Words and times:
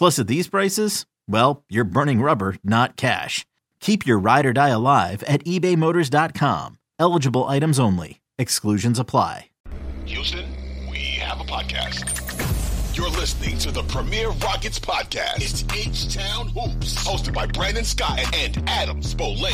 Plus, 0.00 0.18
at 0.18 0.28
these 0.28 0.48
prices, 0.48 1.04
well, 1.28 1.62
you're 1.68 1.84
burning 1.84 2.22
rubber, 2.22 2.56
not 2.64 2.96
cash. 2.96 3.44
Keep 3.80 4.06
your 4.06 4.18
ride 4.18 4.46
or 4.46 4.54
die 4.54 4.70
alive 4.70 5.22
at 5.24 5.44
ebaymotors.com. 5.44 6.78
Eligible 6.98 7.44
items 7.44 7.78
only. 7.78 8.22
Exclusions 8.38 8.98
apply. 8.98 9.50
Houston, 10.06 10.46
we 10.90 11.00
have 11.20 11.38
a 11.42 11.44
podcast. 11.44 12.96
You're 12.96 13.10
listening 13.10 13.58
to 13.58 13.70
the 13.70 13.82
Premier 13.82 14.30
Rockets 14.30 14.78
podcast. 14.78 15.36
It's 15.36 15.64
H 15.76 16.14
Town 16.14 16.48
Hoops, 16.48 16.94
hosted 17.04 17.34
by 17.34 17.44
Brandon 17.44 17.84
Scott 17.84 18.20
and 18.34 18.64
Adam 18.66 19.02
Spolane. 19.02 19.52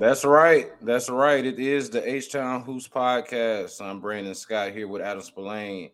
That's 0.00 0.24
right. 0.24 0.72
That's 0.84 1.08
right. 1.08 1.46
It 1.46 1.60
is 1.60 1.90
the 1.90 2.12
H 2.12 2.32
Town 2.32 2.62
Hoops 2.62 2.88
podcast. 2.88 3.80
I'm 3.80 4.00
Brandon 4.00 4.34
Scott 4.34 4.72
here 4.72 4.88
with 4.88 5.00
Adam 5.00 5.22
Spolane. 5.22 5.90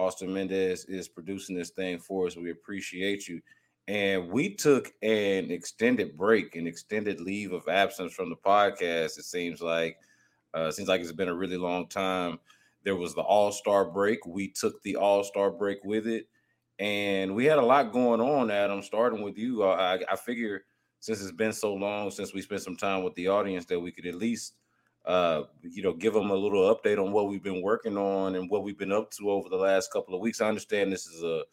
Austin 0.00 0.32
Mendez 0.32 0.86
is 0.86 1.08
producing 1.08 1.54
this 1.54 1.70
thing 1.70 1.98
for 1.98 2.26
us. 2.26 2.36
We 2.36 2.50
appreciate 2.50 3.28
you. 3.28 3.40
And 3.86 4.30
we 4.30 4.54
took 4.54 4.92
an 5.02 5.50
extended 5.50 6.16
break, 6.16 6.56
an 6.56 6.66
extended 6.66 7.20
leave 7.20 7.52
of 7.52 7.68
absence 7.68 8.12
from 8.12 8.30
the 8.30 8.36
podcast. 8.36 9.18
It 9.18 9.24
seems 9.24 9.60
like 9.60 9.98
uh, 10.54 10.70
seems 10.70 10.88
like 10.88 11.00
it's 11.00 11.12
been 11.12 11.28
a 11.28 11.34
really 11.34 11.56
long 11.56 11.86
time. 11.88 12.38
There 12.84 12.96
was 12.96 13.14
the 13.14 13.22
All 13.22 13.52
Star 13.52 13.84
break. 13.84 14.24
We 14.26 14.48
took 14.48 14.82
the 14.82 14.96
All 14.96 15.22
Star 15.22 15.50
break 15.50 15.84
with 15.84 16.06
it, 16.06 16.28
and 16.78 17.34
we 17.34 17.44
had 17.44 17.58
a 17.58 17.64
lot 17.64 17.92
going 17.92 18.20
on. 18.20 18.50
Adam, 18.50 18.82
starting 18.82 19.22
with 19.22 19.36
you, 19.36 19.62
uh, 19.64 19.98
I, 20.08 20.12
I 20.12 20.16
figure 20.16 20.64
since 21.00 21.20
it's 21.20 21.32
been 21.32 21.52
so 21.52 21.74
long 21.74 22.10
since 22.10 22.32
we 22.32 22.42
spent 22.42 22.62
some 22.62 22.76
time 22.76 23.02
with 23.02 23.14
the 23.14 23.28
audience, 23.28 23.64
that 23.66 23.80
we 23.80 23.90
could 23.90 24.06
at 24.06 24.14
least 24.14 24.54
uh, 25.06 25.42
you 25.62 25.82
know, 25.82 25.92
give 25.92 26.14
them 26.14 26.30
a 26.30 26.34
little 26.34 26.74
update 26.74 27.04
on 27.04 27.12
what 27.12 27.28
we've 27.28 27.42
been 27.42 27.62
working 27.62 27.96
on 27.96 28.34
and 28.34 28.50
what 28.50 28.62
we've 28.62 28.78
been 28.78 28.92
up 28.92 29.10
to 29.12 29.30
over 29.30 29.48
the 29.48 29.56
last 29.56 29.92
couple 29.92 30.14
of 30.14 30.20
weeks. 30.20 30.40
I 30.40 30.48
understand 30.48 30.92
this 30.92 31.06
is 31.06 31.22
a 31.22 31.44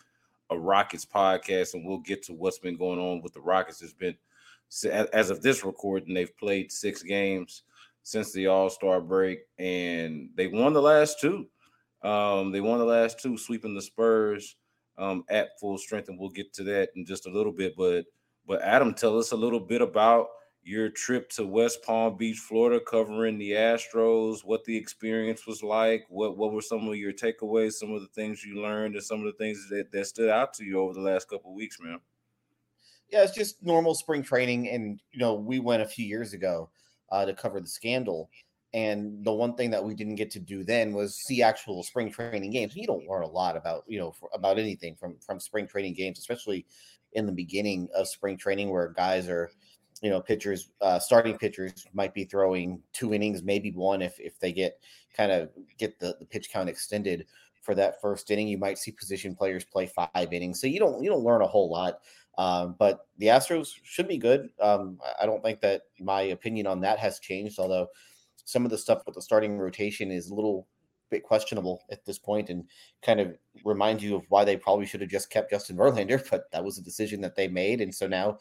a 0.50 0.58
Rockets 0.58 1.06
podcast, 1.06 1.74
and 1.74 1.86
we'll 1.86 1.98
get 2.00 2.24
to 2.24 2.34
what's 2.34 2.60
been 2.60 2.78
going 2.78 3.00
on 3.00 3.22
with 3.22 3.34
the 3.34 3.42
Rockets. 3.42 3.82
It's 3.82 3.94
been 3.94 4.16
as 5.14 5.30
of 5.30 5.42
this 5.42 5.64
recording, 5.64 6.14
they've 6.14 6.38
played 6.38 6.72
six 6.72 7.02
games 7.02 7.64
since 8.04 8.32
the 8.32 8.48
All 8.48 8.70
Star 8.70 9.02
break, 9.02 9.40
and 9.58 10.30
they 10.36 10.48
won 10.48 10.74
the 10.74 10.82
last 10.82 11.20
two. 11.20 11.48
Um, 12.04 12.52
they 12.52 12.62
won 12.62 12.80
the 12.80 12.86
last 12.86 13.20
two, 13.20 13.38
sweeping 13.38 13.74
the 13.74 13.82
Spurs 13.82 14.56
um, 14.98 15.24
at 15.30 15.60
full 15.60 15.78
strength, 15.78 16.10
and 16.10 16.20
we'll 16.20 16.30
get 16.30 16.54
to 16.54 16.64
that 16.64 16.90
in 16.96 17.06
just 17.06 17.28
a 17.28 17.32
little 17.32 17.52
bit. 17.52 17.76
But 17.78 18.06
but 18.46 18.62
Adam, 18.62 18.94
tell 18.94 19.18
us 19.18 19.32
a 19.32 19.38
little 19.38 19.60
bit 19.60 19.82
about 19.82 20.28
your 20.68 20.90
trip 20.90 21.30
to 21.30 21.46
West 21.46 21.82
Palm 21.82 22.18
Beach, 22.18 22.40
Florida, 22.40 22.84
covering 22.84 23.38
the 23.38 23.52
Astros, 23.52 24.44
what 24.44 24.66
the 24.66 24.76
experience 24.76 25.48
was 25.48 25.64
like, 25.64 26.06
what 26.10 26.38
what 26.38 26.52
were 26.52 26.62
some 26.62 26.86
of 26.90 26.98
your 26.98 27.14
takeaways, 27.14 27.74
some 27.74 27.94
of 27.94 28.02
the 28.02 28.08
things 28.08 28.44
you 28.44 28.62
learned, 28.62 28.96
and 28.96 29.04
some 29.04 29.20
of 29.20 29.26
the 29.26 29.44
things 29.44 29.66
that, 29.70 29.92
that 29.94 30.08
stood 30.08 30.30
out 30.30 30.54
to 30.56 30.66
you 30.66 30.82
over 30.82 30.94
the 30.94 31.00
last 31.00 31.30
couple 31.30 31.56
weeks, 31.56 31.80
man. 31.80 32.00
Yeah, 33.10 33.24
it's 33.24 33.34
just 33.34 33.64
normal 33.64 33.96
spring 33.96 34.24
training, 34.24 34.68
and 34.68 35.02
you 35.14 35.20
know 35.20 35.36
we 35.36 35.60
went 35.60 35.84
a 35.84 35.88
few 35.88 36.06
years 36.06 36.34
ago 36.34 36.70
uh, 37.14 37.24
to 37.24 37.34
cover 37.34 37.62
the 37.62 37.68
scandal, 37.68 38.30
and 38.74 39.24
the 39.24 39.32
one 39.32 39.56
thing 39.56 39.72
that 39.72 39.86
we 39.86 39.96
didn't 39.96 40.16
get 40.16 40.32
to 40.32 40.40
do 40.40 40.66
then 40.66 40.92
was 40.92 41.16
see 41.16 41.42
actual 41.42 41.82
spring 41.82 42.12
training 42.12 42.52
games. 42.52 42.76
You 42.76 42.88
don't 42.88 43.08
learn 43.08 43.24
a 43.24 43.28
lot 43.28 43.56
about 43.56 43.86
you 43.88 44.00
know 44.00 44.12
for, 44.12 44.30
about 44.34 44.60
anything 44.60 44.98
from 44.98 45.16
from 45.26 45.40
spring 45.40 45.66
training 45.66 45.94
games, 45.94 46.20
especially 46.20 46.66
in 47.14 47.26
the 47.26 47.32
beginning 47.32 47.88
of 47.96 48.10
spring 48.10 48.38
training 48.38 48.70
where 48.70 48.90
guys 48.90 49.30
are 49.30 49.50
you 50.02 50.10
know, 50.10 50.22
pitchers, 50.22 50.72
uh, 50.82 51.00
starting 51.00 51.38
pitchers 51.38 51.86
might 51.94 52.14
be 52.14 52.26
throwing 52.26 52.82
two 52.94 53.14
innings, 53.14 53.44
maybe 53.44 53.72
one 53.72 54.02
if 54.02 54.20
if 54.20 54.40
they 54.40 54.52
get 54.52 54.80
kind 55.16 55.32
of 55.32 55.50
get 55.78 56.00
the, 56.00 56.16
the 56.20 56.26
pitch 56.26 56.50
count 56.52 56.70
extended 56.70 57.26
for 57.62 57.76
that 57.76 58.00
first 58.02 58.30
inning. 58.32 58.48
You 58.48 58.58
might 58.58 58.78
see 58.78 58.92
position 58.92 59.36
players 59.36 59.66
play 59.66 59.88
five 59.88 60.32
innings, 60.32 60.62
so 60.62 60.68
you 60.68 60.80
don't 60.80 61.04
you 61.04 61.10
don't 61.10 61.24
learn 61.24 61.42
a 61.42 61.48
whole 61.48 61.70
lot. 61.70 62.00
Um, 62.38 62.76
but 62.78 63.08
the 63.18 63.28
Astros 63.28 63.70
should 63.84 64.08
be 64.08 64.18
good. 64.18 64.50
Um, 64.62 65.00
I 65.20 65.26
don't 65.26 65.42
think 65.42 65.60
that 65.62 65.84
my 66.00 66.22
opinion 66.22 66.68
on 66.68 66.82
that 66.82 67.00
has 67.00 67.20
changed, 67.20 67.58
although 67.58 67.88
some 68.46 68.64
of 68.64 68.72
the 68.72 68.78
stuff 68.78 69.02
with 69.06 69.16
the 69.16 69.22
starting 69.22 69.58
rotation 69.58 70.12
is 70.12 70.30
a 70.30 70.36
little 70.36 70.68
bit 71.10 71.24
questionable 71.24 71.84
at 71.92 72.06
this 72.06 72.20
point 72.20 72.50
and 72.50 72.66
kind 73.02 73.20
of 73.20 73.36
remind 73.66 74.02
you 74.02 74.16
of 74.16 74.24
why 74.30 74.44
they 74.44 74.58
probably 74.58 74.86
should 74.86 75.02
have 75.02 75.10
just 75.10 75.30
kept 75.30 75.50
Justin 75.50 75.78
Verlander, 75.78 76.26
but 76.32 76.52
that 76.52 76.64
was 76.64 76.78
a 76.78 76.84
decision 76.84 77.22
that 77.22 77.36
they 77.36 77.48
made. 77.48 77.82
And 77.82 77.94
so 77.94 78.08
now 78.08 78.38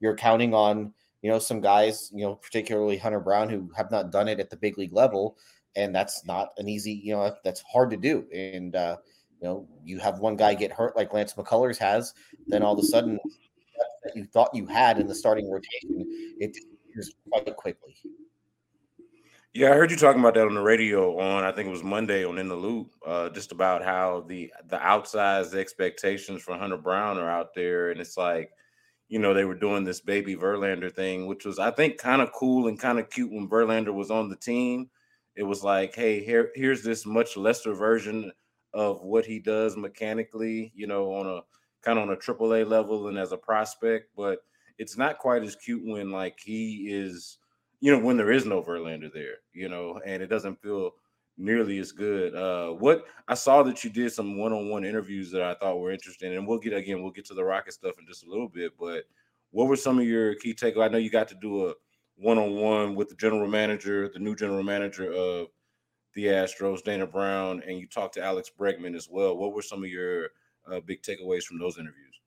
you're 0.00 0.16
counting 0.16 0.54
on 0.54 0.92
you 1.22 1.30
know 1.30 1.38
some 1.38 1.60
guys, 1.60 2.10
you 2.14 2.24
know, 2.24 2.34
particularly 2.34 2.96
Hunter 2.96 3.20
Brown, 3.20 3.48
who 3.48 3.70
have 3.76 3.90
not 3.90 4.10
done 4.10 4.28
it 4.28 4.40
at 4.40 4.50
the 4.50 4.56
big 4.56 4.78
league 4.78 4.92
level, 4.92 5.36
and 5.76 5.94
that's 5.94 6.24
not 6.24 6.50
an 6.58 6.68
easy, 6.68 6.92
you 6.92 7.14
know, 7.14 7.34
that's 7.44 7.62
hard 7.62 7.90
to 7.90 7.96
do. 7.96 8.26
And 8.32 8.74
uh, 8.76 8.96
you 9.40 9.48
know, 9.48 9.68
you 9.84 9.98
have 9.98 10.18
one 10.18 10.36
guy 10.36 10.54
get 10.54 10.72
hurt 10.72 10.96
like 10.96 11.12
Lance 11.12 11.34
McCullers 11.34 11.78
has, 11.78 12.14
then 12.46 12.62
all 12.62 12.74
of 12.74 12.78
a 12.78 12.86
sudden 12.86 13.18
that 14.04 14.16
you 14.16 14.24
thought 14.24 14.54
you 14.54 14.66
had 14.66 14.98
in 14.98 15.06
the 15.06 15.14
starting 15.14 15.50
rotation, 15.50 16.04
it 16.40 16.52
disappears 16.94 17.14
quite 17.30 17.56
quickly. 17.56 17.96
Yeah, 19.54 19.70
I 19.70 19.74
heard 19.74 19.90
you 19.90 19.96
talking 19.96 20.20
about 20.20 20.34
that 20.34 20.46
on 20.46 20.54
the 20.54 20.62
radio 20.62 21.18
on 21.18 21.42
I 21.42 21.50
think 21.52 21.66
it 21.66 21.72
was 21.72 21.82
Monday 21.82 22.24
on 22.24 22.38
In 22.38 22.48
the 22.48 22.54
Loop, 22.54 22.94
uh, 23.06 23.28
just 23.30 23.50
about 23.50 23.82
how 23.82 24.24
the 24.28 24.52
the 24.68 24.76
outsized 24.76 25.54
expectations 25.54 26.42
for 26.42 26.56
Hunter 26.56 26.76
Brown 26.76 27.18
are 27.18 27.30
out 27.30 27.54
there, 27.54 27.90
and 27.90 28.00
it's 28.00 28.16
like 28.16 28.50
you 29.08 29.18
know, 29.18 29.32
they 29.32 29.44
were 29.44 29.54
doing 29.54 29.84
this 29.84 30.00
baby 30.00 30.36
Verlander 30.36 30.94
thing, 30.94 31.26
which 31.26 31.44
was, 31.44 31.58
I 31.58 31.70
think, 31.70 31.98
kind 31.98 32.20
of 32.20 32.32
cool 32.32 32.68
and 32.68 32.78
kind 32.78 32.98
of 32.98 33.10
cute 33.10 33.32
when 33.32 33.48
Verlander 33.48 33.94
was 33.94 34.10
on 34.10 34.28
the 34.28 34.36
team. 34.36 34.90
It 35.34 35.44
was 35.44 35.64
like, 35.64 35.94
hey, 35.94 36.22
here, 36.22 36.50
here's 36.54 36.82
this 36.82 37.06
much 37.06 37.36
lesser 37.36 37.72
version 37.74 38.32
of 38.74 39.02
what 39.02 39.24
he 39.24 39.38
does 39.38 39.76
mechanically, 39.76 40.72
you 40.74 40.86
know, 40.86 41.12
on 41.12 41.26
a 41.26 41.40
kind 41.82 41.98
of 41.98 42.08
on 42.08 42.14
a 42.14 42.16
triple 42.16 42.54
A 42.54 42.64
level 42.64 43.08
and 43.08 43.18
as 43.18 43.32
a 43.32 43.36
prospect, 43.36 44.10
but 44.16 44.40
it's 44.78 44.98
not 44.98 45.18
quite 45.18 45.42
as 45.42 45.56
cute 45.56 45.82
when 45.84 46.10
like 46.10 46.38
he 46.44 46.88
is, 46.90 47.38
you 47.80 47.90
know, 47.90 48.04
when 48.04 48.16
there 48.16 48.32
is 48.32 48.44
no 48.44 48.62
Verlander 48.62 49.12
there, 49.12 49.36
you 49.52 49.68
know, 49.68 50.00
and 50.04 50.22
it 50.22 50.26
doesn't 50.26 50.60
feel 50.60 50.92
nearly 51.38 51.78
as 51.78 51.92
good. 51.92 52.34
Uh, 52.34 52.70
what 52.72 53.04
I 53.28 53.34
saw 53.34 53.62
that 53.62 53.82
you 53.84 53.90
did 53.90 54.12
some 54.12 54.36
one-on-one 54.36 54.84
interviews 54.84 55.30
that 55.30 55.42
I 55.42 55.54
thought 55.54 55.78
were 55.78 55.92
interesting, 55.92 56.34
and 56.34 56.46
we'll 56.46 56.58
get 56.58 56.74
again, 56.74 57.00
we'll 57.00 57.12
get 57.12 57.24
to 57.26 57.34
the 57.34 57.44
Rocket 57.44 57.72
stuff 57.72 57.98
in 57.98 58.06
just 58.06 58.26
a 58.26 58.28
little 58.28 58.48
bit. 58.48 58.72
But 58.78 59.04
what 59.50 59.68
were 59.68 59.76
some 59.76 59.98
of 59.98 60.04
your 60.04 60.34
key 60.34 60.52
takeaways? 60.52 60.84
I 60.84 60.88
know 60.88 60.98
you 60.98 61.10
got 61.10 61.28
to 61.28 61.36
do 61.36 61.68
a 61.68 61.74
one-on-one 62.16 62.96
with 62.96 63.08
the 63.08 63.14
general 63.14 63.48
manager, 63.48 64.10
the 64.12 64.18
new 64.18 64.34
general 64.34 64.64
manager 64.64 65.12
of 65.12 65.46
the 66.14 66.24
Astros, 66.24 66.82
Dana 66.82 67.06
Brown, 67.06 67.62
and 67.66 67.78
you 67.78 67.86
talked 67.86 68.14
to 68.14 68.22
Alex 68.22 68.50
Bregman 68.58 68.96
as 68.96 69.08
well. 69.08 69.36
What 69.36 69.54
were 69.54 69.62
some 69.62 69.84
of 69.84 69.88
your 69.88 70.30
uh, 70.70 70.80
big 70.80 71.02
takeaways 71.02 71.44
from 71.44 71.58
those 71.60 71.78
interviews? 71.78 72.20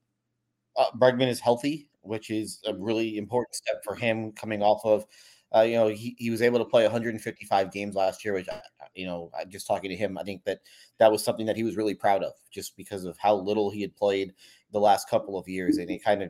Uh, 0.77 0.85
Bregman 0.97 1.27
is 1.27 1.41
healthy, 1.41 1.89
which 2.01 2.29
is 2.29 2.61
a 2.65 2.73
really 2.73 3.17
important 3.17 3.55
step 3.55 3.83
for 3.83 3.93
him 3.93 4.31
coming 4.31 4.63
off 4.63 4.85
of 4.85 5.05
Uh, 5.53 5.61
you 5.61 5.75
know, 5.75 5.87
he, 5.87 6.15
he 6.17 6.29
was 6.29 6.41
able 6.41 6.59
to 6.59 6.65
play 6.65 6.83
155 6.83 7.71
games 7.71 7.95
last 7.95 8.23
year, 8.23 8.33
which, 8.33 8.47
you 8.95 9.05
know, 9.05 9.29
just 9.49 9.67
talking 9.67 9.89
to 9.89 9.95
him, 9.95 10.17
I 10.17 10.23
think 10.23 10.43
that 10.45 10.59
that 10.97 11.11
was 11.11 11.23
something 11.23 11.45
that 11.45 11.57
he 11.57 11.63
was 11.63 11.75
really 11.75 11.93
proud 11.93 12.23
of 12.23 12.33
just 12.51 12.77
because 12.77 13.03
of 13.03 13.17
how 13.17 13.35
little 13.35 13.69
he 13.69 13.81
had 13.81 13.95
played 13.95 14.33
the 14.71 14.79
last 14.79 15.09
couple 15.09 15.37
of 15.37 15.47
years. 15.49 15.77
And 15.77 15.89
he 15.89 15.99
kind 15.99 16.23
of, 16.23 16.29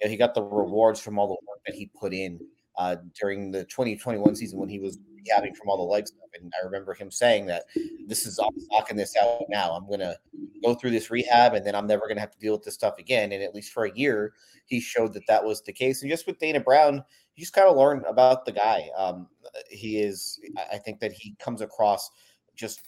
you 0.00 0.06
know, 0.06 0.10
he 0.10 0.16
got 0.16 0.34
the 0.34 0.42
rewards 0.42 0.98
from 0.98 1.18
all 1.18 1.26
the 1.26 1.46
work 1.46 1.60
that 1.66 1.74
he 1.74 1.90
put 1.98 2.14
in 2.14 2.40
uh, 2.78 2.96
during 3.18 3.50
the 3.50 3.64
2021 3.64 4.36
season 4.36 4.58
when 4.58 4.68
he 4.68 4.78
was 4.78 4.98
rehabbing 4.98 5.54
from 5.56 5.68
all 5.68 5.76
the 5.76 5.82
leg 5.82 6.06
stuff. 6.06 6.28
And 6.40 6.52
I 6.60 6.64
remember 6.64 6.94
him 6.94 7.10
saying 7.10 7.46
that 7.46 7.64
this 8.06 8.24
is 8.24 8.38
I'm 8.38 8.50
knocking 8.70 8.96
this 8.96 9.16
out 9.16 9.42
now. 9.48 9.72
I'm 9.72 9.88
gonna 9.90 10.14
go 10.62 10.74
through 10.74 10.92
this 10.92 11.10
rehab, 11.10 11.54
and 11.54 11.66
then 11.66 11.74
I'm 11.74 11.86
never 11.86 12.06
gonna 12.08 12.20
have 12.20 12.30
to 12.30 12.38
deal 12.38 12.52
with 12.52 12.62
this 12.62 12.74
stuff 12.74 12.98
again. 12.98 13.32
And 13.32 13.42
at 13.42 13.54
least 13.54 13.72
for 13.72 13.84
a 13.84 13.92
year, 13.94 14.32
he 14.66 14.80
showed 14.80 15.12
that 15.14 15.26
that 15.26 15.44
was 15.44 15.60
the 15.62 15.72
case. 15.72 16.02
And 16.02 16.10
just 16.10 16.26
with 16.26 16.38
Dana 16.38 16.60
Brown, 16.60 17.04
you 17.34 17.42
just 17.42 17.52
kind 17.52 17.68
of 17.68 17.76
learn 17.76 18.04
about 18.08 18.44
the 18.44 18.52
guy. 18.52 18.88
Um, 18.96 19.26
he 19.68 19.98
is. 19.98 20.40
I 20.72 20.78
think 20.78 21.00
that 21.00 21.12
he 21.12 21.34
comes 21.40 21.60
across 21.60 22.10
just 22.54 22.80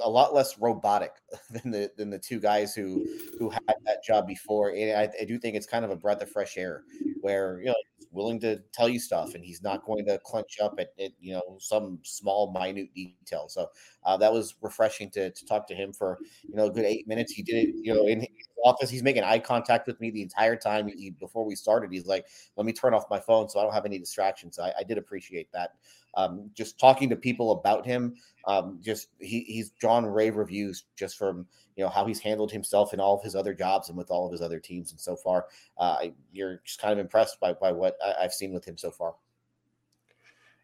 a 0.00 0.08
lot 0.08 0.34
less 0.34 0.58
robotic 0.58 1.12
than 1.50 1.70
the 1.70 1.90
than 1.96 2.10
the 2.10 2.18
two 2.18 2.40
guys 2.40 2.74
who 2.74 3.06
who 3.38 3.50
had 3.50 3.74
that 3.84 4.04
job 4.04 4.26
before. 4.26 4.70
And 4.70 4.98
I, 4.98 5.08
I 5.20 5.24
do 5.24 5.38
think 5.38 5.56
it's 5.56 5.66
kind 5.66 5.84
of 5.84 5.90
a 5.90 5.96
breath 5.96 6.22
of 6.22 6.30
fresh 6.30 6.56
air 6.56 6.84
where 7.20 7.60
you 7.60 7.66
know 7.66 7.74
he's 7.98 8.08
willing 8.12 8.40
to 8.40 8.60
tell 8.72 8.88
you 8.88 8.98
stuff 8.98 9.34
and 9.34 9.44
he's 9.44 9.62
not 9.62 9.84
going 9.84 10.06
to 10.06 10.18
clench 10.24 10.58
up 10.62 10.74
at, 10.78 10.88
at 11.00 11.12
you 11.20 11.34
know 11.34 11.56
some 11.58 11.98
small 12.02 12.52
minute 12.52 12.92
detail. 12.94 13.48
So 13.48 13.68
uh, 14.04 14.16
that 14.18 14.32
was 14.32 14.54
refreshing 14.60 15.10
to, 15.10 15.30
to 15.30 15.46
talk 15.46 15.66
to 15.68 15.74
him 15.74 15.92
for 15.92 16.18
you 16.42 16.54
know 16.56 16.66
a 16.66 16.70
good 16.70 16.84
eight 16.84 17.06
minutes. 17.08 17.32
He 17.32 17.42
did 17.42 17.68
it 17.68 17.74
you 17.82 17.94
know 17.94 18.06
in 18.06 18.20
his 18.20 18.28
office. 18.64 18.90
He's 18.90 19.02
making 19.02 19.24
eye 19.24 19.38
contact 19.38 19.86
with 19.86 20.00
me 20.00 20.10
the 20.10 20.22
entire 20.22 20.56
time. 20.56 20.88
He, 20.88 21.10
before 21.10 21.44
we 21.44 21.54
started, 21.54 21.92
he's 21.92 22.06
like, 22.06 22.26
"Let 22.56 22.66
me 22.66 22.72
turn 22.72 22.94
off 22.94 23.04
my 23.10 23.20
phone 23.20 23.48
so 23.48 23.60
I 23.60 23.62
don't 23.62 23.74
have 23.74 23.86
any 23.86 23.98
distractions." 23.98 24.58
I, 24.58 24.72
I 24.78 24.82
did 24.82 24.98
appreciate 24.98 25.50
that. 25.52 25.74
Um, 26.16 26.50
just 26.54 26.78
talking 26.78 27.08
to 27.10 27.16
people 27.16 27.52
about 27.52 27.86
him, 27.86 28.16
um, 28.46 28.78
just 28.82 29.08
he, 29.18 29.40
he's 29.40 29.70
drawn 29.70 30.04
rave 30.06 30.36
reviews 30.36 30.84
just 30.96 31.18
from 31.18 31.46
you 31.76 31.84
know 31.84 31.90
how 31.90 32.06
he's 32.06 32.20
handled 32.20 32.50
himself 32.50 32.94
in 32.94 33.00
all 33.00 33.16
of 33.16 33.22
his 33.22 33.36
other 33.36 33.52
jobs 33.52 33.88
and 33.88 33.98
with 33.98 34.10
all 34.10 34.26
of 34.26 34.32
his 34.32 34.40
other 34.40 34.58
teams. 34.58 34.92
And 34.92 35.00
so 35.00 35.14
far, 35.14 35.46
uh, 35.78 36.06
you're 36.32 36.60
just 36.64 36.80
kind 36.80 36.92
of 36.92 36.98
impressed 36.98 37.38
by 37.38 37.52
by 37.52 37.72
what 37.72 37.96
I, 38.04 38.24
I've 38.24 38.32
seen 38.32 38.52
with 38.52 38.64
him 38.64 38.78
so 38.78 38.90
far. 38.90 39.14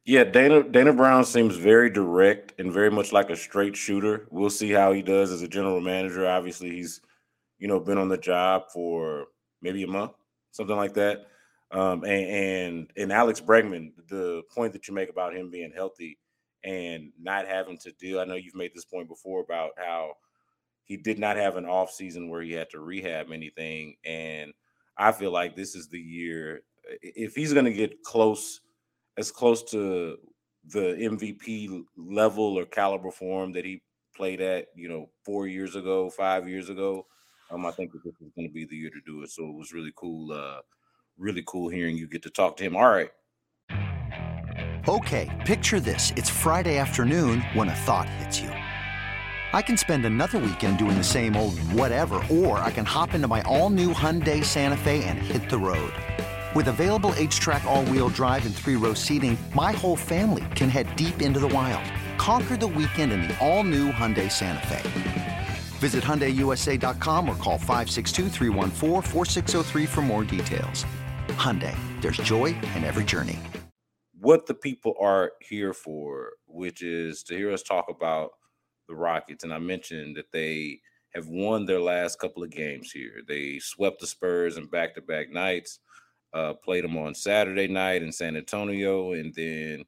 Yeah, 0.04 0.24
Dana 0.24 0.64
Dana 0.64 0.92
Brown 0.92 1.24
seems 1.24 1.56
very 1.56 1.88
direct 1.88 2.58
and 2.58 2.72
very 2.72 2.90
much 2.90 3.12
like 3.12 3.30
a 3.30 3.36
straight 3.36 3.76
shooter. 3.76 4.26
We'll 4.30 4.50
see 4.50 4.70
how 4.70 4.92
he 4.92 5.02
does 5.02 5.30
as 5.30 5.42
a 5.42 5.48
general 5.48 5.80
manager. 5.80 6.26
Obviously, 6.26 6.70
he's 6.70 7.00
you 7.58 7.68
know 7.68 7.78
been 7.78 7.98
on 7.98 8.08
the 8.08 8.18
job 8.18 8.64
for 8.72 9.26
maybe 9.60 9.84
a 9.84 9.86
month, 9.86 10.12
something 10.50 10.76
like 10.76 10.94
that. 10.94 11.26
Um, 11.72 12.04
and, 12.04 12.26
and 12.26 12.90
and 12.96 13.12
Alex 13.12 13.40
Bregman, 13.40 13.92
the 14.08 14.42
point 14.54 14.72
that 14.74 14.88
you 14.88 14.94
make 14.94 15.08
about 15.08 15.34
him 15.34 15.50
being 15.50 15.72
healthy 15.74 16.18
and 16.64 17.12
not 17.18 17.48
having 17.48 17.78
to 17.78 17.92
deal. 17.92 18.20
I 18.20 18.24
know 18.24 18.34
you've 18.34 18.54
made 18.54 18.72
this 18.74 18.84
point 18.84 19.08
before 19.08 19.40
about 19.40 19.70
how 19.76 20.14
he 20.84 20.96
did 20.96 21.18
not 21.18 21.36
have 21.36 21.56
an 21.56 21.64
off 21.64 21.90
season 21.90 22.28
where 22.28 22.42
he 22.42 22.52
had 22.52 22.68
to 22.70 22.80
rehab 22.80 23.32
anything, 23.32 23.96
and 24.04 24.52
I 24.98 25.12
feel 25.12 25.30
like 25.30 25.56
this 25.56 25.74
is 25.74 25.88
the 25.88 25.98
year 25.98 26.62
if 27.02 27.34
he's 27.34 27.52
going 27.52 27.64
to 27.64 27.72
get 27.72 28.02
close, 28.02 28.60
as 29.16 29.30
close 29.30 29.62
to 29.70 30.18
the 30.66 30.80
MVP 30.80 31.84
level 31.96 32.58
or 32.58 32.64
caliber 32.64 33.10
form 33.10 33.52
that 33.52 33.64
he 33.64 33.82
played 34.16 34.40
at, 34.40 34.66
you 34.74 34.88
know, 34.88 35.08
four 35.24 35.46
years 35.46 35.76
ago, 35.76 36.10
five 36.10 36.48
years 36.48 36.68
ago. 36.68 37.06
Um, 37.50 37.66
I 37.66 37.72
think 37.72 37.92
this 37.92 38.04
is 38.04 38.32
going 38.34 38.48
to 38.48 38.54
be 38.54 38.64
the 38.64 38.76
year 38.76 38.90
to 38.90 39.00
do 39.04 39.22
it. 39.22 39.30
So 39.30 39.44
it 39.44 39.56
was 39.56 39.72
really 39.72 39.92
cool. 39.96 40.32
Uh, 40.32 40.60
really 41.18 41.42
cool 41.46 41.68
hearing 41.68 41.96
you 41.96 42.06
get 42.06 42.22
to 42.22 42.30
talk 42.30 42.56
to 42.58 42.64
him. 42.64 42.76
All 42.76 42.88
right. 42.88 43.10
Okay, 44.88 45.30
picture 45.46 45.78
this. 45.78 46.12
It's 46.16 46.28
Friday 46.28 46.76
afternoon 46.78 47.40
when 47.54 47.68
a 47.68 47.74
thought 47.74 48.08
hits 48.08 48.40
you. 48.40 48.48
I 48.48 49.62
can 49.62 49.76
spend 49.76 50.04
another 50.04 50.38
weekend 50.38 50.78
doing 50.78 50.96
the 50.96 51.04
same 51.04 51.36
old 51.36 51.58
whatever, 51.72 52.16
or 52.30 52.58
I 52.58 52.70
can 52.70 52.84
hop 52.84 53.14
into 53.14 53.28
my 53.28 53.42
all 53.42 53.70
new 53.70 53.92
Hyundai 53.92 54.44
Santa 54.44 54.76
Fe 54.76 55.04
and 55.04 55.18
hit 55.18 55.48
the 55.48 55.58
road. 55.58 55.92
With 56.54 56.68
available 56.68 57.12
HTRAC, 57.12 57.64
all 57.64 57.84
wheel 57.84 58.08
drive, 58.08 58.44
and 58.44 58.54
three 58.54 58.76
row 58.76 58.94
seating, 58.94 59.38
my 59.54 59.72
whole 59.72 59.96
family 59.96 60.44
can 60.56 60.68
head 60.68 60.96
deep 60.96 61.22
into 61.22 61.38
the 61.38 61.48
wild. 61.48 61.84
Conquer 62.18 62.56
the 62.56 62.66
weekend 62.66 63.12
in 63.12 63.22
the 63.22 63.38
all 63.38 63.62
new 63.62 63.92
Hyundai 63.92 64.30
Santa 64.30 64.66
Fe. 64.66 65.31
Visit 65.82 66.04
HyundaiUSA.com 66.04 67.28
or 67.28 67.34
call 67.34 67.58
562 67.58 68.28
for 69.88 70.02
more 70.02 70.22
details. 70.22 70.86
Hyundai, 71.30 71.74
there's 72.00 72.18
joy 72.18 72.54
in 72.76 72.84
every 72.84 73.02
journey. 73.02 73.40
What 74.20 74.46
the 74.46 74.54
people 74.54 74.94
are 75.00 75.32
here 75.40 75.74
for, 75.74 76.34
which 76.46 76.82
is 76.82 77.24
to 77.24 77.36
hear 77.36 77.50
us 77.50 77.64
talk 77.64 77.86
about 77.90 78.30
the 78.88 78.94
Rockets. 78.94 79.42
And 79.42 79.52
I 79.52 79.58
mentioned 79.58 80.16
that 80.16 80.30
they 80.32 80.78
have 81.16 81.26
won 81.26 81.66
their 81.66 81.80
last 81.80 82.20
couple 82.20 82.44
of 82.44 82.50
games 82.50 82.92
here. 82.92 83.20
They 83.26 83.58
swept 83.58 84.00
the 84.00 84.06
Spurs 84.06 84.58
in 84.58 84.66
back 84.66 84.94
to 84.94 85.00
back 85.00 85.30
nights, 85.30 85.80
uh, 86.32 86.52
played 86.64 86.84
them 86.84 86.96
on 86.96 87.12
Saturday 87.16 87.66
night 87.66 88.02
in 88.04 88.12
San 88.12 88.36
Antonio, 88.36 89.14
and 89.14 89.34
then 89.34 89.84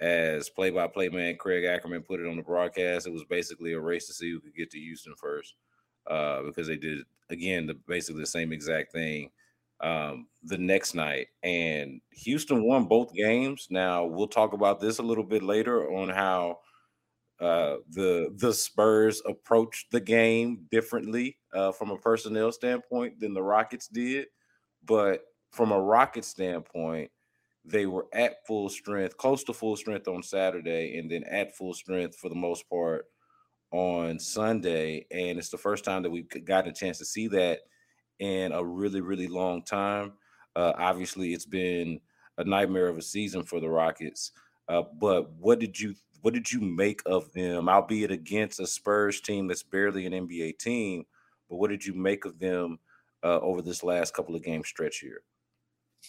as 0.00 0.48
play-by-play 0.48 1.08
man 1.08 1.36
Craig 1.36 1.64
Ackerman 1.64 2.02
put 2.02 2.20
it 2.20 2.26
on 2.26 2.36
the 2.36 2.42
broadcast, 2.42 3.06
it 3.06 3.12
was 3.12 3.24
basically 3.24 3.72
a 3.72 3.80
race 3.80 4.06
to 4.06 4.12
see 4.12 4.30
who 4.30 4.40
could 4.40 4.54
get 4.54 4.70
to 4.70 4.78
Houston 4.78 5.14
first, 5.16 5.54
uh, 6.06 6.42
because 6.42 6.66
they 6.66 6.76
did 6.76 6.98
again 7.30 7.66
the 7.66 7.74
basically 7.86 8.20
the 8.20 8.26
same 8.26 8.52
exact 8.52 8.92
thing 8.92 9.30
um, 9.80 10.26
the 10.42 10.58
next 10.58 10.94
night, 10.94 11.28
and 11.42 12.00
Houston 12.10 12.64
won 12.64 12.84
both 12.84 13.12
games. 13.12 13.68
Now 13.70 14.04
we'll 14.04 14.28
talk 14.28 14.52
about 14.52 14.80
this 14.80 14.98
a 14.98 15.02
little 15.02 15.24
bit 15.24 15.42
later 15.42 15.92
on 15.92 16.08
how 16.08 16.58
uh, 17.40 17.76
the 17.90 18.34
the 18.36 18.52
Spurs 18.52 19.22
approached 19.26 19.90
the 19.90 20.00
game 20.00 20.66
differently 20.70 21.38
uh, 21.54 21.72
from 21.72 21.90
a 21.90 21.98
personnel 21.98 22.50
standpoint 22.50 23.20
than 23.20 23.34
the 23.34 23.42
Rockets 23.42 23.88
did, 23.88 24.26
but 24.84 25.22
from 25.52 25.72
a 25.72 25.80
Rocket 25.80 26.24
standpoint 26.24 27.10
they 27.70 27.86
were 27.86 28.06
at 28.12 28.46
full 28.46 28.68
strength, 28.68 29.16
close 29.16 29.44
to 29.44 29.52
full 29.52 29.76
strength 29.76 30.08
on 30.08 30.22
Saturday, 30.22 30.98
and 30.98 31.10
then 31.10 31.24
at 31.24 31.56
full 31.56 31.74
strength 31.74 32.16
for 32.16 32.28
the 32.28 32.34
most 32.34 32.68
part 32.68 33.06
on 33.70 34.18
Sunday. 34.18 35.06
And 35.10 35.38
it's 35.38 35.50
the 35.50 35.58
first 35.58 35.84
time 35.84 36.02
that 36.02 36.10
we've 36.10 36.28
gotten 36.44 36.70
a 36.70 36.74
chance 36.74 36.98
to 36.98 37.04
see 37.04 37.28
that 37.28 37.60
in 38.18 38.52
a 38.52 38.64
really, 38.64 39.00
really 39.00 39.28
long 39.28 39.62
time. 39.62 40.12
Uh, 40.56 40.72
obviously, 40.76 41.32
it's 41.32 41.46
been 41.46 42.00
a 42.38 42.44
nightmare 42.44 42.88
of 42.88 42.96
a 42.96 43.02
season 43.02 43.44
for 43.44 43.60
the 43.60 43.68
Rockets. 43.68 44.32
Uh, 44.68 44.82
but 45.00 45.30
what 45.32 45.58
did 45.58 45.78
you 45.78 45.94
what 46.22 46.34
did 46.34 46.50
you 46.50 46.60
make 46.60 47.00
of 47.06 47.32
them? 47.32 47.68
Albeit 47.68 48.10
against 48.10 48.58
a 48.60 48.66
Spurs 48.66 49.20
team 49.20 49.46
that's 49.46 49.62
barely 49.62 50.04
an 50.04 50.12
NBA 50.12 50.58
team, 50.58 51.04
but 51.48 51.56
what 51.56 51.70
did 51.70 51.86
you 51.86 51.94
make 51.94 52.24
of 52.24 52.38
them 52.40 52.78
uh, 53.22 53.38
over 53.38 53.62
this 53.62 53.84
last 53.84 54.14
couple 54.14 54.34
of 54.34 54.42
game 54.42 54.64
stretch 54.64 54.98
here? 54.98 55.22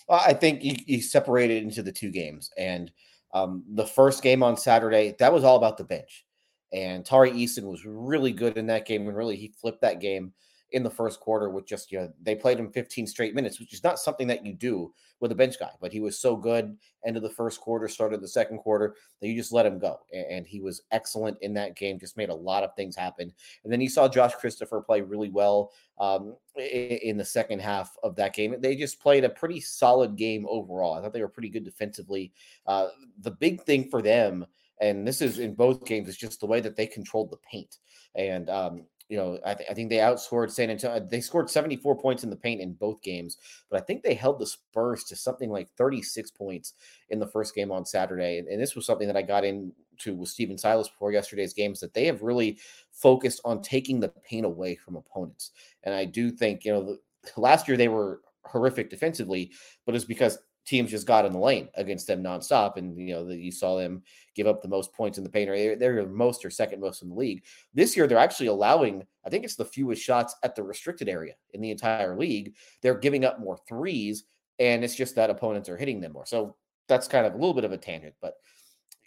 Well, 0.07 0.21
I 0.25 0.33
think 0.33 0.63
you, 0.63 1.01
separated 1.01 1.63
into 1.63 1.83
the 1.83 1.91
two 1.91 2.11
games, 2.11 2.49
and 2.57 2.91
um, 3.33 3.63
the 3.73 3.85
first 3.85 4.23
game 4.23 4.41
on 4.43 4.57
Saturday 4.57 5.15
that 5.19 5.33
was 5.33 5.43
all 5.43 5.57
about 5.57 5.77
the 5.77 5.83
bench, 5.83 6.25
and 6.73 7.05
Tari 7.05 7.31
Eason 7.31 7.63
was 7.63 7.85
really 7.85 8.31
good 8.31 8.57
in 8.57 8.67
that 8.67 8.85
game, 8.87 9.07
and 9.07 9.15
really 9.15 9.35
he 9.35 9.53
flipped 9.61 9.81
that 9.81 9.99
game 10.01 10.33
in 10.71 10.83
the 10.83 10.89
first 10.89 11.19
quarter 11.19 11.49
with 11.49 11.65
just 11.65 11.91
you 11.91 11.99
know 11.99 12.11
they 12.21 12.35
played 12.35 12.59
him 12.59 12.71
15 12.71 13.07
straight 13.07 13.35
minutes, 13.35 13.59
which 13.59 13.73
is 13.73 13.83
not 13.83 13.99
something 13.99 14.27
that 14.27 14.45
you 14.45 14.53
do 14.53 14.93
with 15.19 15.31
a 15.31 15.35
bench 15.35 15.59
guy. 15.59 15.71
But 15.81 15.91
he 15.91 15.99
was 15.99 16.19
so 16.19 16.35
good 16.35 16.77
end 17.05 17.17
of 17.17 17.23
the 17.23 17.29
first 17.29 17.59
quarter, 17.59 17.87
started 17.87 18.21
the 18.21 18.27
second 18.27 18.59
quarter 18.59 18.95
that 19.19 19.27
you 19.27 19.35
just 19.35 19.51
let 19.51 19.65
him 19.65 19.79
go, 19.79 19.99
and 20.13 20.45
he 20.45 20.61
was 20.61 20.81
excellent 20.91 21.37
in 21.41 21.53
that 21.55 21.75
game. 21.75 21.99
Just 21.99 22.17
made 22.17 22.29
a 22.29 22.35
lot 22.35 22.63
of 22.63 22.75
things 22.75 22.95
happen. 22.95 23.31
And 23.63 23.73
then 23.73 23.81
you 23.81 23.89
saw 23.89 24.07
Josh 24.07 24.35
Christopher 24.35 24.81
play 24.81 25.01
really 25.01 25.29
well 25.29 25.71
um, 25.99 26.35
in 26.55 27.17
the 27.17 27.25
second 27.25 27.59
half 27.59 27.95
of 28.03 28.15
that 28.15 28.33
game. 28.33 28.55
They 28.59 28.75
just 28.75 29.01
played 29.01 29.23
a 29.23 29.29
pretty 29.29 29.61
solid 29.61 30.15
game 30.15 30.45
overall. 30.49 30.93
I 30.93 31.01
thought 31.01 31.13
they 31.13 31.21
were 31.21 31.27
pretty 31.27 31.49
good 31.49 31.63
defensively. 31.63 32.31
Uh, 32.65 32.89
the 33.21 33.31
big 33.31 33.63
thing 33.63 33.89
for 33.89 34.01
them 34.01 34.45
and 34.81 35.07
this 35.07 35.21
is 35.21 35.39
in 35.39 35.55
both 35.55 35.85
games, 35.85 36.07
is 36.07 36.17
just 36.17 36.39
the 36.39 36.45
way 36.45 36.61
that 36.61 36.75
they 36.75 36.87
controlled 36.87 37.31
the 37.31 37.37
paint. 37.37 37.77
And 38.15 38.49
um, 38.49 38.85
you 39.09 39.17
know, 39.17 39.39
I, 39.43 39.55
th- 39.55 39.69
I, 39.69 39.73
think 39.73 39.89
they 39.89 39.97
outscored 39.97 40.51
San 40.51 40.69
Antonio. 40.69 40.97
Uh, 40.97 41.05
they 41.09 41.19
scored 41.19 41.49
74 41.49 41.97
points 41.97 42.23
in 42.23 42.29
the 42.29 42.35
paint 42.35 42.61
in 42.61 42.73
both 42.73 43.01
games, 43.01 43.37
but 43.69 43.81
I 43.81 43.83
think 43.83 44.03
they 44.03 44.13
held 44.13 44.37
the 44.37 44.45
Spurs 44.45 45.03
to 45.05 45.15
something 45.15 45.49
like 45.49 45.67
36 45.77 46.29
points 46.31 46.73
in 47.09 47.19
the 47.19 47.27
first 47.27 47.55
game 47.55 47.71
on 47.71 47.85
Saturday. 47.85 48.37
And, 48.37 48.47
and 48.47 48.61
this 48.61 48.75
was 48.75 48.85
something 48.85 49.07
that 49.07 49.17
I 49.17 49.23
got 49.23 49.43
into 49.43 50.13
with 50.13 50.29
Stephen 50.29 50.59
Silas 50.59 50.87
before 50.87 51.11
yesterday's 51.11 51.55
games 51.55 51.79
that 51.79 51.95
they 51.95 52.05
have 52.05 52.21
really 52.21 52.59
focused 52.91 53.41
on 53.43 53.63
taking 53.63 53.99
the 53.99 54.09
paint 54.09 54.45
away 54.45 54.75
from 54.75 54.95
opponents. 54.95 55.51
And 55.83 55.95
I 55.95 56.05
do 56.05 56.29
think, 56.29 56.63
you 56.63 56.71
know, 56.71 56.97
last 57.35 57.67
year 57.67 57.77
they 57.77 57.87
were 57.87 58.21
horrific 58.45 58.91
defensively, 58.91 59.51
but 59.87 59.95
it's 59.95 60.05
because 60.05 60.37
teams 60.69 60.91
just 60.91 61.07
got 61.07 61.25
in 61.25 61.33
the 61.33 61.39
lane 61.39 61.67
against 61.75 62.07
them 62.07 62.23
nonstop. 62.23 62.77
And, 62.77 62.97
you 62.97 63.13
know, 63.13 63.25
that 63.25 63.39
you 63.39 63.51
saw 63.51 63.77
them 63.77 64.03
give 64.35 64.47
up 64.47 64.61
the 64.61 64.67
most 64.67 64.93
points 64.93 65.17
in 65.17 65.23
the 65.23 65.29
paint. 65.29 65.49
or 65.49 65.57
They're, 65.57 65.75
they're 65.75 66.07
most 66.07 66.45
or 66.45 66.49
second 66.49 66.79
most 66.79 67.01
in 67.01 67.09
the 67.09 67.15
league. 67.15 67.43
This 67.73 67.97
year, 67.97 68.05
they're 68.05 68.17
actually 68.17 68.47
allowing, 68.47 69.03
I 69.25 69.29
think 69.29 69.43
it's 69.43 69.55
the 69.55 69.65
fewest 69.65 70.01
shots 70.01 70.35
at 70.43 70.55
the 70.55 70.63
restricted 70.63 71.09
area 71.09 71.33
in 71.53 71.61
the 71.61 71.71
entire 71.71 72.17
league. 72.17 72.55
They're 72.81 72.97
giving 72.97 73.25
up 73.25 73.39
more 73.39 73.57
threes, 73.67 74.25
and 74.59 74.83
it's 74.83 74.95
just 74.95 75.15
that 75.15 75.31
opponents 75.31 75.69
are 75.69 75.77
hitting 75.77 76.01
them 76.01 76.13
more. 76.13 76.25
So 76.25 76.55
that's 76.87 77.07
kind 77.07 77.25
of 77.25 77.33
a 77.33 77.37
little 77.37 77.53
bit 77.53 77.65
of 77.65 77.71
a 77.71 77.77
tangent, 77.77 78.15
but 78.21 78.35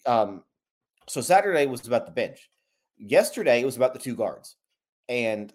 um, 0.07 0.42
so 1.09 1.21
Saturday 1.21 1.66
was 1.66 1.87
about 1.87 2.07
the 2.07 2.12
bench. 2.12 2.49
Yesterday 2.97 3.61
it 3.61 3.64
was 3.64 3.76
about 3.76 3.92
the 3.92 4.00
two 4.00 4.14
guards, 4.14 4.57
and 5.09 5.52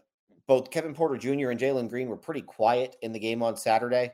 both 0.48 0.72
Kevin 0.72 0.94
Porter 0.94 1.18
Jr. 1.18 1.50
and 1.50 1.60
Jalen 1.60 1.90
Green 1.90 2.08
were 2.08 2.18
pretty 2.18 2.42
quiet 2.42 2.96
in 3.02 3.12
the 3.12 3.20
game 3.20 3.44
on 3.44 3.58
Saturday. 3.58 4.12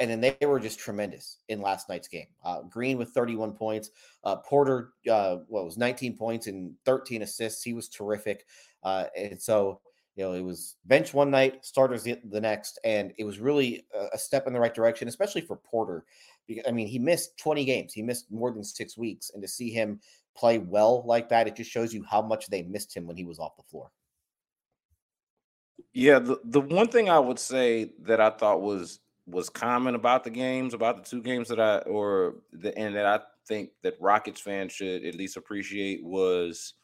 And 0.00 0.10
then 0.10 0.20
they 0.20 0.46
were 0.46 0.60
just 0.60 0.78
tremendous 0.78 1.38
in 1.48 1.60
last 1.60 1.88
night's 1.88 2.08
game. 2.08 2.28
Uh, 2.44 2.62
Green 2.62 2.98
with 2.98 3.10
31 3.10 3.52
points, 3.52 3.90
uh, 4.22 4.36
Porter, 4.36 4.92
uh, 5.10 5.38
what 5.48 5.64
was 5.64 5.76
19 5.76 6.16
points 6.16 6.46
and 6.46 6.72
13 6.84 7.22
assists. 7.22 7.62
He 7.64 7.74
was 7.74 7.88
terrific. 7.88 8.46
Uh, 8.84 9.06
and 9.16 9.40
so, 9.40 9.80
you 10.14 10.24
know, 10.24 10.32
it 10.34 10.40
was 10.40 10.76
bench 10.84 11.14
one 11.14 11.30
night, 11.30 11.64
starters 11.64 12.04
the, 12.04 12.18
the 12.30 12.40
next, 12.40 12.78
and 12.84 13.12
it 13.18 13.24
was 13.24 13.38
really 13.38 13.86
a, 13.94 14.14
a 14.14 14.18
step 14.18 14.46
in 14.46 14.52
the 14.52 14.60
right 14.60 14.74
direction, 14.74 15.08
especially 15.08 15.40
for 15.40 15.56
Porter. 15.56 16.04
Because 16.46 16.64
I 16.66 16.72
mean, 16.72 16.86
he 16.86 16.98
missed 16.98 17.36
20 17.38 17.64
games. 17.64 17.92
He 17.92 18.02
missed 18.02 18.30
more 18.30 18.52
than 18.52 18.64
six 18.64 18.96
weeks, 18.96 19.30
and 19.32 19.42
to 19.42 19.48
see 19.48 19.70
him 19.70 20.00
play 20.36 20.58
well 20.58 21.04
like 21.06 21.28
that, 21.28 21.48
it 21.48 21.56
just 21.56 21.70
shows 21.70 21.92
you 21.92 22.04
how 22.08 22.22
much 22.22 22.46
they 22.46 22.62
missed 22.62 22.96
him 22.96 23.06
when 23.06 23.16
he 23.16 23.24
was 23.24 23.38
off 23.38 23.56
the 23.56 23.62
floor. 23.64 23.90
Yeah, 25.92 26.18
the, 26.18 26.40
the 26.44 26.60
one 26.60 26.88
thing 26.88 27.10
I 27.10 27.18
would 27.18 27.38
say 27.38 27.90
that 28.02 28.20
I 28.20 28.30
thought 28.30 28.60
was 28.60 29.00
was 29.28 29.50
common 29.50 29.94
about 29.94 30.24
the 30.24 30.30
games, 30.30 30.74
about 30.74 30.96
the 30.96 31.08
two 31.08 31.22
games 31.22 31.48
that 31.48 31.60
I 31.60 31.78
or 31.78 32.36
the 32.52 32.76
and 32.78 32.96
that 32.96 33.06
I 33.06 33.20
think 33.46 33.70
that 33.82 34.00
Rockets 34.00 34.40
fans 34.40 34.72
should 34.72 35.04
at 35.04 35.14
least 35.14 35.36
appreciate 35.36 36.02
was, 36.02 36.74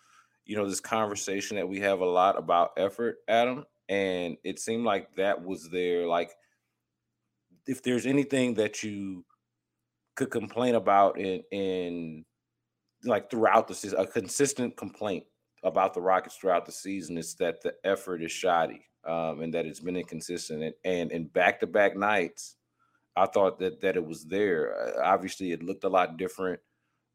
you 0.44 0.56
know, 0.56 0.68
this 0.68 0.80
conversation 0.80 1.56
that 1.56 1.68
we 1.68 1.80
have 1.80 2.00
a 2.00 2.06
lot 2.06 2.38
about 2.38 2.72
effort, 2.76 3.18
Adam. 3.28 3.64
And 3.88 4.36
it 4.44 4.58
seemed 4.58 4.84
like 4.84 5.14
that 5.16 5.42
was 5.44 5.68
there. 5.70 6.06
Like, 6.06 6.32
if 7.66 7.82
there's 7.82 8.06
anything 8.06 8.54
that 8.54 8.82
you 8.82 9.24
could 10.14 10.30
complain 10.30 10.74
about 10.74 11.18
in 11.18 11.42
in 11.50 12.24
like 13.04 13.30
throughout 13.30 13.68
the 13.68 13.74
season, 13.74 13.98
a 13.98 14.06
consistent 14.06 14.76
complaint 14.76 15.24
about 15.62 15.94
the 15.94 16.00
Rockets 16.00 16.36
throughout 16.36 16.66
the 16.66 16.72
season 16.72 17.16
is 17.16 17.34
that 17.36 17.62
the 17.62 17.74
effort 17.84 18.22
is 18.22 18.32
shoddy 18.32 18.84
um, 19.06 19.40
and 19.40 19.54
that 19.54 19.66
it's 19.66 19.80
been 19.80 19.96
inconsistent. 19.96 20.74
And 20.84 21.12
in 21.12 21.24
back 21.26 21.60
to 21.60 21.66
back 21.66 21.96
nights, 21.96 22.56
I 23.16 23.26
thought 23.26 23.58
that 23.60 23.80
that 23.82 23.96
it 23.96 24.04
was 24.04 24.24
there. 24.24 24.74
Uh, 24.76 25.02
obviously, 25.04 25.52
it 25.52 25.62
looked 25.62 25.84
a 25.84 25.88
lot 25.88 26.16
different 26.16 26.60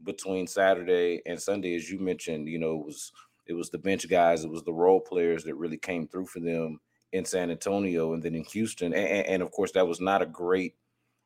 between 0.04 0.48
Saturday 0.48 1.22
and 1.26 1.42
Sunday, 1.42 1.76
as 1.76 1.90
you 1.90 2.00
mentioned. 2.00 2.48
You 2.48 2.60
know, 2.60 2.80
it 2.80 2.86
was 2.86 3.12
it 3.50 3.54
was 3.54 3.70
the 3.70 3.78
bench 3.78 4.08
guys, 4.08 4.44
it 4.44 4.52
was 4.52 4.64
the 4.64 4.74
role 4.74 5.02
players 5.02 5.44
that 5.44 5.56
really 5.56 5.78
came 5.78 6.08
through 6.08 6.28
for 6.28 6.40
them 6.40 6.80
in 7.12 7.26
San 7.26 7.50
Antonio 7.50 8.14
and 8.14 8.22
then 8.22 8.36
in 8.36 8.44
Houston. 8.44 8.94
And, 8.94 9.26
and 9.26 9.42
of 9.42 9.52
course, 9.52 9.72
that 9.72 9.88
was 9.88 10.00
not 10.00 10.22
a 10.22 10.28
great 10.28 10.76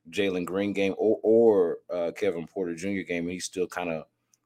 Jalen 0.09 0.45
Green 0.45 0.73
game 0.73 0.95
or, 0.97 1.19
or 1.21 1.77
uh, 1.93 2.11
Kevin 2.15 2.47
Porter 2.47 2.75
Jr. 2.75 3.01
game, 3.01 3.25
and 3.25 3.31
he's 3.31 3.45
still 3.45 3.67
kind 3.67 3.89
of 3.89 4.05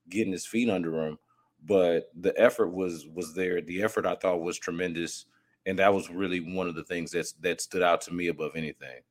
getting 0.09 0.33
his 0.33 0.45
feet 0.45 0.69
under 0.69 1.05
him. 1.05 1.19
But 1.63 2.09
the 2.19 2.33
effort 2.39 2.71
was 2.71 3.07
was 3.07 3.33
there. 3.33 3.61
The 3.61 3.83
effort 3.83 4.05
I 4.05 4.15
thought 4.15 4.41
was 4.41 4.59
tremendous, 4.59 5.25
and 5.67 5.77
that 5.77 5.93
was 5.93 6.09
really 6.09 6.39
one 6.39 6.67
of 6.67 6.75
the 6.75 6.83
things 6.83 7.11
that's 7.11 7.33
that 7.33 7.61
stood 7.61 7.83
out 7.83 8.01
to 8.01 8.13
me 8.13 8.27
above 8.27 8.53
anything. 8.55 9.01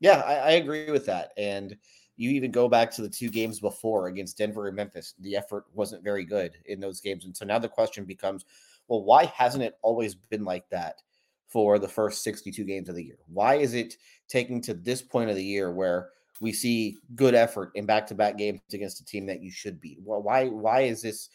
Yeah, 0.00 0.22
I, 0.26 0.34
I 0.34 0.50
agree 0.52 0.90
with 0.90 1.06
that. 1.06 1.32
And 1.36 1.76
you 2.16 2.30
even 2.30 2.50
go 2.50 2.68
back 2.68 2.90
to 2.92 3.02
the 3.02 3.08
two 3.08 3.28
games 3.28 3.60
before 3.60 4.08
against 4.08 4.38
Denver 4.38 4.66
and 4.66 4.76
Memphis. 4.76 5.14
The 5.20 5.36
effort 5.36 5.66
wasn't 5.72 6.02
very 6.02 6.24
good 6.24 6.56
in 6.66 6.80
those 6.80 7.00
games, 7.00 7.24
and 7.24 7.36
so 7.36 7.44
now 7.44 7.58
the 7.58 7.68
question 7.68 8.04
becomes, 8.04 8.44
well, 8.88 9.04
why 9.04 9.26
hasn't 9.26 9.62
it 9.62 9.78
always 9.82 10.14
been 10.14 10.44
like 10.44 10.68
that 10.70 11.02
for 11.46 11.78
the 11.78 11.88
first 11.88 12.24
62 12.24 12.64
games 12.64 12.88
of 12.88 12.94
the 12.94 13.04
year? 13.04 13.18
Why 13.26 13.56
is 13.56 13.74
it 13.74 13.96
taking 14.28 14.60
to 14.62 14.74
this 14.74 15.02
point 15.02 15.30
of 15.30 15.36
the 15.36 15.44
year 15.44 15.70
where 15.70 16.10
we 16.40 16.52
see 16.52 16.98
good 17.14 17.34
effort 17.34 17.72
in 17.74 17.86
back-to-back 17.86 18.36
games 18.36 18.60
against 18.72 19.00
a 19.00 19.04
team 19.04 19.26
that 19.26 19.42
you 19.42 19.50
should 19.50 19.80
beat. 19.80 19.98
Well, 20.02 20.22
why 20.22 20.46
why 20.46 20.82
is 20.82 21.02
this 21.02 21.30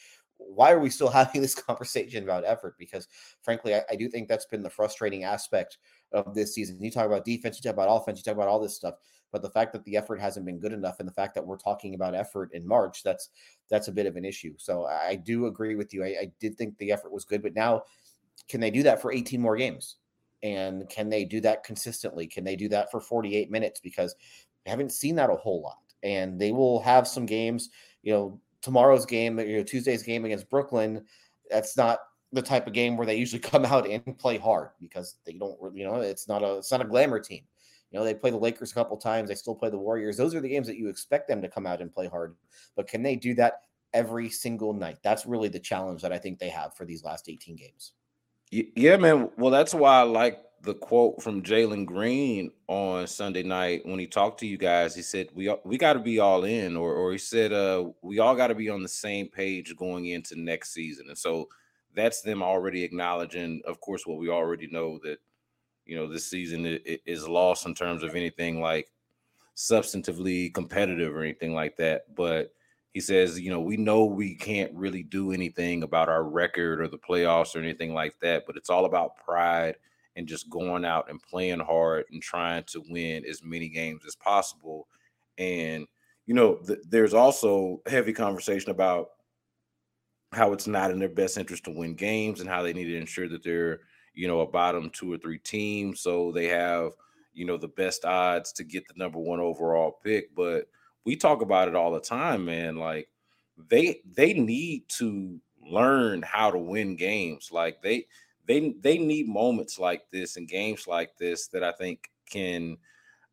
why 0.47 0.71
are 0.71 0.79
we 0.79 0.89
still 0.89 1.09
having 1.09 1.41
this 1.41 1.55
conversation 1.55 2.23
about 2.23 2.43
effort? 2.45 2.75
Because 2.77 3.07
frankly, 3.41 3.75
I, 3.75 3.81
I, 3.91 3.95
do 3.95 4.07
think 4.09 4.27
that's 4.27 4.45
been 4.45 4.63
the 4.63 4.69
frustrating 4.69 5.23
aspect 5.23 5.77
of 6.11 6.33
this 6.33 6.53
season. 6.53 6.81
You 6.81 6.91
talk 6.91 7.05
about 7.05 7.25
defense, 7.25 7.57
you 7.57 7.63
talk 7.63 7.73
about 7.73 7.89
offense, 7.89 8.19
you 8.19 8.23
talk 8.23 8.35
about 8.35 8.47
all 8.47 8.59
this 8.59 8.75
stuff, 8.75 8.95
but 9.31 9.41
the 9.41 9.49
fact 9.49 9.73
that 9.73 9.83
the 9.85 9.97
effort 9.97 10.19
hasn't 10.19 10.45
been 10.45 10.59
good 10.59 10.73
enough, 10.73 10.99
and 10.99 11.07
the 11.07 11.13
fact 11.13 11.33
that 11.35 11.45
we're 11.45 11.57
talking 11.57 11.95
about 11.95 12.15
effort 12.15 12.49
in 12.53 12.67
March, 12.67 13.03
that's 13.03 13.29
that's 13.69 13.87
a 13.87 13.91
bit 13.91 14.05
of 14.05 14.15
an 14.15 14.25
issue. 14.25 14.53
So 14.57 14.85
I 14.85 15.15
do 15.15 15.47
agree 15.47 15.75
with 15.75 15.93
you. 15.93 16.03
I, 16.03 16.07
I 16.07 16.31
did 16.39 16.57
think 16.57 16.77
the 16.77 16.91
effort 16.91 17.11
was 17.11 17.25
good, 17.25 17.41
but 17.41 17.55
now 17.55 17.83
can 18.47 18.59
they 18.59 18.71
do 18.71 18.83
that 18.83 19.01
for 19.01 19.11
18 19.11 19.41
more 19.41 19.55
games? 19.55 19.97
And 20.43 20.89
can 20.89 21.09
they 21.09 21.23
do 21.23 21.39
that 21.41 21.63
consistently? 21.63 22.27
Can 22.27 22.43
they 22.43 22.55
do 22.55 22.67
that 22.69 22.91
for 22.91 22.99
48 22.99 23.49
minutes? 23.49 23.79
Because 23.79 24.15
I 24.67 24.69
haven't 24.69 24.91
seen 24.91 25.15
that 25.15 25.29
a 25.29 25.35
whole 25.35 25.61
lot. 25.61 25.77
And 26.03 26.39
they 26.39 26.51
will 26.51 26.81
have 26.81 27.07
some 27.07 27.25
games, 27.25 27.69
you 28.01 28.11
know, 28.11 28.41
tomorrow's 28.63 29.05
game, 29.05 29.37
you 29.39 29.57
know, 29.57 29.63
Tuesday's 29.63 30.01
game 30.01 30.25
against 30.25 30.49
Brooklyn. 30.49 31.05
That's 31.51 31.77
not 31.77 31.99
the 32.31 32.41
type 32.41 32.65
of 32.65 32.73
game 32.73 32.97
where 32.97 33.05
they 33.05 33.15
usually 33.15 33.39
come 33.51 33.65
out 33.65 33.87
and 33.87 34.17
play 34.17 34.37
hard 34.37 34.69
because 34.79 35.17
they 35.25 35.33
don't, 35.33 35.57
you 35.75 35.85
know, 35.85 35.95
it's 36.01 36.27
not 36.27 36.41
a 36.41 36.57
it's 36.57 36.71
not 36.71 36.81
a 36.81 36.85
glamour 36.85 37.19
team. 37.19 37.43
You 37.91 37.99
know, 37.99 38.05
they 38.05 38.15
play 38.15 38.31
the 38.31 38.37
Lakers 38.37 38.71
a 38.71 38.73
couple 38.73 38.97
times. 38.97 39.29
They 39.29 39.35
still 39.35 39.53
play 39.53 39.69
the 39.69 39.77
Warriors. 39.77 40.17
Those 40.17 40.33
are 40.33 40.41
the 40.41 40.49
games 40.49 40.65
that 40.65 40.77
you 40.77 40.89
expect 40.89 41.27
them 41.27 41.43
to 41.43 41.47
come 41.47 41.67
out 41.67 41.79
and 41.79 41.93
play 41.93 42.07
hard. 42.07 42.35
But 42.75 42.87
can 42.87 43.03
they 43.03 43.15
do 43.15 43.35
that 43.35 43.61
every 43.93 44.29
single 44.31 44.73
night? 44.73 44.97
That's 45.03 45.27
really 45.27 45.49
the 45.49 45.59
challenge 45.59 46.01
that 46.01 46.11
I 46.11 46.17
think 46.17 46.39
they 46.39 46.49
have 46.49 46.75
for 46.75 46.85
these 46.85 47.03
last 47.03 47.29
18 47.29 47.55
games. 47.55 47.93
Yeah, 48.49 48.97
man. 48.97 49.29
Well, 49.37 49.51
that's 49.51 49.75
why 49.75 49.99
I 49.99 50.03
like 50.03 50.39
the 50.63 50.73
quote 50.73 51.21
from 51.21 51.43
Jalen 51.43 51.85
Green 51.85 52.49
on 52.67 53.05
Sunday 53.05 53.43
night 53.43 53.85
when 53.85 53.99
he 53.99 54.07
talked 54.07 54.39
to 54.39 54.47
you 54.47 54.57
guys. 54.57 54.95
He 54.95 55.01
said, 55.01 55.27
"We 55.33 55.53
we 55.65 55.77
got 55.77 55.93
to 55.93 55.99
be 55.99 56.19
all 56.19 56.45
in," 56.45 56.77
or 56.77 56.93
or 56.93 57.11
he 57.11 57.17
said, 57.17 57.51
"Uh, 57.51 57.91
we 58.01 58.19
all 58.19 58.35
got 58.35 58.47
to 58.47 58.55
be 58.55 58.69
on 58.69 58.81
the 58.81 58.89
same 58.89 59.27
page 59.27 59.75
going 59.75 60.07
into 60.07 60.39
next 60.39 60.73
season." 60.73 61.07
And 61.09 61.17
so 61.17 61.49
that's 61.93 62.21
them 62.21 62.41
already 62.41 62.83
acknowledging, 62.83 63.61
of 63.65 63.81
course, 63.81 64.07
what 64.07 64.17
we 64.17 64.29
already 64.29 64.67
know 64.67 64.99
that 65.03 65.19
you 65.85 65.97
know 65.97 66.07
this 66.07 66.25
season 66.25 66.65
is 66.85 67.27
lost 67.27 67.65
in 67.65 67.75
terms 67.75 68.01
of 68.01 68.15
anything 68.15 68.61
like 68.61 68.89
substantively 69.57 70.53
competitive 70.53 71.13
or 71.13 71.23
anything 71.23 71.53
like 71.53 71.75
that. 71.77 72.15
But 72.15 72.53
he 72.93 73.01
says, 73.01 73.39
you 73.39 73.49
know, 73.49 73.59
we 73.59 73.75
know 73.75 74.05
we 74.05 74.33
can't 74.35 74.73
really 74.73 75.03
do 75.03 75.33
anything 75.33 75.83
about 75.83 76.09
our 76.09 76.23
record 76.23 76.79
or 76.79 76.87
the 76.87 76.97
playoffs 76.97 77.53
or 77.55 77.59
anything 77.59 77.93
like 77.93 78.17
that, 78.21 78.45
but 78.47 78.55
it's 78.55 78.69
all 78.69 78.85
about 78.85 79.17
pride 79.17 79.75
and 80.15 80.27
just 80.27 80.49
going 80.49 80.85
out 80.85 81.09
and 81.09 81.21
playing 81.21 81.59
hard 81.59 82.05
and 82.11 82.21
trying 82.21 82.63
to 82.65 82.83
win 82.89 83.25
as 83.25 83.43
many 83.43 83.69
games 83.69 84.03
as 84.05 84.15
possible. 84.15 84.87
And 85.37 85.87
you 86.25 86.33
know, 86.33 86.55
th- 86.57 86.79
there's 86.87 87.13
also 87.13 87.81
heavy 87.85 88.13
conversation 88.13 88.71
about 88.71 89.09
how 90.31 90.51
it's 90.53 90.67
not 90.67 90.91
in 90.91 90.99
their 90.99 91.09
best 91.09 91.37
interest 91.37 91.65
to 91.65 91.71
win 91.71 91.93
games 91.95 92.39
and 92.39 92.49
how 92.49 92.63
they 92.63 92.73
need 92.73 92.85
to 92.85 92.97
ensure 92.97 93.29
that 93.29 93.43
they're, 93.43 93.81
you 94.13 94.27
know, 94.27 94.41
a 94.41 94.47
bottom 94.47 94.89
two 94.89 95.11
or 95.11 95.17
three 95.17 95.37
team 95.39 95.95
so 95.95 96.31
they 96.31 96.47
have, 96.47 96.91
you 97.33 97.45
know, 97.45 97.57
the 97.57 97.67
best 97.67 98.03
odds 98.05 98.51
to 98.53 98.63
get 98.63 98.87
the 98.87 98.93
number 98.95 99.19
one 99.19 99.39
overall 99.39 99.99
pick. 100.03 100.33
But 100.35 100.67
we 101.05 101.15
talk 101.15 101.41
about 101.41 101.67
it 101.67 101.75
all 101.75 101.91
the 101.91 101.99
time, 101.99 102.45
man. 102.45 102.77
Like 102.77 103.09
they 103.69 104.01
they 104.05 104.33
need 104.33 104.89
to 104.89 105.39
learn 105.61 106.23
how 106.23 106.49
to 106.49 106.57
win 106.57 106.95
games. 106.95 107.49
Like 107.51 107.81
they 107.83 108.07
they 108.45 108.73
they 108.81 108.97
need 108.97 109.27
moments 109.27 109.79
like 109.79 110.09
this 110.11 110.37
and 110.37 110.47
games 110.47 110.87
like 110.87 111.17
this 111.17 111.47
that 111.47 111.63
I 111.63 111.71
think 111.71 112.09
can 112.29 112.77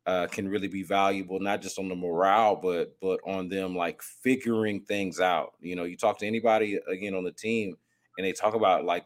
uh, 0.05 0.27
can 0.27 0.47
really 0.49 0.67
be 0.67 0.83
valuable, 0.83 1.39
not 1.39 1.61
just 1.61 1.77
on 1.77 1.87
the 1.87 1.95
morale, 1.95 2.55
but 2.55 2.99
but 3.01 3.19
on 3.25 3.49
them 3.49 3.75
like 3.75 4.01
figuring 4.01 4.81
things 4.81 5.19
out. 5.19 5.53
You 5.59 5.75
know, 5.75 5.83
you 5.83 5.97
talk 5.97 6.17
to 6.19 6.27
anybody 6.27 6.79
again 6.87 7.13
on 7.13 7.23
the 7.23 7.31
team, 7.31 7.75
and 8.17 8.25
they 8.25 8.31
talk 8.31 8.55
about 8.55 8.85
like 8.85 9.05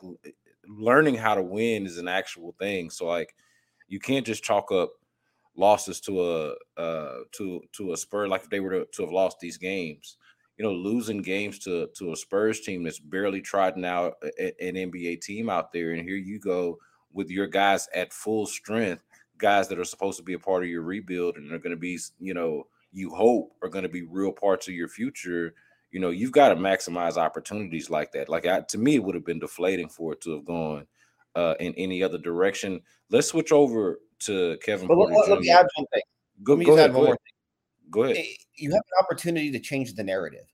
learning 0.67 1.15
how 1.15 1.35
to 1.35 1.41
win 1.43 1.85
is 1.85 1.97
an 1.97 2.07
actual 2.07 2.55
thing. 2.59 2.89
So 2.89 3.05
like, 3.05 3.35
you 3.87 3.99
can't 3.99 4.25
just 4.25 4.43
chalk 4.43 4.71
up 4.71 4.93
losses 5.55 5.99
to 6.01 6.21
a 6.23 6.55
uh, 6.77 7.19
to 7.33 7.61
to 7.73 7.93
a 7.93 7.97
spur 7.97 8.27
like 8.27 8.43
if 8.43 8.49
they 8.49 8.59
were 8.59 8.71
to, 8.71 8.85
to 8.93 9.03
have 9.03 9.11
lost 9.11 9.39
these 9.39 9.57
games 9.57 10.17
you 10.57 10.63
know, 10.63 10.71
losing 10.71 11.21
games 11.21 11.59
to 11.59 11.89
to 11.97 12.13
a 12.13 12.15
Spurs 12.15 12.61
team 12.61 12.83
that's 12.83 12.99
barely 12.99 13.41
trotting 13.41 13.85
out 13.85 14.15
an 14.39 14.75
NBA 14.75 15.21
team 15.21 15.49
out 15.49 15.71
there, 15.71 15.91
and 15.91 16.01
here 16.01 16.17
you 16.17 16.39
go 16.39 16.77
with 17.13 17.29
your 17.29 17.47
guys 17.47 17.87
at 17.93 18.13
full 18.13 18.45
strength, 18.45 19.03
guys 19.37 19.67
that 19.69 19.79
are 19.79 19.85
supposed 19.85 20.17
to 20.17 20.23
be 20.23 20.33
a 20.33 20.39
part 20.39 20.63
of 20.63 20.69
your 20.69 20.83
rebuild 20.83 21.37
and 21.37 21.51
are 21.51 21.59
going 21.59 21.71
to 21.71 21.79
be, 21.79 21.97
you 22.19 22.33
know, 22.33 22.67
you 22.91 23.09
hope 23.09 23.53
are 23.61 23.69
going 23.69 23.83
to 23.83 23.89
be 23.89 24.03
real 24.03 24.31
parts 24.31 24.67
of 24.67 24.73
your 24.73 24.87
future. 24.87 25.53
You 25.91 25.99
know, 25.99 26.09
you've 26.09 26.33
got 26.33 26.49
to 26.49 26.55
maximize 26.55 27.17
opportunities 27.17 27.89
like 27.89 28.11
that. 28.11 28.27
Like 28.27 28.45
I, 28.45 28.61
to 28.61 28.77
me, 28.77 28.95
it 28.95 29.03
would 29.03 29.15
have 29.15 29.25
been 29.25 29.39
deflating 29.39 29.89
for 29.89 30.13
it 30.13 30.21
to 30.21 30.31
have 30.31 30.45
gone 30.45 30.85
uh, 31.35 31.55
in 31.59 31.73
any 31.75 32.03
other 32.03 32.17
direction. 32.17 32.81
Let's 33.09 33.27
switch 33.27 33.51
over 33.51 33.99
to 34.19 34.57
Kevin. 34.61 34.87
But 34.87 34.97
let, 34.97 35.29
let, 35.29 35.39
me 35.39 35.49
add 35.49 35.67
one 35.75 35.85
thing. 35.93 36.01
Go, 36.43 36.55
go 36.57 36.77
ahead. 36.77 36.93
Go 36.93 37.05
ahead. 37.05 37.17
Go 37.89 38.03
ahead. 38.03 38.17
Eh, 38.17 38.33
you 38.57 38.71
have 38.71 38.81
an 38.81 39.05
opportunity 39.05 39.51
to 39.51 39.59
change 39.59 39.93
the 39.93 40.03
narrative 40.03 40.45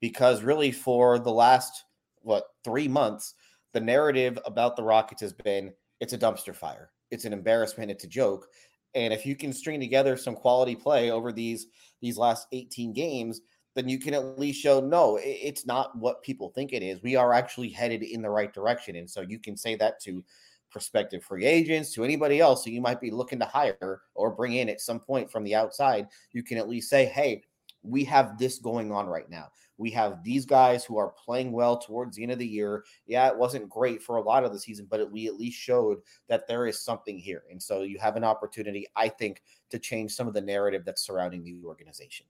because 0.00 0.42
really 0.42 0.72
for 0.72 1.18
the 1.18 1.32
last 1.32 1.84
what 2.22 2.44
three 2.64 2.88
months, 2.88 3.34
the 3.72 3.80
narrative 3.80 4.38
about 4.44 4.76
the 4.76 4.82
Rockets 4.82 5.20
has 5.20 5.32
been 5.32 5.72
it's 6.00 6.12
a 6.12 6.18
dumpster 6.18 6.54
fire, 6.54 6.90
it's 7.10 7.24
an 7.24 7.32
embarrassment, 7.32 7.90
it's 7.90 8.04
a 8.04 8.08
joke. 8.08 8.48
And 8.94 9.12
if 9.12 9.24
you 9.24 9.36
can 9.36 9.52
string 9.52 9.78
together 9.78 10.16
some 10.16 10.34
quality 10.34 10.74
play 10.74 11.10
over 11.10 11.32
these 11.32 11.66
these 12.00 12.18
last 12.18 12.46
18 12.52 12.92
games, 12.92 13.40
then 13.74 13.88
you 13.88 13.98
can 13.98 14.14
at 14.14 14.38
least 14.38 14.60
show 14.60 14.80
no, 14.80 15.18
it's 15.22 15.66
not 15.66 15.96
what 15.96 16.22
people 16.22 16.50
think 16.50 16.72
it 16.72 16.82
is. 16.82 17.02
We 17.02 17.16
are 17.16 17.32
actually 17.32 17.68
headed 17.68 18.02
in 18.02 18.22
the 18.22 18.30
right 18.30 18.52
direction. 18.52 18.96
And 18.96 19.08
so 19.08 19.20
you 19.20 19.38
can 19.38 19.56
say 19.56 19.76
that 19.76 20.00
to 20.02 20.24
prospective 20.70 21.24
free 21.24 21.44
agents, 21.44 21.92
to 21.94 22.04
anybody 22.04 22.40
else 22.40 22.64
who 22.64 22.70
you 22.70 22.80
might 22.80 23.00
be 23.00 23.10
looking 23.10 23.38
to 23.38 23.44
hire 23.44 24.02
or 24.14 24.30
bring 24.30 24.54
in 24.54 24.68
at 24.68 24.80
some 24.80 25.00
point 25.00 25.30
from 25.30 25.44
the 25.44 25.54
outside. 25.54 26.06
You 26.32 26.42
can 26.42 26.58
at 26.58 26.68
least 26.68 26.88
say, 26.88 27.06
hey, 27.06 27.42
we 27.82 28.04
have 28.04 28.38
this 28.38 28.58
going 28.58 28.92
on 28.92 29.06
right 29.06 29.28
now. 29.30 29.48
We 29.78 29.90
have 29.92 30.22
these 30.22 30.44
guys 30.44 30.84
who 30.84 30.98
are 30.98 31.14
playing 31.24 31.52
well 31.52 31.78
towards 31.78 32.16
the 32.16 32.22
end 32.22 32.32
of 32.32 32.38
the 32.38 32.46
year. 32.46 32.84
Yeah, 33.06 33.28
it 33.28 33.36
wasn't 33.36 33.70
great 33.70 34.02
for 34.02 34.16
a 34.16 34.22
lot 34.22 34.44
of 34.44 34.52
the 34.52 34.58
season, 34.58 34.86
but 34.90 35.10
we 35.10 35.26
at 35.26 35.36
least 35.38 35.58
showed 35.58 36.00
that 36.28 36.46
there 36.46 36.66
is 36.66 36.84
something 36.84 37.18
here. 37.18 37.44
And 37.50 37.62
so 37.62 37.80
you 37.80 37.98
have 37.98 38.16
an 38.16 38.24
opportunity, 38.24 38.86
I 38.94 39.08
think, 39.08 39.42
to 39.70 39.78
change 39.78 40.12
some 40.12 40.28
of 40.28 40.34
the 40.34 40.42
narrative 40.42 40.82
that's 40.84 41.06
surrounding 41.06 41.42
the 41.42 41.56
organization. 41.64 42.26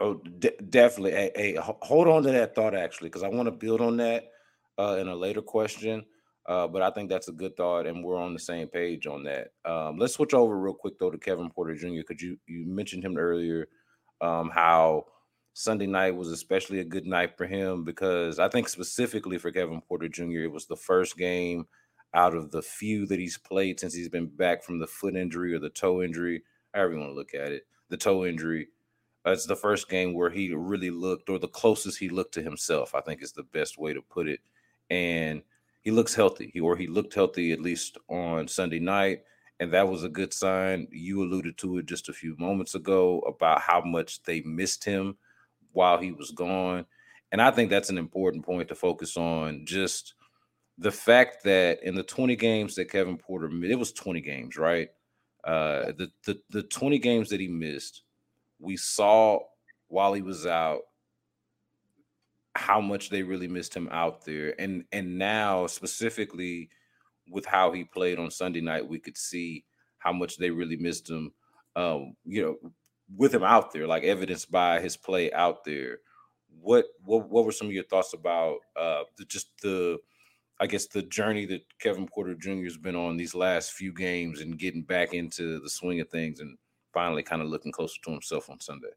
Oh, 0.00 0.14
de- 0.14 0.56
definitely. 0.70 1.12
Hey, 1.12 1.30
hey, 1.36 1.58
hold 1.60 2.08
on 2.08 2.24
to 2.24 2.32
that 2.32 2.56
thought 2.56 2.74
actually, 2.74 3.08
because 3.08 3.22
I 3.22 3.28
want 3.28 3.46
to 3.46 3.52
build 3.52 3.80
on 3.80 3.96
that 3.98 4.32
uh, 4.78 4.96
in 5.00 5.06
a 5.06 5.14
later 5.14 5.42
question. 5.42 6.04
Uh, 6.48 6.66
but 6.66 6.80
I 6.80 6.90
think 6.90 7.10
that's 7.10 7.28
a 7.28 7.32
good 7.32 7.56
thought, 7.58 7.86
and 7.86 8.02
we're 8.02 8.16
on 8.16 8.32
the 8.32 8.40
same 8.40 8.68
page 8.68 9.06
on 9.06 9.22
that. 9.24 9.48
Um, 9.66 9.98
let's 9.98 10.14
switch 10.14 10.32
over 10.32 10.58
real 10.58 10.72
quick 10.72 10.98
though 10.98 11.10
to 11.10 11.18
Kevin 11.18 11.50
Porter 11.50 11.74
Jr. 11.74 12.02
because 12.08 12.22
you 12.22 12.38
you 12.46 12.66
mentioned 12.66 13.04
him 13.04 13.18
earlier, 13.18 13.68
um, 14.22 14.48
how 14.48 15.04
Sunday 15.52 15.86
night 15.86 16.16
was 16.16 16.30
especially 16.30 16.80
a 16.80 16.84
good 16.84 17.06
night 17.06 17.36
for 17.36 17.46
him 17.46 17.84
because 17.84 18.38
I 18.38 18.48
think 18.48 18.70
specifically 18.70 19.36
for 19.36 19.52
Kevin 19.52 19.82
Porter 19.82 20.08
Jr. 20.08 20.44
it 20.44 20.52
was 20.52 20.66
the 20.66 20.76
first 20.76 21.18
game 21.18 21.66
out 22.14 22.34
of 22.34 22.50
the 22.50 22.62
few 22.62 23.06
that 23.06 23.18
he's 23.18 23.36
played 23.36 23.78
since 23.78 23.92
he's 23.92 24.08
been 24.08 24.28
back 24.28 24.62
from 24.62 24.78
the 24.78 24.86
foot 24.86 25.16
injury 25.16 25.52
or 25.52 25.58
the 25.58 25.68
toe 25.68 26.02
injury, 26.02 26.42
however 26.72 26.94
you 26.94 26.98
want 27.00 27.10
to 27.10 27.14
look 27.14 27.34
at 27.34 27.52
it, 27.52 27.66
the 27.90 27.96
toe 27.98 28.24
injury 28.24 28.68
it's 29.26 29.46
the 29.46 29.56
first 29.56 29.88
game 29.88 30.14
where 30.14 30.30
he 30.30 30.54
really 30.54 30.90
looked, 30.90 31.28
or 31.28 31.38
the 31.38 31.48
closest 31.48 31.98
he 31.98 32.08
looked 32.08 32.34
to 32.34 32.42
himself. 32.42 32.94
I 32.94 33.00
think 33.00 33.22
is 33.22 33.32
the 33.32 33.42
best 33.42 33.78
way 33.78 33.92
to 33.92 34.02
put 34.02 34.28
it. 34.28 34.40
And 34.90 35.42
he 35.82 35.90
looks 35.90 36.14
healthy, 36.14 36.50
he, 36.52 36.60
or 36.60 36.76
he 36.76 36.86
looked 36.86 37.14
healthy 37.14 37.52
at 37.52 37.60
least 37.60 37.98
on 38.08 38.48
Sunday 38.48 38.78
night, 38.78 39.22
and 39.60 39.72
that 39.72 39.88
was 39.88 40.04
a 40.04 40.08
good 40.08 40.32
sign. 40.32 40.86
You 40.90 41.22
alluded 41.22 41.56
to 41.58 41.78
it 41.78 41.86
just 41.86 42.08
a 42.08 42.12
few 42.12 42.36
moments 42.38 42.74
ago 42.74 43.20
about 43.20 43.60
how 43.60 43.80
much 43.80 44.22
they 44.22 44.40
missed 44.42 44.84
him 44.84 45.16
while 45.72 45.98
he 45.98 46.12
was 46.12 46.30
gone, 46.30 46.86
and 47.32 47.40
I 47.40 47.50
think 47.50 47.70
that's 47.70 47.90
an 47.90 47.98
important 47.98 48.44
point 48.44 48.68
to 48.68 48.74
focus 48.74 49.16
on. 49.16 49.64
Just 49.64 50.14
the 50.78 50.92
fact 50.92 51.44
that 51.44 51.82
in 51.82 51.94
the 51.94 52.02
20 52.02 52.36
games 52.36 52.74
that 52.76 52.90
Kevin 52.90 53.18
Porter, 53.18 53.50
it 53.64 53.78
was 53.78 53.92
20 53.92 54.20
games, 54.20 54.56
right? 54.56 54.88
Uh, 55.44 55.92
the 55.96 56.10
the 56.26 56.40
the 56.50 56.62
20 56.64 56.98
games 56.98 57.30
that 57.30 57.40
he 57.40 57.48
missed 57.48 58.02
we 58.58 58.76
saw 58.76 59.40
while 59.88 60.12
he 60.12 60.22
was 60.22 60.46
out 60.46 60.82
how 62.58 62.80
much 62.80 63.08
they 63.08 63.22
really 63.22 63.46
missed 63.46 63.74
him 63.74 63.88
out 63.92 64.24
there 64.24 64.52
and 64.60 64.84
and 64.90 65.16
now 65.16 65.66
specifically 65.66 66.68
with 67.30 67.46
how 67.46 67.70
he 67.70 67.84
played 67.84 68.18
on 68.18 68.30
Sunday 68.30 68.60
night 68.60 68.86
we 68.86 68.98
could 68.98 69.16
see 69.16 69.64
how 69.98 70.12
much 70.12 70.36
they 70.36 70.50
really 70.50 70.76
missed 70.76 71.08
him 71.08 71.32
um 71.76 72.14
you 72.24 72.42
know 72.42 72.72
with 73.16 73.32
him 73.32 73.44
out 73.44 73.72
there 73.72 73.86
like 73.86 74.02
evidenced 74.02 74.50
by 74.50 74.80
his 74.80 74.96
play 74.96 75.32
out 75.32 75.64
there 75.64 75.98
what 76.60 76.86
what 77.04 77.28
what 77.30 77.44
were 77.44 77.52
some 77.52 77.68
of 77.68 77.72
your 77.72 77.84
thoughts 77.84 78.12
about 78.12 78.58
uh 78.76 79.02
the, 79.16 79.24
just 79.24 79.48
the 79.62 79.96
I 80.60 80.66
guess 80.66 80.88
the 80.88 81.02
journey 81.02 81.46
that 81.46 81.62
Kevin 81.80 82.08
Porter 82.08 82.34
Jr. 82.34 82.64
has 82.64 82.76
been 82.76 82.96
on 82.96 83.16
these 83.16 83.36
last 83.36 83.74
few 83.74 83.92
games 83.92 84.40
and 84.40 84.58
getting 84.58 84.82
back 84.82 85.14
into 85.14 85.60
the 85.60 85.70
swing 85.70 86.00
of 86.00 86.08
things 86.08 86.40
and 86.40 86.58
finally 86.92 87.22
kind 87.22 87.40
of 87.40 87.46
looking 87.46 87.70
closer 87.70 88.00
to 88.02 88.10
himself 88.10 88.50
on 88.50 88.58
Sunday. 88.58 88.88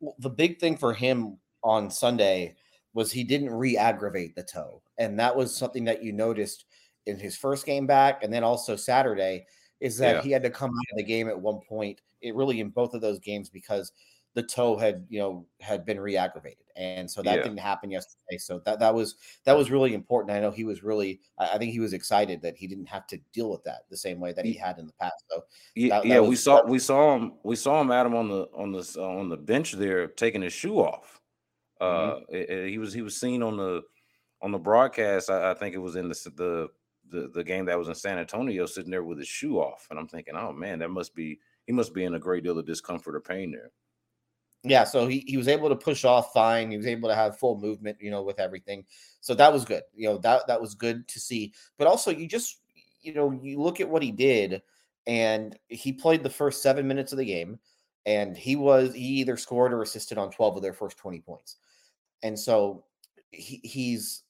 Well, 0.00 0.16
the 0.18 0.30
big 0.30 0.58
thing 0.58 0.76
for 0.76 0.92
him 0.92 1.38
on 1.62 1.92
Sunday 1.92 2.56
was 2.94 3.12
he 3.12 3.24
didn't 3.24 3.50
re-aggravate 3.50 4.34
the 4.34 4.42
toe, 4.42 4.80
and 4.98 5.18
that 5.18 5.36
was 5.36 5.54
something 5.54 5.84
that 5.84 6.02
you 6.02 6.12
noticed 6.12 6.64
in 7.06 7.18
his 7.18 7.36
first 7.36 7.66
game 7.66 7.86
back, 7.86 8.22
and 8.22 8.32
then 8.32 8.44
also 8.44 8.76
Saturday 8.76 9.46
is 9.80 9.98
that 9.98 10.16
yeah. 10.16 10.22
he 10.22 10.30
had 10.30 10.42
to 10.42 10.50
come 10.50 10.70
out 10.70 10.92
of 10.92 10.96
the 10.96 11.04
game 11.04 11.28
at 11.28 11.38
one 11.38 11.60
point. 11.68 12.00
It 12.22 12.34
really 12.34 12.60
in 12.60 12.70
both 12.70 12.94
of 12.94 13.02
those 13.02 13.18
games 13.18 13.50
because 13.50 13.92
the 14.34 14.42
toe 14.42 14.76
had 14.76 15.06
you 15.08 15.18
know 15.18 15.46
had 15.60 15.84
been 15.84 15.98
re-aggravated 15.98 16.64
and 16.76 17.08
so 17.08 17.22
that 17.22 17.36
yeah. 17.36 17.42
didn't 17.42 17.58
happen 17.58 17.90
yesterday 17.90 18.36
so 18.36 18.60
that 18.64 18.80
that 18.80 18.92
was 18.92 19.14
that 19.44 19.56
was 19.56 19.70
really 19.70 19.94
important 19.94 20.36
i 20.36 20.40
know 20.40 20.50
he 20.50 20.64
was 20.64 20.82
really 20.82 21.20
i 21.38 21.56
think 21.56 21.72
he 21.72 21.80
was 21.80 21.92
excited 21.92 22.42
that 22.42 22.56
he 22.56 22.66
didn't 22.66 22.86
have 22.86 23.06
to 23.06 23.18
deal 23.32 23.50
with 23.50 23.62
that 23.64 23.82
the 23.90 23.96
same 23.96 24.20
way 24.20 24.32
that 24.32 24.44
he 24.44 24.52
had 24.52 24.78
in 24.78 24.86
the 24.86 24.92
past 24.94 25.24
so 25.30 25.42
yeah, 25.76 26.00
that, 26.00 26.06
yeah 26.06 26.18
was, 26.18 26.28
we 26.28 26.36
saw 26.36 26.64
we 26.66 26.78
saw 26.78 27.14
him 27.14 27.32
we 27.44 27.56
saw 27.56 27.80
him 27.80 27.90
adam 27.90 28.14
on 28.14 28.28
the 28.28 28.48
on 28.54 28.72
the 28.72 28.96
uh, 28.98 29.02
on 29.02 29.28
the 29.28 29.36
bench 29.36 29.72
there 29.72 30.08
taking 30.08 30.42
his 30.42 30.52
shoe 30.52 30.78
off 30.78 31.20
mm-hmm. 31.80 32.16
uh 32.16 32.20
it, 32.28 32.50
it, 32.50 32.70
he 32.70 32.78
was 32.78 32.92
he 32.92 33.02
was 33.02 33.18
seen 33.18 33.42
on 33.42 33.56
the 33.56 33.82
on 34.42 34.52
the 34.52 34.58
broadcast 34.58 35.30
I, 35.30 35.50
I 35.50 35.54
think 35.54 35.74
it 35.74 35.78
was 35.78 35.96
in 35.96 36.08
the, 36.08 36.30
the 36.36 36.68
the 37.10 37.30
the 37.34 37.44
game 37.44 37.66
that 37.66 37.78
was 37.78 37.88
in 37.88 37.94
san 37.94 38.18
antonio 38.18 38.66
sitting 38.66 38.90
there 38.90 39.04
with 39.04 39.18
his 39.18 39.28
shoe 39.28 39.58
off 39.58 39.86
and 39.90 39.98
i'm 39.98 40.08
thinking 40.08 40.34
oh 40.36 40.52
man 40.52 40.78
that 40.78 40.90
must 40.90 41.14
be 41.14 41.38
he 41.66 41.72
must 41.72 41.94
be 41.94 42.04
in 42.04 42.14
a 42.14 42.18
great 42.18 42.44
deal 42.44 42.58
of 42.58 42.66
discomfort 42.66 43.14
or 43.14 43.20
pain 43.20 43.50
there 43.50 43.70
yeah, 44.66 44.84
so 44.84 45.06
he, 45.06 45.22
he 45.26 45.36
was 45.36 45.46
able 45.46 45.68
to 45.68 45.76
push 45.76 46.06
off 46.06 46.32
fine. 46.32 46.70
He 46.70 46.78
was 46.78 46.86
able 46.86 47.10
to 47.10 47.14
have 47.14 47.38
full 47.38 47.60
movement, 47.60 47.98
you 48.00 48.10
know, 48.10 48.22
with 48.22 48.40
everything. 48.40 48.86
So 49.20 49.34
that 49.34 49.52
was 49.52 49.66
good. 49.66 49.82
You 49.94 50.08
know, 50.08 50.18
that 50.18 50.46
that 50.46 50.60
was 50.60 50.74
good 50.74 51.06
to 51.08 51.20
see. 51.20 51.52
But 51.76 51.86
also 51.86 52.10
you 52.10 52.26
just, 52.26 52.60
you 53.02 53.12
know, 53.12 53.30
you 53.30 53.60
look 53.60 53.80
at 53.80 53.88
what 53.88 54.02
he 54.02 54.10
did 54.10 54.62
and 55.06 55.56
he 55.68 55.92
played 55.92 56.22
the 56.22 56.30
first 56.30 56.62
7 56.62 56.88
minutes 56.88 57.12
of 57.12 57.18
the 57.18 57.26
game 57.26 57.58
and 58.06 58.34
he 58.38 58.56
was 58.56 58.94
he 58.94 59.20
either 59.20 59.36
scored 59.36 59.74
or 59.74 59.82
assisted 59.82 60.16
on 60.16 60.30
12 60.30 60.56
of 60.56 60.62
their 60.62 60.72
first 60.72 60.96
20 60.96 61.20
points. 61.20 61.58
And 62.24 62.36
so 62.36 62.84
he, 63.30 63.60
he's 63.62 64.22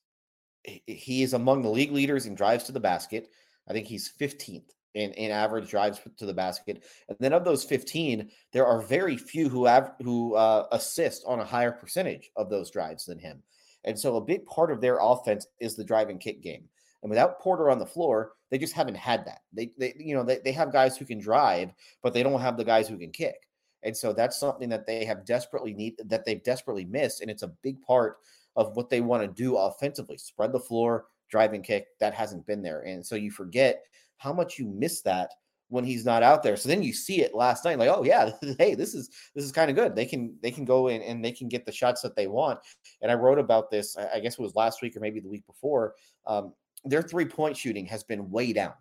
he 0.64 1.22
is 1.22 1.34
among 1.34 1.62
the 1.62 1.70
league 1.70 1.92
leaders 1.92 2.26
in 2.26 2.34
drives 2.34 2.64
to 2.64 2.72
the 2.72 2.80
basket. 2.80 3.28
I 3.68 3.72
think 3.72 3.86
he's 3.86 4.12
15th 4.18 4.70
in, 4.94 5.12
in 5.12 5.30
average 5.30 5.68
drives 5.70 6.00
to 6.16 6.26
the 6.26 6.34
basket. 6.34 6.84
And 7.08 7.16
then 7.20 7.32
of 7.32 7.44
those 7.44 7.64
15, 7.64 8.30
there 8.52 8.66
are 8.66 8.80
very 8.80 9.16
few 9.16 9.48
who 9.48 9.66
have 9.66 9.92
who 10.02 10.34
uh, 10.34 10.66
assist 10.72 11.22
on 11.26 11.40
a 11.40 11.44
higher 11.44 11.72
percentage 11.72 12.30
of 12.36 12.50
those 12.50 12.70
drives 12.70 13.06
than 13.06 13.18
him. 13.18 13.42
And 13.84 13.98
so 13.98 14.16
a 14.16 14.20
big 14.20 14.46
part 14.46 14.70
of 14.70 14.80
their 14.80 14.98
offense 15.00 15.46
is 15.60 15.76
the 15.76 15.84
drive 15.84 16.08
and 16.08 16.20
kick 16.20 16.42
game. 16.42 16.64
And 17.02 17.10
without 17.10 17.38
Porter 17.38 17.68
on 17.68 17.78
the 17.78 17.84
floor, 17.84 18.32
they 18.50 18.56
just 18.56 18.72
haven't 18.72 18.96
had 18.96 19.26
that. 19.26 19.40
They, 19.52 19.72
they 19.78 19.94
you 19.98 20.14
know, 20.14 20.24
they, 20.24 20.38
they 20.42 20.52
have 20.52 20.72
guys 20.72 20.96
who 20.96 21.04
can 21.04 21.18
drive, 21.18 21.72
but 22.02 22.14
they 22.14 22.22
don't 22.22 22.40
have 22.40 22.56
the 22.56 22.64
guys 22.64 22.88
who 22.88 22.96
can 22.96 23.10
kick. 23.10 23.36
And 23.84 23.96
so 23.96 24.12
that's 24.12 24.38
something 24.38 24.68
that 24.70 24.86
they 24.86 25.04
have 25.04 25.24
desperately 25.24 25.74
need 25.74 25.94
that 26.06 26.24
they've 26.24 26.42
desperately 26.42 26.84
missed. 26.84 27.20
And 27.20 27.30
it's 27.30 27.42
a 27.42 27.52
big 27.62 27.80
part 27.82 28.18
of 28.56 28.76
what 28.76 28.90
they 28.90 29.00
want 29.00 29.22
to 29.22 29.42
do 29.42 29.56
offensively. 29.56 30.16
Spread 30.16 30.52
the 30.52 30.60
floor, 30.60 31.06
drive 31.28 31.52
and 31.52 31.64
kick. 31.64 31.86
That 32.00 32.14
hasn't 32.14 32.46
been 32.46 32.62
there. 32.62 32.82
And 32.82 33.04
so 33.04 33.14
you 33.14 33.30
forget 33.30 33.82
how 34.16 34.32
much 34.32 34.58
you 34.58 34.66
miss 34.66 35.02
that 35.02 35.30
when 35.68 35.84
he's 35.84 36.04
not 36.04 36.22
out 36.22 36.42
there. 36.42 36.56
So 36.56 36.68
then 36.68 36.82
you 36.82 36.92
see 36.92 37.20
it 37.20 37.34
last 37.34 37.64
night, 37.64 37.78
like, 37.78 37.90
oh 37.90 38.04
yeah, 38.04 38.30
hey, 38.58 38.74
this 38.74 38.94
is 38.94 39.10
this 39.34 39.44
is 39.44 39.52
kind 39.52 39.70
of 39.70 39.76
good. 39.76 39.94
They 39.94 40.06
can 40.06 40.36
they 40.42 40.50
can 40.50 40.64
go 40.64 40.88
in 40.88 41.02
and 41.02 41.24
they 41.24 41.32
can 41.32 41.48
get 41.48 41.66
the 41.66 41.72
shots 41.72 42.00
that 42.02 42.16
they 42.16 42.26
want. 42.26 42.60
And 43.02 43.10
I 43.10 43.14
wrote 43.14 43.38
about 43.38 43.70
this, 43.70 43.96
I 43.96 44.20
guess 44.20 44.34
it 44.34 44.42
was 44.42 44.54
last 44.54 44.82
week 44.82 44.96
or 44.96 45.00
maybe 45.00 45.20
the 45.20 45.28
week 45.28 45.46
before. 45.46 45.94
Um, 46.26 46.54
their 46.84 47.02
three 47.02 47.24
point 47.24 47.56
shooting 47.56 47.86
has 47.86 48.04
been 48.04 48.30
way 48.30 48.52
down, 48.52 48.74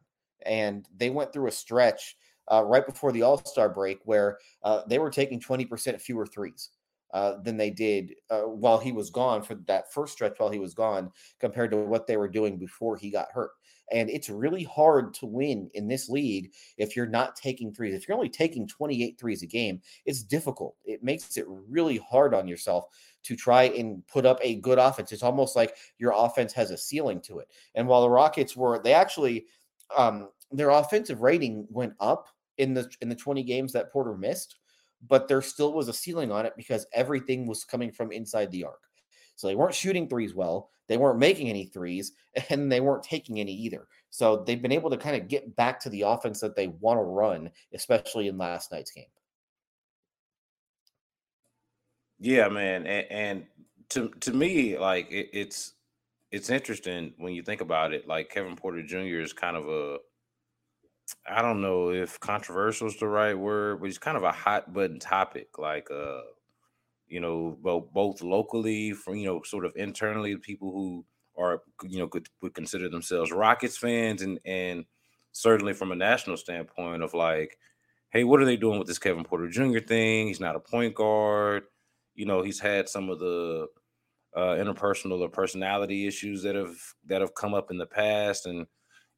and 0.45 0.87
they 0.95 1.09
went 1.09 1.33
through 1.33 1.47
a 1.47 1.51
stretch 1.51 2.15
uh, 2.51 2.63
right 2.63 2.85
before 2.85 3.11
the 3.11 3.21
All 3.21 3.37
Star 3.37 3.69
break 3.69 3.99
where 4.05 4.37
uh, 4.63 4.81
they 4.87 4.99
were 4.99 5.09
taking 5.09 5.39
twenty 5.39 5.65
percent 5.65 6.01
fewer 6.01 6.25
threes. 6.25 6.69
Uh, 7.13 7.39
than 7.43 7.57
they 7.57 7.69
did 7.69 8.15
uh, 8.31 8.41
while 8.41 8.79
he 8.79 8.91
was 8.91 9.11
gone 9.11 9.43
for 9.43 9.53
that 9.53 9.93
first 9.93 10.13
stretch 10.13 10.33
while 10.39 10.49
he 10.49 10.57
was 10.57 10.73
gone 10.73 11.11
compared 11.39 11.69
to 11.69 11.77
what 11.77 12.07
they 12.07 12.17
were 12.17 12.27
doing 12.27 12.57
before 12.57 12.97
he 12.97 13.11
got 13.11 13.31
hurt. 13.31 13.51
And 13.91 14.09
it's 14.09 14.29
really 14.29 14.63
hard 14.63 15.13
to 15.15 15.27
win 15.27 15.69
in 15.75 15.87
this 15.87 16.09
league 16.09 16.51
if 16.79 16.95
you're 16.95 17.05
not 17.05 17.35
taking 17.35 17.71
threes. 17.71 17.93
If 17.93 18.07
you're 18.07 18.17
only 18.17 18.29
taking 18.29 18.67
28 18.67 19.19
threes 19.19 19.43
a 19.43 19.45
game, 19.45 19.79
it's 20.07 20.23
difficult. 20.23 20.75
It 20.85 21.03
makes 21.03 21.37
it 21.37 21.45
really 21.47 21.97
hard 21.97 22.33
on 22.33 22.47
yourself 22.47 22.85
to 23.23 23.35
try 23.35 23.65
and 23.65 24.05
put 24.07 24.25
up 24.25 24.39
a 24.41 24.55
good 24.55 24.79
offense. 24.79 25.11
It's 25.11 25.21
almost 25.21 25.55
like 25.55 25.75
your 25.99 26.13
offense 26.15 26.51
has 26.53 26.71
a 26.71 26.77
ceiling 26.77 27.21
to 27.21 27.39
it. 27.39 27.47
And 27.75 27.87
while 27.87 28.01
the 28.01 28.09
Rockets 28.09 28.57
were, 28.57 28.81
they 28.81 28.93
actually, 28.93 29.45
um, 29.95 30.29
their 30.53 30.69
offensive 30.69 31.21
rating 31.21 31.67
went 31.69 31.93
up 31.99 32.27
in 32.57 32.73
the 32.73 32.89
in 33.01 33.09
the 33.09 33.15
20 33.15 33.43
games 33.43 33.73
that 33.73 33.91
Porter 33.91 34.15
missed, 34.15 34.55
but 35.07 35.27
there 35.27 35.41
still 35.41 35.73
was 35.73 35.87
a 35.87 35.93
ceiling 35.93 36.31
on 36.31 36.45
it 36.45 36.53
because 36.55 36.85
everything 36.93 37.47
was 37.47 37.63
coming 37.63 37.91
from 37.91 38.11
inside 38.11 38.51
the 38.51 38.63
arc. 38.63 38.79
So 39.35 39.47
they 39.47 39.55
weren't 39.55 39.73
shooting 39.73 40.07
threes 40.07 40.35
well, 40.35 40.69
they 40.87 40.97
weren't 40.97 41.19
making 41.19 41.49
any 41.49 41.65
threes, 41.65 42.13
and 42.49 42.71
they 42.71 42.81
weren't 42.81 43.03
taking 43.03 43.39
any 43.39 43.53
either. 43.53 43.87
So 44.09 44.43
they've 44.45 44.61
been 44.61 44.71
able 44.71 44.89
to 44.91 44.97
kind 44.97 45.15
of 45.15 45.27
get 45.27 45.55
back 45.55 45.79
to 45.81 45.89
the 45.89 46.03
offense 46.03 46.39
that 46.41 46.55
they 46.55 46.67
want 46.67 46.99
to 46.99 47.03
run, 47.03 47.49
especially 47.73 48.27
in 48.27 48.37
last 48.37 48.71
night's 48.71 48.91
game. 48.91 49.05
Yeah, 52.19 52.47
man, 52.47 52.85
and, 52.87 53.07
and 53.11 53.45
to 53.89 54.09
to 54.21 54.31
me, 54.31 54.77
like 54.77 55.11
it, 55.11 55.29
it's 55.33 55.73
it's 56.31 56.49
interesting 56.49 57.13
when 57.17 57.33
you 57.33 57.43
think 57.43 57.61
about 57.61 57.93
it. 57.93 58.07
Like 58.07 58.29
Kevin 58.29 58.55
Porter 58.55 58.81
Jr. 58.81 59.19
is 59.19 59.33
kind 59.33 59.57
of 59.57 59.67
a 59.67 59.97
I 61.27 61.41
don't 61.41 61.61
know 61.61 61.91
if 61.91 62.19
controversial 62.19 62.87
is 62.87 62.97
the 62.97 63.07
right 63.07 63.37
word, 63.37 63.79
but 63.79 63.85
he's 63.85 63.97
kind 63.97 64.17
of 64.17 64.23
a 64.23 64.31
hot 64.31 64.73
button 64.73 64.99
topic. 64.99 65.57
Like, 65.57 65.89
uh, 65.91 66.21
you 67.07 67.19
know, 67.19 67.57
both 67.61 67.91
both 67.93 68.21
locally, 68.21 68.91
from 68.93 69.15
you 69.15 69.25
know, 69.25 69.41
sort 69.43 69.65
of 69.65 69.73
internally, 69.75 70.35
people 70.37 70.71
who 70.71 71.05
are 71.37 71.61
you 71.83 71.99
know 71.99 72.07
could 72.07 72.27
would 72.41 72.53
consider 72.53 72.89
themselves 72.89 73.31
Rockets 73.31 73.77
fans, 73.77 74.21
and 74.21 74.39
and 74.45 74.85
certainly 75.31 75.73
from 75.73 75.91
a 75.91 75.95
national 75.95 76.37
standpoint 76.37 77.03
of 77.03 77.13
like, 77.13 77.57
hey, 78.11 78.23
what 78.23 78.41
are 78.41 78.45
they 78.45 78.57
doing 78.57 78.79
with 78.79 78.87
this 78.87 78.99
Kevin 78.99 79.23
Porter 79.23 79.49
Jr. 79.49 79.79
thing? 79.79 80.27
He's 80.27 80.39
not 80.39 80.55
a 80.55 80.59
point 80.59 80.95
guard. 80.95 81.63
You 82.15 82.25
know, 82.25 82.41
he's 82.43 82.59
had 82.59 82.89
some 82.89 83.09
of 83.09 83.19
the 83.19 83.67
uh, 84.35 84.55
interpersonal 84.55 85.19
or 85.19 85.29
personality 85.29 86.07
issues 86.07 86.43
that 86.43 86.55
have 86.55 86.75
that 87.07 87.21
have 87.21 87.35
come 87.35 87.53
up 87.53 87.71
in 87.71 87.77
the 87.77 87.85
past, 87.85 88.45
and 88.45 88.65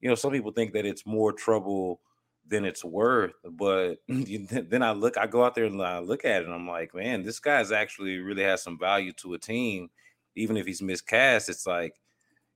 you 0.05 0.09
know, 0.09 0.13
some 0.13 0.31
people 0.31 0.51
think 0.51 0.73
that 0.73 0.85
it's 0.85 1.03
more 1.03 1.33
trouble 1.33 1.99
than 2.47 2.63
it's 2.63 2.85
worth. 2.85 3.33
But 3.43 3.95
then 4.07 4.83
I 4.83 4.91
look, 4.91 5.17
I 5.17 5.25
go 5.25 5.43
out 5.43 5.55
there 5.55 5.65
and 5.65 5.81
I 5.81 5.97
look 5.97 6.25
at 6.25 6.43
it, 6.43 6.45
and 6.45 6.53
I'm 6.53 6.67
like, 6.67 6.93
man, 6.93 7.23
this 7.23 7.39
guy's 7.39 7.71
actually 7.71 8.19
really 8.19 8.43
has 8.43 8.61
some 8.61 8.77
value 8.77 9.13
to 9.13 9.33
a 9.33 9.39
team, 9.39 9.89
even 10.35 10.57
if 10.57 10.67
he's 10.67 10.83
miscast. 10.83 11.49
It's 11.49 11.65
like 11.65 11.95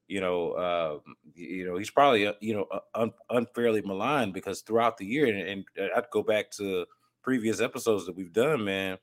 you 0.07 0.21
know, 0.21 0.51
uh, 0.51 0.99
you 1.33 1.65
know, 1.65 1.75
he's 1.75 1.89
probably 1.89 2.27
uh, 2.27 2.33
you 2.39 2.53
know 2.53 2.67
un- 2.93 3.13
unfairly 3.31 3.81
maligned 3.81 4.35
because 4.35 4.61
throughout 4.61 4.99
the 4.99 5.07
year, 5.07 5.25
and, 5.25 5.65
and, 5.75 5.91
I'd 5.95 6.11
go 6.11 6.21
back 6.21 6.51
to 6.51 6.85
previous 7.23 7.61
episodes 7.61 8.05
that 8.05 8.15
we've 8.15 8.31
done, 8.31 8.63
man. 8.63 8.99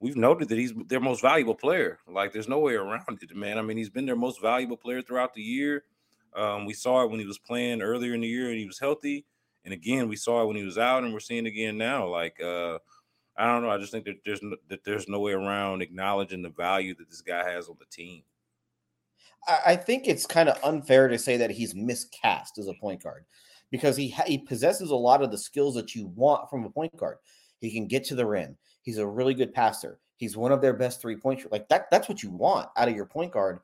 We've 0.00 0.16
noted 0.16 0.50
that 0.50 0.58
he's 0.58 0.74
their 0.88 1.00
most 1.00 1.22
valuable 1.22 1.54
player. 1.54 1.98
Like, 2.06 2.34
there's 2.34 2.46
no 2.46 2.58
way 2.58 2.74
around 2.74 3.22
it, 3.22 3.34
man. 3.34 3.56
I 3.56 3.62
mean, 3.62 3.78
he's 3.78 3.88
been 3.88 4.04
their 4.04 4.16
most 4.16 4.42
valuable 4.42 4.76
player 4.76 5.00
throughout 5.00 5.32
the 5.32 5.40
year. 5.40 5.84
Um, 6.36 6.66
we 6.66 6.74
saw 6.74 7.02
it 7.02 7.10
when 7.10 7.20
he 7.20 7.26
was 7.26 7.38
playing 7.38 7.82
earlier 7.82 8.14
in 8.14 8.20
the 8.20 8.28
year 8.28 8.48
and 8.48 8.58
he 8.58 8.66
was 8.66 8.78
healthy, 8.78 9.24
and 9.64 9.74
again, 9.74 10.08
we 10.08 10.16
saw 10.16 10.42
it 10.42 10.46
when 10.46 10.56
he 10.56 10.64
was 10.64 10.78
out, 10.78 11.02
and 11.02 11.12
we're 11.12 11.20
seeing 11.20 11.46
again 11.46 11.76
now. 11.76 12.06
Like, 12.06 12.40
uh, 12.40 12.78
I 13.36 13.46
don't 13.46 13.62
know. 13.62 13.70
I 13.70 13.78
just 13.78 13.92
think 13.92 14.04
that 14.04 14.16
there's 14.24 14.42
no, 14.42 14.56
that 14.68 14.84
there's 14.84 15.08
no 15.08 15.20
way 15.20 15.32
around 15.32 15.82
acknowledging 15.82 16.42
the 16.42 16.50
value 16.50 16.94
that 16.94 17.10
this 17.10 17.20
guy 17.20 17.50
has 17.50 17.68
on 17.68 17.76
the 17.78 17.86
team. 17.86 18.22
I 19.48 19.76
think 19.76 20.08
it's 20.08 20.26
kind 20.26 20.48
of 20.48 20.58
unfair 20.64 21.06
to 21.08 21.18
say 21.18 21.36
that 21.36 21.50
he's 21.50 21.74
miscast 21.74 22.58
as 22.58 22.66
a 22.66 22.74
point 22.74 23.02
guard 23.02 23.24
because 23.70 23.96
he 23.96 24.08
he 24.26 24.38
possesses 24.38 24.90
a 24.90 24.96
lot 24.96 25.22
of 25.22 25.30
the 25.30 25.38
skills 25.38 25.74
that 25.74 25.94
you 25.94 26.06
want 26.08 26.50
from 26.50 26.64
a 26.64 26.70
point 26.70 26.96
guard. 26.96 27.18
He 27.60 27.70
can 27.70 27.86
get 27.86 28.04
to 28.04 28.14
the 28.14 28.26
rim. 28.26 28.56
He's 28.82 28.98
a 28.98 29.06
really 29.06 29.34
good 29.34 29.54
passer. 29.54 30.00
He's 30.16 30.36
one 30.36 30.52
of 30.52 30.60
their 30.60 30.72
best 30.72 31.00
three 31.00 31.16
point 31.16 31.50
like 31.52 31.68
that. 31.68 31.90
That's 31.90 32.08
what 32.08 32.22
you 32.22 32.30
want 32.30 32.68
out 32.76 32.88
of 32.88 32.96
your 32.96 33.06
point 33.06 33.32
guard. 33.32 33.60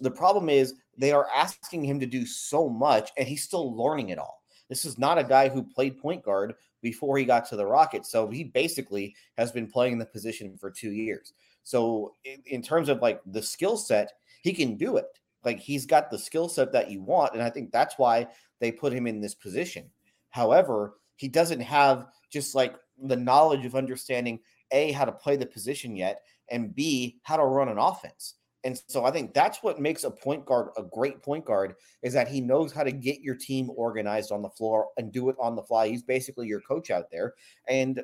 The 0.00 0.10
problem 0.10 0.48
is 0.48 0.74
they 0.96 1.12
are 1.12 1.28
asking 1.34 1.84
him 1.84 2.00
to 2.00 2.06
do 2.06 2.26
so 2.26 2.68
much, 2.68 3.10
and 3.16 3.26
he's 3.26 3.42
still 3.42 3.76
learning 3.76 4.10
it 4.10 4.18
all. 4.18 4.42
This 4.68 4.84
is 4.84 4.98
not 4.98 5.18
a 5.18 5.24
guy 5.24 5.48
who 5.48 5.62
played 5.62 5.98
point 5.98 6.22
guard 6.24 6.54
before 6.82 7.18
he 7.18 7.24
got 7.24 7.46
to 7.48 7.56
the 7.56 7.66
Rockets, 7.66 8.10
so 8.10 8.28
he 8.28 8.44
basically 8.44 9.14
has 9.36 9.52
been 9.52 9.66
playing 9.66 9.98
the 9.98 10.06
position 10.06 10.56
for 10.58 10.70
two 10.70 10.90
years. 10.90 11.32
So 11.62 12.14
in, 12.24 12.42
in 12.46 12.62
terms 12.62 12.88
of 12.88 13.00
like 13.00 13.20
the 13.26 13.42
skill 13.42 13.76
set, 13.76 14.12
he 14.42 14.52
can 14.52 14.76
do 14.76 14.96
it. 14.96 15.06
Like 15.44 15.58
he's 15.58 15.86
got 15.86 16.10
the 16.10 16.18
skill 16.18 16.48
set 16.48 16.72
that 16.72 16.90
you 16.90 17.02
want. 17.02 17.34
And 17.34 17.42
I 17.42 17.50
think 17.50 17.70
that's 17.70 17.98
why 17.98 18.28
they 18.60 18.72
put 18.72 18.92
him 18.92 19.06
in 19.06 19.20
this 19.20 19.34
position. 19.34 19.90
However, 20.30 20.94
he 21.16 21.28
doesn't 21.28 21.60
have 21.60 22.06
just 22.30 22.54
like 22.54 22.74
the 23.02 23.16
knowledge 23.16 23.64
of 23.64 23.74
understanding 23.74 24.40
A, 24.70 24.92
how 24.92 25.04
to 25.04 25.12
play 25.12 25.36
the 25.36 25.46
position 25.46 25.96
yet, 25.96 26.22
and 26.50 26.74
B, 26.74 27.18
how 27.22 27.36
to 27.36 27.44
run 27.44 27.68
an 27.68 27.78
offense. 27.78 28.34
And 28.64 28.80
so 28.88 29.04
I 29.04 29.10
think 29.10 29.34
that's 29.34 29.62
what 29.62 29.78
makes 29.78 30.04
a 30.04 30.10
point 30.10 30.46
guard 30.46 30.68
a 30.76 30.82
great 30.82 31.22
point 31.22 31.44
guard 31.44 31.74
is 32.02 32.14
that 32.14 32.28
he 32.28 32.40
knows 32.40 32.72
how 32.72 32.82
to 32.82 32.92
get 32.92 33.20
your 33.20 33.34
team 33.34 33.70
organized 33.76 34.32
on 34.32 34.42
the 34.42 34.48
floor 34.48 34.88
and 34.96 35.12
do 35.12 35.28
it 35.28 35.36
on 35.38 35.54
the 35.54 35.62
fly. 35.62 35.88
He's 35.88 36.02
basically 36.02 36.46
your 36.46 36.62
coach 36.62 36.90
out 36.90 37.10
there. 37.10 37.34
And 37.68 38.02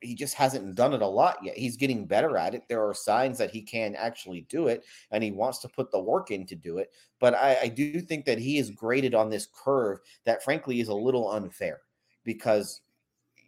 he 0.00 0.14
just 0.14 0.34
hasn't 0.34 0.74
done 0.74 0.94
it 0.94 1.02
a 1.02 1.06
lot 1.06 1.38
yet. 1.42 1.56
He's 1.56 1.76
getting 1.76 2.06
better 2.06 2.36
at 2.36 2.54
it. 2.54 2.62
There 2.68 2.86
are 2.86 2.94
signs 2.94 3.38
that 3.38 3.50
he 3.50 3.62
can 3.62 3.94
actually 3.94 4.46
do 4.48 4.68
it, 4.68 4.84
and 5.10 5.22
he 5.22 5.30
wants 5.30 5.58
to 5.60 5.68
put 5.68 5.90
the 5.90 6.00
work 6.00 6.30
in 6.30 6.46
to 6.46 6.54
do 6.54 6.78
it. 6.78 6.90
But 7.20 7.34
I, 7.34 7.58
I 7.64 7.68
do 7.68 8.00
think 8.00 8.24
that 8.24 8.38
he 8.38 8.58
is 8.58 8.70
graded 8.70 9.14
on 9.14 9.28
this 9.28 9.46
curve 9.46 9.98
that, 10.24 10.42
frankly, 10.42 10.80
is 10.80 10.88
a 10.88 10.94
little 10.94 11.30
unfair 11.30 11.80
because 12.24 12.80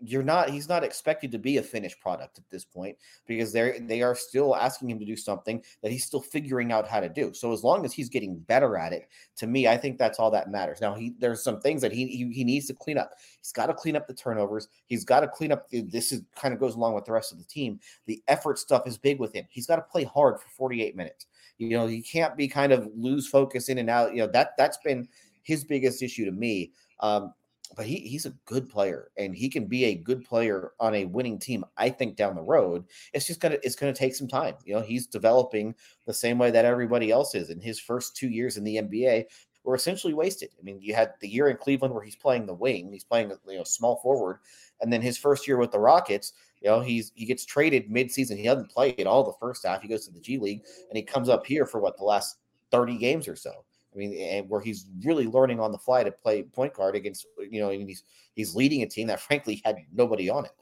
you're 0.00 0.22
not 0.22 0.50
he's 0.50 0.68
not 0.68 0.84
expected 0.84 1.32
to 1.32 1.38
be 1.38 1.56
a 1.56 1.62
finished 1.62 2.00
product 2.00 2.38
at 2.38 2.48
this 2.50 2.64
point 2.64 2.96
because 3.26 3.52
they're 3.52 3.78
they 3.80 4.02
are 4.02 4.14
still 4.14 4.54
asking 4.54 4.90
him 4.90 4.98
to 4.98 5.04
do 5.04 5.16
something 5.16 5.62
that 5.82 5.90
he's 5.90 6.04
still 6.04 6.20
figuring 6.20 6.72
out 6.72 6.86
how 6.86 7.00
to 7.00 7.08
do. 7.08 7.32
So 7.34 7.52
as 7.52 7.64
long 7.64 7.84
as 7.84 7.92
he's 7.92 8.08
getting 8.08 8.38
better 8.38 8.76
at 8.76 8.92
it 8.92 9.08
to 9.36 9.46
me 9.46 9.68
i 9.68 9.76
think 9.76 9.98
that's 9.98 10.18
all 10.18 10.30
that 10.30 10.50
matters. 10.50 10.80
Now 10.80 10.94
he 10.94 11.14
there's 11.18 11.42
some 11.42 11.60
things 11.60 11.82
that 11.82 11.92
he 11.92 12.06
he, 12.06 12.30
he 12.32 12.44
needs 12.44 12.66
to 12.66 12.74
clean 12.74 12.98
up. 12.98 13.12
He's 13.40 13.52
got 13.52 13.66
to 13.66 13.74
clean 13.74 13.96
up 13.96 14.06
the 14.06 14.14
turnovers. 14.14 14.68
He's 14.86 15.04
got 15.04 15.20
to 15.20 15.28
clean 15.28 15.52
up 15.52 15.66
this 15.70 16.12
is 16.12 16.22
kind 16.36 16.54
of 16.54 16.60
goes 16.60 16.74
along 16.74 16.94
with 16.94 17.04
the 17.04 17.12
rest 17.12 17.32
of 17.32 17.38
the 17.38 17.44
team. 17.44 17.80
The 18.06 18.22
effort 18.28 18.58
stuff 18.58 18.86
is 18.86 18.98
big 18.98 19.18
with 19.18 19.32
him. 19.32 19.46
He's 19.50 19.66
got 19.66 19.76
to 19.76 19.82
play 19.82 20.04
hard 20.04 20.40
for 20.40 20.48
48 20.50 20.96
minutes. 20.96 21.26
You 21.58 21.70
know 21.70 21.86
he 21.86 22.02
can't 22.02 22.36
be 22.36 22.48
kind 22.48 22.72
of 22.72 22.88
lose 22.94 23.26
focus 23.26 23.68
in 23.68 23.78
and 23.78 23.90
out. 23.90 24.14
You 24.14 24.22
know 24.22 24.32
that 24.32 24.50
that's 24.56 24.78
been 24.78 25.08
his 25.42 25.64
biggest 25.64 26.02
issue 26.02 26.24
to 26.24 26.32
me. 26.32 26.72
Um, 27.00 27.32
but 27.76 27.86
he, 27.86 27.96
he's 27.96 28.26
a 28.26 28.34
good 28.44 28.68
player 28.68 29.10
and 29.16 29.34
he 29.34 29.48
can 29.48 29.66
be 29.66 29.84
a 29.84 29.94
good 29.94 30.24
player 30.24 30.72
on 30.80 30.94
a 30.94 31.04
winning 31.04 31.38
team 31.38 31.64
i 31.76 31.88
think 31.88 32.16
down 32.16 32.34
the 32.34 32.42
road. 32.42 32.84
It's 33.12 33.26
just 33.26 33.40
gonna 33.40 33.58
it's 33.62 33.76
gonna 33.76 33.92
take 33.92 34.14
some 34.14 34.28
time 34.28 34.54
you 34.64 34.74
know 34.74 34.80
he's 34.80 35.06
developing 35.06 35.74
the 36.06 36.14
same 36.14 36.38
way 36.38 36.50
that 36.50 36.64
everybody 36.64 37.10
else 37.10 37.34
is 37.34 37.50
in 37.50 37.60
his 37.60 37.78
first 37.80 38.16
two 38.16 38.28
years 38.28 38.56
in 38.56 38.64
the 38.64 38.76
nba 38.76 39.24
were 39.64 39.74
essentially 39.74 40.14
wasted. 40.14 40.50
I 40.58 40.62
mean 40.62 40.80
you 40.80 40.94
had 40.94 41.12
the 41.20 41.28
year 41.28 41.48
in 41.48 41.56
cleveland 41.56 41.92
where 41.94 42.04
he's 42.04 42.16
playing 42.16 42.46
the 42.46 42.54
wing 42.54 42.92
he's 42.92 43.04
playing 43.04 43.32
you 43.48 43.58
know 43.58 43.64
small 43.64 43.96
forward 43.96 44.38
and 44.80 44.92
then 44.92 45.02
his 45.02 45.18
first 45.18 45.46
year 45.46 45.58
with 45.58 45.72
the 45.72 45.78
rockets 45.78 46.32
you 46.60 46.68
know 46.68 46.80
he's 46.80 47.12
he 47.14 47.26
gets 47.26 47.44
traded 47.44 47.90
mid-season 47.90 48.36
he 48.36 48.44
doesn't 48.44 48.70
play 48.70 48.94
at 48.98 49.06
all 49.06 49.24
the 49.24 49.32
first 49.38 49.66
half 49.66 49.82
he 49.82 49.88
goes 49.88 50.06
to 50.06 50.12
the 50.12 50.20
g 50.20 50.38
league 50.38 50.62
and 50.88 50.96
he 50.96 51.02
comes 51.02 51.28
up 51.28 51.46
here 51.46 51.66
for 51.66 51.80
what 51.80 51.96
the 51.98 52.04
last 52.04 52.38
30 52.70 52.98
games 52.98 53.28
or 53.28 53.36
so 53.36 53.64
I 53.98 54.06
mean, 54.06 54.16
and 54.16 54.48
where 54.48 54.60
he's 54.60 54.86
really 55.04 55.26
learning 55.26 55.58
on 55.58 55.72
the 55.72 55.78
fly 55.78 56.04
to 56.04 56.12
play 56.12 56.44
point 56.44 56.72
guard 56.72 56.94
against, 56.94 57.26
you 57.50 57.60
know, 57.60 57.70
he's 57.70 58.04
he's 58.34 58.54
leading 58.54 58.82
a 58.82 58.86
team 58.86 59.08
that 59.08 59.20
frankly 59.28 59.60
had 59.64 59.76
nobody 59.92 60.30
on 60.30 60.44
it. 60.44 60.52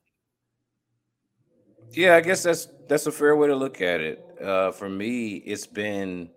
Yeah, 1.91 2.17
I 2.17 2.23
guess 2.23 2.43
that's 2.43 2.69
that's 2.89 3.07
a 3.07 3.13
fair 3.13 3.37
way 3.37 3.49
to 3.49 3.55
look 3.57 3.83
at 3.83 4.01
it. 4.01 4.25
Uh, 4.43 4.73
for 4.73 4.89
me, 4.89 5.35
it's 5.37 5.67
been, 5.67 6.31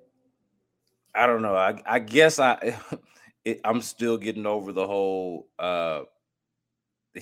I 1.15 1.25
don't 1.25 1.41
know. 1.41 1.55
I 1.55 1.81
I 1.85 1.99
guess 1.99 2.37
I 2.37 2.77
it, 3.45 3.61
I'm 3.63 3.81
still 3.81 4.17
getting 4.17 4.45
over 4.45 4.73
the 4.73 4.85
whole, 4.85 5.47
uh, 5.57 6.01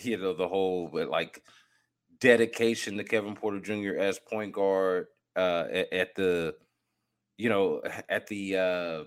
you 0.02 0.18
know, 0.18 0.34
the 0.34 0.48
whole 0.48 0.90
but 0.92 1.10
like 1.10 1.44
dedication 2.20 2.98
to 2.98 3.04
Kevin 3.04 3.36
Porter 3.36 3.60
Jr. 3.60 4.00
as 4.00 4.18
point 4.18 4.54
guard 4.54 5.06
uh, 5.36 5.66
at, 5.72 5.94
at 5.94 6.16
the, 6.16 6.56
you 7.38 7.50
know, 7.50 7.84
at 8.10 8.26
the 8.26 8.58
uh, 8.58 9.04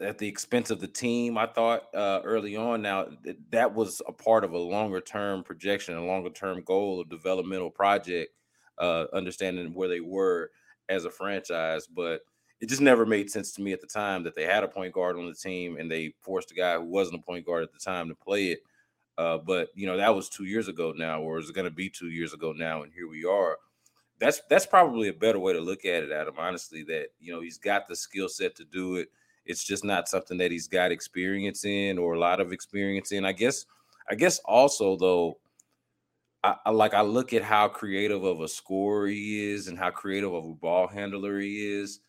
at 0.00 0.18
the 0.18 0.28
expense 0.28 0.70
of 0.70 0.80
the 0.80 0.88
team. 0.88 1.36
I 1.36 1.46
thought 1.46 1.94
uh, 1.94 2.20
early 2.24 2.56
on. 2.56 2.82
Now 2.82 3.04
th- 3.24 3.36
that 3.50 3.74
was 3.74 4.00
a 4.06 4.12
part 4.12 4.44
of 4.44 4.52
a 4.52 4.58
longer 4.58 5.00
term 5.00 5.42
projection, 5.42 5.96
a 5.96 6.04
longer 6.04 6.30
term 6.30 6.62
goal, 6.62 7.00
a 7.00 7.04
developmental 7.04 7.70
project. 7.70 8.32
Uh, 8.78 9.06
understanding 9.14 9.72
where 9.72 9.88
they 9.88 10.00
were 10.00 10.50
as 10.90 11.06
a 11.06 11.10
franchise, 11.10 11.86
but 11.86 12.20
it 12.60 12.68
just 12.68 12.82
never 12.82 13.06
made 13.06 13.30
sense 13.30 13.52
to 13.52 13.62
me 13.62 13.72
at 13.72 13.80
the 13.80 13.86
time 13.86 14.22
that 14.22 14.36
they 14.36 14.44
had 14.44 14.62
a 14.62 14.68
point 14.68 14.92
guard 14.92 15.16
on 15.16 15.26
the 15.26 15.34
team 15.34 15.78
and 15.78 15.90
they 15.90 16.12
forced 16.20 16.50
a 16.50 16.54
guy 16.54 16.74
who 16.76 16.84
wasn't 16.84 17.18
a 17.18 17.22
point 17.22 17.46
guard 17.46 17.62
at 17.62 17.72
the 17.72 17.78
time 17.78 18.08
to 18.08 18.14
play 18.14 18.48
it. 18.48 18.60
Uh, 19.16 19.38
but 19.38 19.68
you 19.74 19.86
know 19.86 19.96
that 19.96 20.14
was 20.14 20.28
two 20.28 20.44
years 20.44 20.68
ago 20.68 20.92
now, 20.94 21.22
or 21.22 21.38
is 21.38 21.48
it 21.48 21.54
going 21.54 21.64
to 21.64 21.70
be 21.70 21.88
two 21.88 22.10
years 22.10 22.34
ago 22.34 22.52
now? 22.52 22.82
And 22.82 22.92
here 22.92 23.08
we 23.08 23.24
are. 23.24 23.56
That's 24.18 24.42
that's 24.50 24.66
probably 24.66 25.08
a 25.08 25.14
better 25.14 25.38
way 25.38 25.54
to 25.54 25.60
look 25.60 25.86
at 25.86 26.02
it, 26.02 26.12
Adam. 26.12 26.34
Honestly, 26.36 26.82
that 26.84 27.08
you 27.18 27.32
know 27.32 27.40
he's 27.40 27.58
got 27.58 27.88
the 27.88 27.96
skill 27.96 28.28
set 28.28 28.54
to 28.56 28.64
do 28.64 28.96
it 28.96 29.08
it's 29.46 29.64
just 29.64 29.84
not 29.84 30.08
something 30.08 30.38
that 30.38 30.50
he's 30.50 30.68
got 30.68 30.92
experience 30.92 31.64
in 31.64 31.98
or 31.98 32.14
a 32.14 32.18
lot 32.18 32.40
of 32.40 32.52
experience 32.52 33.12
in. 33.12 33.24
I 33.24 33.32
guess, 33.32 33.64
I 34.10 34.14
guess 34.14 34.38
also 34.44 34.96
though, 34.96 35.38
I, 36.42 36.56
I 36.66 36.70
like 36.70 36.94
I 36.94 37.02
look 37.02 37.32
at 37.32 37.42
how 37.42 37.68
creative 37.68 38.24
of 38.24 38.40
a 38.40 38.48
scorer 38.48 39.08
he 39.08 39.50
is 39.52 39.68
and 39.68 39.78
how 39.78 39.90
creative 39.90 40.32
of 40.32 40.44
a 40.44 40.54
ball 40.54 40.86
handler 40.86 41.40
he 41.40 41.80
is. 41.80 42.00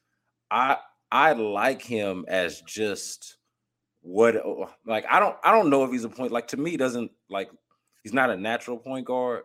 I 0.51 0.77
I 1.11 1.33
like 1.33 1.81
him 1.81 2.25
as 2.27 2.61
just 2.61 3.37
what 4.01 4.35
uh, 4.35 4.67
like 4.85 5.05
I 5.09 5.19
don't 5.19 5.35
I 5.43 5.51
don't 5.51 5.69
know 5.69 5.83
if 5.83 5.91
he's 5.91 6.03
a 6.03 6.09
point 6.09 6.31
like 6.31 6.47
to 6.49 6.57
me 6.57 6.77
doesn't 6.77 7.11
like 7.29 7.49
he's 8.03 8.13
not 8.13 8.29
a 8.29 8.37
natural 8.37 8.77
point 8.77 9.05
guard, 9.05 9.43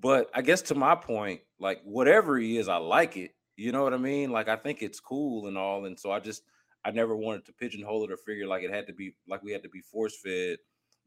but 0.00 0.30
I 0.34 0.42
guess 0.42 0.62
to 0.62 0.74
my 0.74 0.94
point, 0.94 1.40
like 1.58 1.80
whatever 1.84 2.38
he 2.38 2.58
is, 2.58 2.68
I 2.68 2.76
like 2.76 3.16
it. 3.16 3.32
You 3.56 3.72
know 3.72 3.84
what 3.84 3.94
I 3.94 3.98
mean? 3.98 4.30
Like 4.30 4.48
I 4.48 4.56
think 4.56 4.82
it's 4.82 5.00
cool 5.00 5.46
and 5.48 5.56
all, 5.56 5.84
and 5.84 5.98
so 5.98 6.10
I 6.10 6.20
just 6.20 6.42
I 6.84 6.90
never 6.90 7.16
wanted 7.16 7.46
to 7.46 7.52
pigeonhole 7.52 8.04
it 8.04 8.12
or 8.12 8.16
figure 8.16 8.46
like 8.46 8.62
it 8.62 8.70
had 8.70 8.86
to 8.86 8.92
be 8.92 9.14
like 9.28 9.42
we 9.42 9.52
had 9.52 9.62
to 9.62 9.68
be 9.68 9.80
force 9.80 10.16
fed 10.16 10.58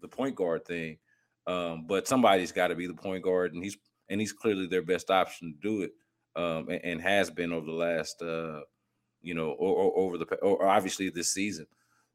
the 0.02 0.08
point 0.08 0.36
guard 0.36 0.66
thing. 0.66 0.98
Um, 1.46 1.86
but 1.88 2.08
somebody's 2.08 2.52
got 2.52 2.68
to 2.68 2.76
be 2.76 2.88
the 2.88 2.94
point 2.94 3.24
guard, 3.24 3.54
and 3.54 3.63
he's 3.63 3.78
and 4.10 4.20
he's 4.20 4.34
clearly 4.34 4.68
their 4.68 4.82
best 4.82 5.10
option 5.10 5.54
to 5.54 5.60
do 5.62 5.82
it, 5.82 5.92
um, 6.36 6.70
and, 6.70 6.82
and, 6.84 7.02
has 7.02 7.30
been 7.30 7.52
over 7.52 7.66
the 7.66 7.72
last, 7.72 8.22
uh, 8.22 8.62
you 9.22 9.34
know, 9.34 9.52
or, 9.52 9.76
or 9.76 9.98
over 9.98 10.18
the 10.18 10.26
or 10.38 10.68
obviously 10.68 11.10
this 11.10 11.34
season. 11.34 11.66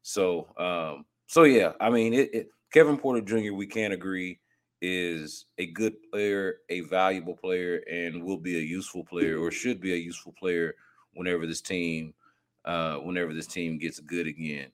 So, 0.03 0.47
um, 0.57 1.05
so 1.27 1.43
yeah, 1.43 1.73
I 1.79 1.89
mean, 1.89 2.13
it, 2.13 2.33
it 2.33 2.47
Kevin 2.71 2.97
Porter 2.97 3.21
Jr. 3.21 3.53
We 3.53 3.67
can't 3.67 3.93
agree 3.93 4.39
is 4.81 5.45
a 5.57 5.65
good 5.67 5.93
player, 6.11 6.57
a 6.69 6.81
valuable 6.81 7.35
player, 7.35 7.81
and 7.89 8.23
will 8.23 8.37
be 8.37 8.57
a 8.57 8.61
useful 8.61 9.03
player 9.03 9.39
or 9.39 9.49
should 9.49 9.79
be 9.79 9.93
a 9.93 9.97
useful 9.97 10.33
player 10.37 10.75
whenever 11.13 11.47
this 11.47 11.61
team, 11.61 12.13
uh, 12.65 12.95
whenever 12.97 13.33
this 13.33 13.47
team 13.47 13.77
gets 13.77 13.99
good 13.99 14.27
again. 14.27 14.67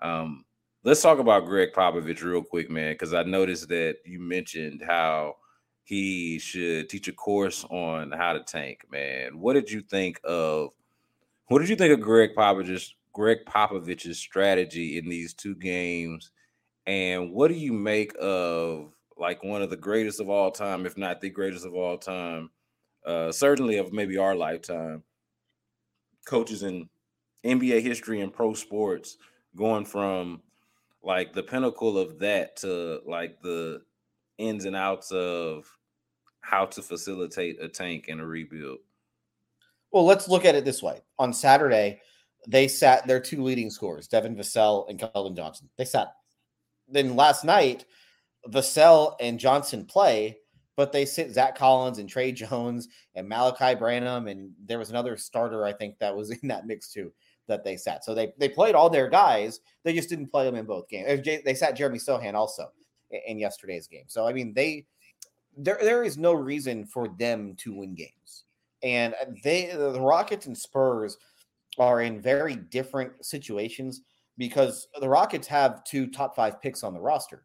Um, 0.00 0.44
let's 0.84 1.02
talk 1.02 1.18
about 1.18 1.46
Gregg 1.46 1.72
Popovich 1.72 2.22
real 2.22 2.42
quick, 2.42 2.70
man, 2.70 2.92
because 2.94 3.14
I 3.14 3.22
noticed 3.22 3.68
that 3.68 3.96
you 4.04 4.20
mentioned 4.20 4.82
how 4.86 5.36
he 5.84 6.38
should 6.38 6.88
teach 6.88 7.08
a 7.08 7.12
course 7.12 7.64
on 7.70 8.10
how 8.12 8.32
to 8.32 8.40
tank, 8.40 8.84
man. 8.90 9.38
What 9.38 9.54
did 9.54 9.70
you 9.70 9.82
think 9.82 10.20
of 10.24 10.70
what 11.48 11.58
did 11.58 11.68
you 11.68 11.76
think 11.76 11.92
of 11.92 12.00
Gregg 12.00 12.34
Popovich's 12.34 12.94
Gregg 13.12 13.44
Popovich's 13.46 14.18
strategy 14.18 14.98
in 14.98 15.08
these 15.08 15.34
two 15.34 15.54
games? 15.54 16.30
And 16.86 17.32
what 17.32 17.48
do 17.48 17.54
you 17.54 17.72
make 17.72 18.14
of 18.20 18.92
like 19.16 19.44
one 19.44 19.62
of 19.62 19.70
the 19.70 19.76
greatest 19.76 20.20
of 20.20 20.28
all 20.28 20.50
time, 20.50 20.86
if 20.86 20.96
not 20.96 21.20
the 21.20 21.30
greatest 21.30 21.66
of 21.66 21.74
all 21.74 21.98
time, 21.98 22.50
uh, 23.06 23.30
certainly 23.30 23.76
of 23.76 23.92
maybe 23.92 24.16
our 24.16 24.34
lifetime, 24.34 25.02
coaches 26.26 26.62
in 26.62 26.88
NBA 27.44 27.82
history 27.82 28.20
and 28.20 28.32
pro 28.32 28.54
sports, 28.54 29.18
going 29.56 29.84
from 29.84 30.40
like 31.02 31.32
the 31.32 31.42
pinnacle 31.42 31.98
of 31.98 32.18
that 32.18 32.56
to 32.56 33.00
like 33.06 33.40
the 33.42 33.82
ins 34.38 34.64
and 34.64 34.74
outs 34.74 35.12
of 35.12 35.66
how 36.40 36.66
to 36.66 36.82
facilitate 36.82 37.62
a 37.62 37.68
tank 37.68 38.08
and 38.08 38.20
a 38.20 38.26
rebuild. 38.26 38.78
Well, 39.92 40.04
let's 40.04 40.28
look 40.28 40.44
at 40.44 40.54
it 40.54 40.64
this 40.64 40.82
way. 40.82 41.00
On 41.18 41.32
Saturday, 41.32 42.00
they 42.48 42.68
sat 42.68 43.06
their 43.06 43.20
two 43.20 43.42
leading 43.42 43.70
scorers, 43.70 44.08
Devin 44.08 44.34
Vassell 44.34 44.88
and 44.88 44.98
Keldon 44.98 45.36
Johnson. 45.36 45.68
They 45.78 45.84
sat. 45.84 46.08
Then 46.88 47.16
last 47.16 47.44
night, 47.44 47.84
Vassell 48.48 49.14
and 49.20 49.38
Johnson 49.38 49.86
play, 49.86 50.38
but 50.76 50.92
they 50.92 51.06
sit 51.06 51.32
Zach 51.32 51.56
Collins 51.56 51.98
and 51.98 52.08
Tre 52.08 52.32
Jones 52.32 52.88
and 53.14 53.30
Malaki 53.30 53.78
Branham, 53.78 54.26
and 54.26 54.50
there 54.62 54.78
was 54.78 54.90
another 54.90 55.16
starter 55.16 55.64
I 55.64 55.72
think 55.72 55.98
that 55.98 56.14
was 56.14 56.30
in 56.42 56.48
that 56.48 56.66
mix 56.66 56.90
too 56.90 57.12
that 57.48 57.64
they 57.64 57.76
sat. 57.76 58.04
So 58.04 58.14
they 58.14 58.32
they 58.38 58.48
played 58.48 58.74
all 58.74 58.90
their 58.90 59.08
guys. 59.08 59.60
They 59.82 59.94
just 59.94 60.08
didn't 60.08 60.28
play 60.28 60.44
them 60.44 60.54
in 60.54 60.66
both 60.66 60.88
games. 60.88 61.22
They 61.24 61.54
sat 61.54 61.76
Jeremy 61.76 61.98
Sochan 61.98 62.34
also 62.34 62.70
in 63.26 63.38
yesterday's 63.38 63.86
game. 63.86 64.04
So 64.06 64.26
I 64.26 64.32
mean 64.32 64.52
they 64.54 64.86
there 65.56 65.78
there 65.80 66.04
is 66.04 66.18
no 66.18 66.32
reason 66.32 66.86
for 66.86 67.08
them 67.08 67.54
to 67.56 67.74
win 67.74 67.94
games. 67.94 68.44
And 68.82 69.14
they 69.42 69.66
the 69.66 70.00
Rockets 70.00 70.46
and 70.46 70.56
Spurs 70.56 71.18
are 71.78 72.02
in 72.02 72.20
very 72.20 72.56
different 72.56 73.24
situations 73.24 74.02
because 74.38 74.88
the 75.00 75.08
Rockets 75.08 75.46
have 75.48 75.84
two 75.84 76.06
top 76.08 76.34
5 76.36 76.60
picks 76.60 76.82
on 76.82 76.94
the 76.94 77.00
roster. 77.00 77.44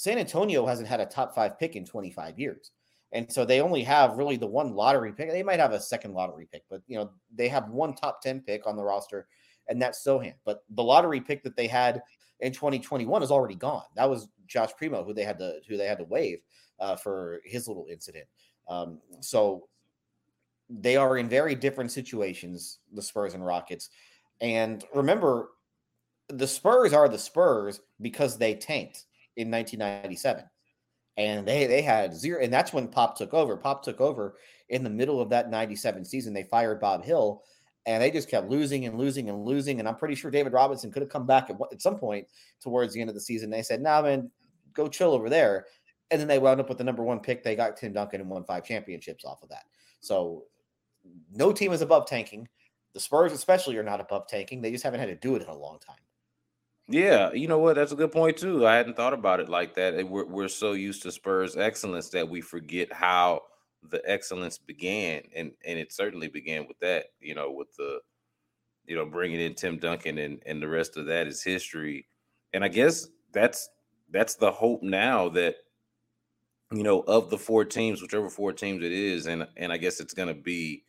San 0.00 0.16
Antonio 0.16 0.64
hasn't 0.64 0.88
had 0.88 1.00
a 1.00 1.04
top 1.04 1.34
five 1.34 1.58
pick 1.58 1.76
in 1.76 1.84
25 1.84 2.38
years. 2.38 2.70
And 3.12 3.30
so 3.30 3.44
they 3.44 3.60
only 3.60 3.82
have 3.82 4.16
really 4.16 4.36
the 4.36 4.46
one 4.46 4.74
lottery 4.74 5.12
pick. 5.12 5.30
They 5.30 5.42
might 5.42 5.58
have 5.58 5.72
a 5.72 5.80
second 5.80 6.14
lottery 6.14 6.48
pick, 6.50 6.62
but 6.70 6.82
you 6.86 6.96
know, 6.96 7.10
they 7.34 7.48
have 7.48 7.68
one 7.68 7.94
top 7.94 8.22
10 8.22 8.40
pick 8.40 8.66
on 8.66 8.76
the 8.76 8.84
roster, 8.84 9.26
and 9.68 9.82
that's 9.82 10.04
Sochan. 10.04 10.34
But 10.44 10.62
the 10.70 10.84
lottery 10.84 11.20
pick 11.20 11.42
that 11.42 11.56
they 11.56 11.66
had 11.66 12.02
in 12.40 12.52
2021 12.52 13.22
is 13.22 13.30
already 13.30 13.56
gone. 13.56 13.84
That 13.96 14.08
was 14.08 14.28
Josh 14.46 14.70
Primo, 14.76 15.04
who 15.04 15.12
they 15.12 15.24
had 15.24 15.38
to 15.38 15.60
who 15.68 15.76
they 15.76 15.86
had 15.86 15.98
to 15.98 16.04
waive 16.04 16.38
uh, 16.78 16.96
for 16.96 17.40
his 17.44 17.66
little 17.66 17.86
incident. 17.90 18.26
Um, 18.68 19.00
so 19.20 19.68
they 20.68 20.96
are 20.96 21.18
in 21.18 21.28
very 21.28 21.56
different 21.56 21.90
situations, 21.90 22.78
the 22.92 23.02
Spurs 23.02 23.34
and 23.34 23.44
Rockets. 23.44 23.90
And 24.40 24.84
remember, 24.94 25.50
the 26.28 26.46
Spurs 26.46 26.92
are 26.92 27.08
the 27.08 27.18
Spurs 27.18 27.80
because 28.00 28.38
they 28.38 28.54
tanked 28.54 29.06
in 29.36 29.50
1997 29.50 30.44
and 31.16 31.46
they 31.46 31.66
they 31.66 31.82
had 31.82 32.14
zero 32.14 32.42
and 32.42 32.52
that's 32.52 32.72
when 32.72 32.88
pop 32.88 33.16
took 33.16 33.34
over. 33.34 33.56
Pop 33.56 33.82
took 33.82 34.00
over 34.00 34.36
in 34.68 34.84
the 34.84 34.90
middle 34.90 35.20
of 35.20 35.30
that 35.30 35.50
97 35.50 36.04
season. 36.04 36.32
They 36.32 36.44
fired 36.44 36.80
bob 36.80 37.04
hill 37.04 37.42
and 37.86 38.02
they 38.02 38.10
just 38.10 38.28
kept 38.28 38.48
losing 38.48 38.86
and 38.86 38.98
losing 38.98 39.28
and 39.30 39.44
losing 39.44 39.78
and 39.78 39.88
i'm 39.88 39.96
pretty 39.96 40.14
sure 40.14 40.30
david 40.30 40.52
robinson 40.52 40.92
could 40.92 41.02
have 41.02 41.10
come 41.10 41.26
back 41.26 41.48
at, 41.48 41.56
at 41.72 41.80
some 41.80 41.96
point 41.96 42.26
towards 42.60 42.92
the 42.92 43.00
end 43.00 43.08
of 43.08 43.14
the 43.14 43.20
season. 43.20 43.50
They 43.50 43.62
said 43.62 43.80
nah 43.80 44.02
man 44.02 44.30
go 44.74 44.88
chill 44.88 45.12
over 45.12 45.28
there 45.28 45.66
and 46.10 46.20
then 46.20 46.28
they 46.28 46.38
wound 46.38 46.60
up 46.60 46.68
with 46.68 46.78
the 46.78 46.84
number 46.84 47.04
one 47.04 47.20
pick. 47.20 47.42
They 47.42 47.56
got 47.56 47.76
tim 47.76 47.92
duncan 47.92 48.20
and 48.20 48.30
won 48.30 48.44
five 48.44 48.64
championships 48.64 49.24
off 49.24 49.42
of 49.42 49.48
that. 49.48 49.64
So 50.00 50.44
no 51.32 51.52
team 51.52 51.72
is 51.72 51.82
above 51.82 52.06
tanking. 52.06 52.48
The 52.92 53.00
spurs 53.00 53.32
especially 53.32 53.76
are 53.76 53.82
not 53.84 54.00
above 54.00 54.26
tanking. 54.26 54.60
They 54.60 54.72
just 54.72 54.84
haven't 54.84 55.00
had 55.00 55.08
to 55.08 55.14
do 55.14 55.36
it 55.36 55.42
in 55.42 55.48
a 55.48 55.56
long 55.56 55.78
time 55.78 55.96
yeah, 56.90 57.32
you 57.32 57.46
know 57.46 57.58
what? 57.58 57.76
That's 57.76 57.92
a 57.92 57.96
good 57.96 58.12
point 58.12 58.36
too. 58.36 58.66
I 58.66 58.74
hadn't 58.74 58.96
thought 58.96 59.14
about 59.14 59.40
it 59.40 59.48
like 59.48 59.74
that. 59.74 60.08
We're 60.08 60.26
we're 60.26 60.48
so 60.48 60.72
used 60.72 61.02
to 61.02 61.12
Spurs 61.12 61.56
excellence 61.56 62.08
that 62.10 62.28
we 62.28 62.40
forget 62.40 62.92
how 62.92 63.42
the 63.88 64.02
excellence 64.04 64.58
began, 64.58 65.22
and 65.34 65.52
and 65.64 65.78
it 65.78 65.92
certainly 65.92 66.28
began 66.28 66.66
with 66.66 66.78
that. 66.80 67.06
You 67.20 67.34
know, 67.34 67.52
with 67.52 67.74
the 67.76 68.00
you 68.86 68.96
know 68.96 69.06
bringing 69.06 69.40
in 69.40 69.54
Tim 69.54 69.78
Duncan 69.78 70.18
and 70.18 70.42
and 70.46 70.60
the 70.60 70.68
rest 70.68 70.96
of 70.96 71.06
that 71.06 71.28
is 71.28 71.42
history. 71.42 72.06
And 72.52 72.64
I 72.64 72.68
guess 72.68 73.06
that's 73.32 73.70
that's 74.10 74.34
the 74.34 74.50
hope 74.50 74.82
now 74.82 75.28
that 75.30 75.56
you 76.72 76.82
know 76.82 77.00
of 77.00 77.30
the 77.30 77.38
four 77.38 77.64
teams, 77.64 78.02
whichever 78.02 78.28
four 78.28 78.52
teams 78.52 78.82
it 78.82 78.92
is, 78.92 79.26
and 79.26 79.46
and 79.56 79.72
I 79.72 79.76
guess 79.76 80.00
it's 80.00 80.14
to 80.28 80.34
be. 80.34 80.84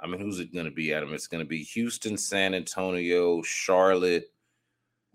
I 0.00 0.06
mean, 0.06 0.20
who's 0.20 0.38
it 0.38 0.52
to 0.66 0.70
be, 0.70 0.94
Adam? 0.94 1.12
It's 1.12 1.26
to 1.40 1.48
be 1.48 1.64
Houston, 1.64 2.16
San 2.16 2.54
Antonio, 2.54 3.42
Charlotte 3.42 4.30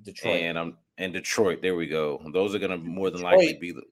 Detroit 0.04 0.42
and 0.42 0.58
um 0.58 0.78
and 0.98 1.14
Detroit. 1.14 1.62
There 1.62 1.76
we 1.76 1.88
go. 1.88 2.22
Those 2.34 2.54
are 2.54 2.60
going 2.60 2.72
to 2.72 2.78
more 2.78 3.10
than 3.10 3.22
Detroit, 3.22 3.38
likely 3.38 3.58
be 3.60 3.72
the. 3.72 3.84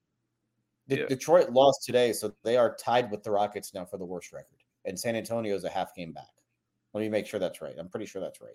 Yeah. 0.87 1.05
Detroit 1.07 1.51
lost 1.51 1.85
today, 1.85 2.11
so 2.11 2.33
they 2.43 2.57
are 2.57 2.75
tied 2.75 3.11
with 3.11 3.23
the 3.23 3.31
Rockets 3.31 3.73
now 3.73 3.85
for 3.85 3.97
the 3.97 4.05
worst 4.05 4.33
record, 4.33 4.57
and 4.85 4.99
San 4.99 5.15
Antonio 5.15 5.55
is 5.55 5.63
a 5.63 5.69
half 5.69 5.95
game 5.95 6.11
back. 6.11 6.25
Let 6.93 7.01
me 7.01 7.09
make 7.09 7.25
sure 7.25 7.39
that's 7.39 7.61
right. 7.61 7.75
I'm 7.79 7.87
pretty 7.87 8.05
sure 8.05 8.21
that's 8.21 8.41
right. 8.41 8.49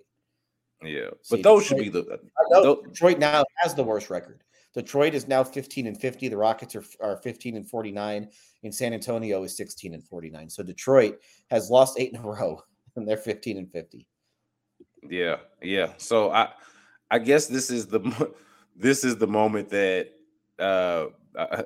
Yeah, 0.83 1.09
See, 1.23 1.37
but 1.37 1.43
those 1.43 1.63
Detroit, 1.63 1.85
should 1.85 1.93
be 1.93 2.01
the. 2.01 2.21
Those, 2.51 2.79
Detroit 2.85 3.19
now 3.19 3.45
has 3.63 3.75
the 3.75 3.83
worst 3.85 4.11
record. 4.11 4.43
Detroit 4.75 5.15
is 5.15 5.27
now 5.27 5.43
15 5.43 5.87
and 5.87 5.99
50. 5.99 6.29
The 6.29 6.37
Rockets 6.37 6.77
are, 6.77 6.85
are 7.01 7.17
15 7.17 7.57
and 7.57 7.67
49, 7.67 8.29
and 8.63 8.75
San 8.75 8.93
Antonio 8.93 9.43
is 9.43 9.57
16 9.57 9.95
and 9.95 10.05
49. 10.05 10.51
So 10.51 10.63
Detroit 10.63 11.19
has 11.51 11.71
lost 11.71 11.99
eight 11.99 12.13
in 12.13 12.19
a 12.19 12.23
row, 12.23 12.61
and 12.97 13.09
they're 13.09 13.17
15 13.17 13.57
and 13.57 13.73
50. 13.73 14.07
Yeah, 15.09 15.37
yeah. 15.63 15.93
So 15.97 16.31
I 16.31 16.51
I 17.11 17.19
guess 17.19 17.47
this 17.47 17.71
is 17.71 17.87
the 17.87 18.33
this 18.77 19.05
is 19.05 19.17
the 19.17 19.27
moment 19.27 19.71
that 19.71 20.11
uh, 20.59 21.07
uh, 21.37 21.63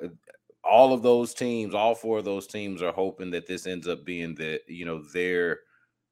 all 0.62 0.92
of 0.92 1.02
those 1.02 1.34
teams, 1.34 1.74
all 1.74 1.94
four 1.94 2.18
of 2.18 2.24
those 2.24 2.46
teams, 2.46 2.82
are 2.82 2.92
hoping 2.92 3.30
that 3.32 3.46
this 3.46 3.66
ends 3.66 3.88
up 3.88 4.04
being 4.04 4.34
the 4.34 4.60
you 4.68 4.84
know 4.84 5.02
their 5.12 5.60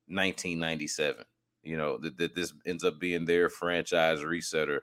1997. 0.07 1.25
You 1.63 1.77
know 1.77 1.99
that, 1.99 2.17
that 2.19 2.35
this 2.35 2.53
ends 2.67 2.85
up 2.85 2.99
being 2.99 3.25
their 3.25 3.49
franchise 3.49 4.21
resetter, 4.21 4.81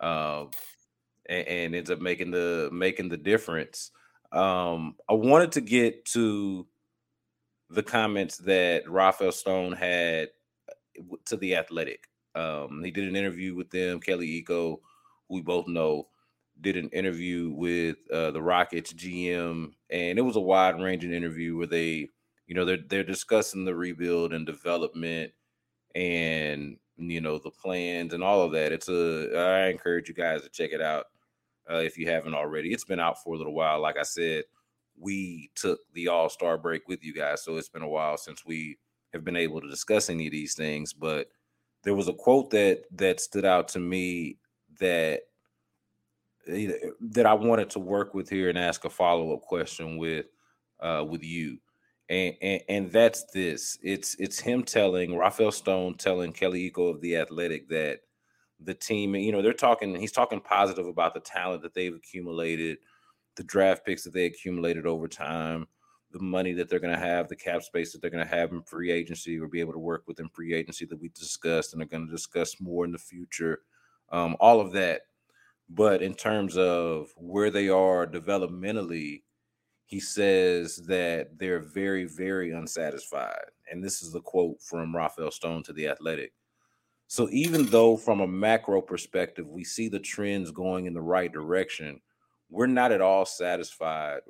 um, 0.00 0.50
and, 1.28 1.46
and 1.46 1.74
ends 1.74 1.90
up 1.90 2.00
making 2.00 2.30
the 2.30 2.70
making 2.72 3.08
the 3.08 3.16
difference. 3.16 3.90
Um, 4.32 4.94
I 5.10 5.12
wanted 5.12 5.52
to 5.52 5.60
get 5.60 6.06
to 6.06 6.66
the 7.68 7.82
comments 7.82 8.38
that 8.38 8.88
Rafael 8.88 9.32
Stone 9.32 9.72
had 9.72 10.28
uh, 10.70 11.16
to 11.26 11.36
the 11.36 11.56
Athletic 11.56 12.06
um, 12.34 12.82
he 12.84 12.90
did 12.90 13.08
an 13.08 13.16
interview 13.16 13.54
with 13.54 13.70
them. 13.70 14.00
Kelly 14.00 14.42
Iko, 14.42 14.78
who 15.28 15.34
we 15.34 15.42
both 15.42 15.66
know, 15.68 16.08
did 16.60 16.76
an 16.76 16.88
interview 16.90 17.50
with 17.50 17.96
uh, 18.12 18.30
the 18.30 18.42
Rockets 18.42 18.92
GM, 18.92 19.72
and 19.90 20.18
it 20.18 20.22
was 20.22 20.36
a 20.36 20.40
wide 20.40 20.80
ranging 20.80 21.12
interview 21.12 21.56
where 21.56 21.66
they, 21.66 22.08
you 22.46 22.54
know, 22.54 22.64
they're 22.64 22.78
they're 22.88 23.02
discussing 23.02 23.64
the 23.64 23.74
rebuild 23.74 24.32
and 24.32 24.46
development, 24.46 25.32
and 25.94 26.76
you 26.96 27.20
know 27.20 27.38
the 27.38 27.50
plans 27.50 28.12
and 28.12 28.22
all 28.22 28.42
of 28.42 28.52
that. 28.52 28.72
It's 28.72 28.88
a 28.88 29.36
I 29.36 29.68
encourage 29.68 30.08
you 30.08 30.14
guys 30.14 30.42
to 30.42 30.48
check 30.48 30.70
it 30.72 30.80
out 30.80 31.06
uh, 31.70 31.76
if 31.76 31.98
you 31.98 32.08
haven't 32.08 32.34
already. 32.34 32.72
It's 32.72 32.84
been 32.84 33.00
out 33.00 33.22
for 33.22 33.34
a 33.34 33.38
little 33.38 33.54
while. 33.54 33.80
Like 33.80 33.96
I 33.98 34.02
said, 34.02 34.44
we 34.98 35.50
took 35.54 35.80
the 35.94 36.08
All 36.08 36.28
Star 36.28 36.58
break 36.58 36.88
with 36.88 37.02
you 37.02 37.14
guys, 37.14 37.42
so 37.42 37.56
it's 37.56 37.68
been 37.68 37.82
a 37.82 37.88
while 37.88 38.16
since 38.16 38.44
we 38.44 38.78
have 39.12 39.24
been 39.24 39.36
able 39.36 39.60
to 39.60 39.68
discuss 39.68 40.08
any 40.08 40.26
of 40.26 40.32
these 40.32 40.54
things, 40.54 40.92
but 40.92 41.28
there 41.82 41.94
was 41.94 42.08
a 42.08 42.12
quote 42.12 42.50
that 42.50 42.84
that 42.92 43.20
stood 43.20 43.44
out 43.44 43.68
to 43.68 43.78
me 43.78 44.38
that 44.80 45.22
eh, 46.46 46.72
that 47.00 47.26
I 47.26 47.34
wanted 47.34 47.70
to 47.70 47.78
work 47.78 48.14
with 48.14 48.28
here 48.28 48.48
and 48.48 48.58
ask 48.58 48.84
a 48.84 48.90
follow 48.90 49.32
up 49.32 49.42
question 49.42 49.98
with 49.98 50.26
uh, 50.80 51.04
with 51.08 51.22
you, 51.22 51.58
and, 52.08 52.34
and 52.40 52.62
and 52.68 52.92
that's 52.92 53.24
this. 53.32 53.78
It's 53.82 54.16
it's 54.18 54.40
him 54.40 54.62
telling 54.62 55.16
Rafael 55.16 55.52
Stone 55.52 55.96
telling 55.96 56.32
Kelly 56.32 56.70
Iko 56.70 56.90
of 56.90 57.00
the 57.00 57.16
Athletic 57.16 57.68
that 57.68 58.00
the 58.60 58.74
team, 58.74 59.16
you 59.16 59.32
know, 59.32 59.42
they're 59.42 59.52
talking. 59.52 59.94
He's 59.96 60.12
talking 60.12 60.40
positive 60.40 60.86
about 60.86 61.14
the 61.14 61.20
talent 61.20 61.62
that 61.62 61.74
they've 61.74 61.94
accumulated, 61.94 62.78
the 63.36 63.44
draft 63.44 63.84
picks 63.84 64.04
that 64.04 64.14
they 64.14 64.26
accumulated 64.26 64.86
over 64.86 65.08
time 65.08 65.66
the 66.12 66.20
money 66.20 66.52
that 66.52 66.68
they're 66.68 66.80
going 66.80 66.94
to 66.94 67.00
have, 67.00 67.28
the 67.28 67.36
cap 67.36 67.62
space 67.62 67.92
that 67.92 68.00
they're 68.00 68.10
going 68.10 68.26
to 68.26 68.34
have 68.34 68.52
in 68.52 68.62
free 68.62 68.90
agency 68.90 69.38
or 69.38 69.48
be 69.48 69.60
able 69.60 69.72
to 69.72 69.78
work 69.78 70.04
within 70.06 70.28
free 70.28 70.54
agency 70.54 70.84
that 70.86 71.00
we 71.00 71.08
discussed 71.08 71.72
and 71.72 71.82
are 71.82 71.86
going 71.86 72.06
to 72.06 72.12
discuss 72.12 72.60
more 72.60 72.84
in 72.84 72.92
the 72.92 72.98
future. 72.98 73.60
Um, 74.10 74.36
all 74.40 74.60
of 74.60 74.72
that. 74.72 75.02
But 75.68 76.02
in 76.02 76.14
terms 76.14 76.56
of 76.58 77.08
where 77.16 77.50
they 77.50 77.68
are 77.68 78.06
developmentally, 78.06 79.22
he 79.86 80.00
says 80.00 80.76
that 80.86 81.38
they're 81.38 81.60
very, 81.60 82.04
very 82.04 82.52
unsatisfied. 82.52 83.44
And 83.70 83.82
this 83.82 84.02
is 84.02 84.14
a 84.14 84.20
quote 84.20 84.60
from 84.62 84.94
Rafael 84.94 85.30
Stone 85.30 85.62
to 85.64 85.72
the 85.72 85.88
Athletic. 85.88 86.32
So 87.06 87.28
even 87.30 87.66
though 87.66 87.96
from 87.96 88.20
a 88.20 88.26
macro 88.26 88.80
perspective, 88.80 89.46
we 89.46 89.64
see 89.64 89.88
the 89.88 89.98
trends 89.98 90.50
going 90.50 90.86
in 90.86 90.94
the 90.94 91.02
right 91.02 91.32
direction, 91.32 92.00
we're 92.50 92.66
not 92.66 92.92
at 92.92 93.00
all 93.00 93.24
satisfied 93.24 94.20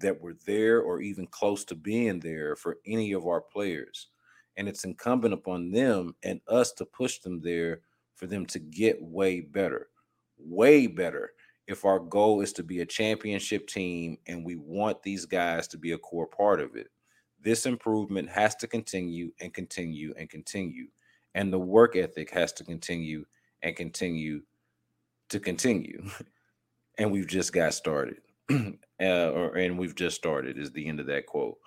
that 0.00 0.20
we're 0.20 0.36
there 0.46 0.80
or 0.80 1.00
even 1.00 1.26
close 1.26 1.64
to 1.66 1.74
being 1.74 2.20
there 2.20 2.56
for 2.56 2.78
any 2.86 3.12
of 3.12 3.26
our 3.26 3.40
players. 3.40 4.08
And 4.56 4.68
it's 4.68 4.84
incumbent 4.84 5.34
upon 5.34 5.70
them 5.70 6.14
and 6.22 6.40
us 6.48 6.72
to 6.72 6.84
push 6.84 7.18
them 7.18 7.40
there 7.40 7.80
for 8.16 8.26
them 8.26 8.44
to 8.46 8.58
get 8.58 9.00
way 9.00 9.40
better, 9.40 9.88
way 10.38 10.86
better. 10.86 11.30
If 11.66 11.84
our 11.84 12.00
goal 12.00 12.40
is 12.40 12.52
to 12.54 12.62
be 12.62 12.80
a 12.80 12.86
championship 12.86 13.68
team 13.68 14.18
and 14.26 14.44
we 14.44 14.56
want 14.56 15.02
these 15.02 15.24
guys 15.24 15.68
to 15.68 15.78
be 15.78 15.92
a 15.92 15.98
core 15.98 16.26
part 16.26 16.60
of 16.60 16.74
it, 16.74 16.88
this 17.42 17.64
improvement 17.64 18.28
has 18.28 18.54
to 18.56 18.66
continue 18.66 19.32
and 19.40 19.54
continue 19.54 20.12
and 20.18 20.28
continue. 20.28 20.88
And 21.34 21.52
the 21.52 21.58
work 21.58 21.96
ethic 21.96 22.30
has 22.30 22.52
to 22.54 22.64
continue 22.64 23.24
and 23.62 23.76
continue 23.76 24.42
to 25.28 25.40
continue. 25.40 26.04
and 26.98 27.10
we've 27.10 27.26
just 27.28 27.52
got 27.52 27.72
started. 27.72 28.18
uh, 29.00 29.30
or 29.30 29.56
and 29.56 29.78
we've 29.78 29.94
just 29.94 30.16
started 30.16 30.58
is 30.58 30.72
the 30.72 30.86
end 30.86 31.00
of 31.00 31.06
that 31.06 31.26
quote. 31.26 31.58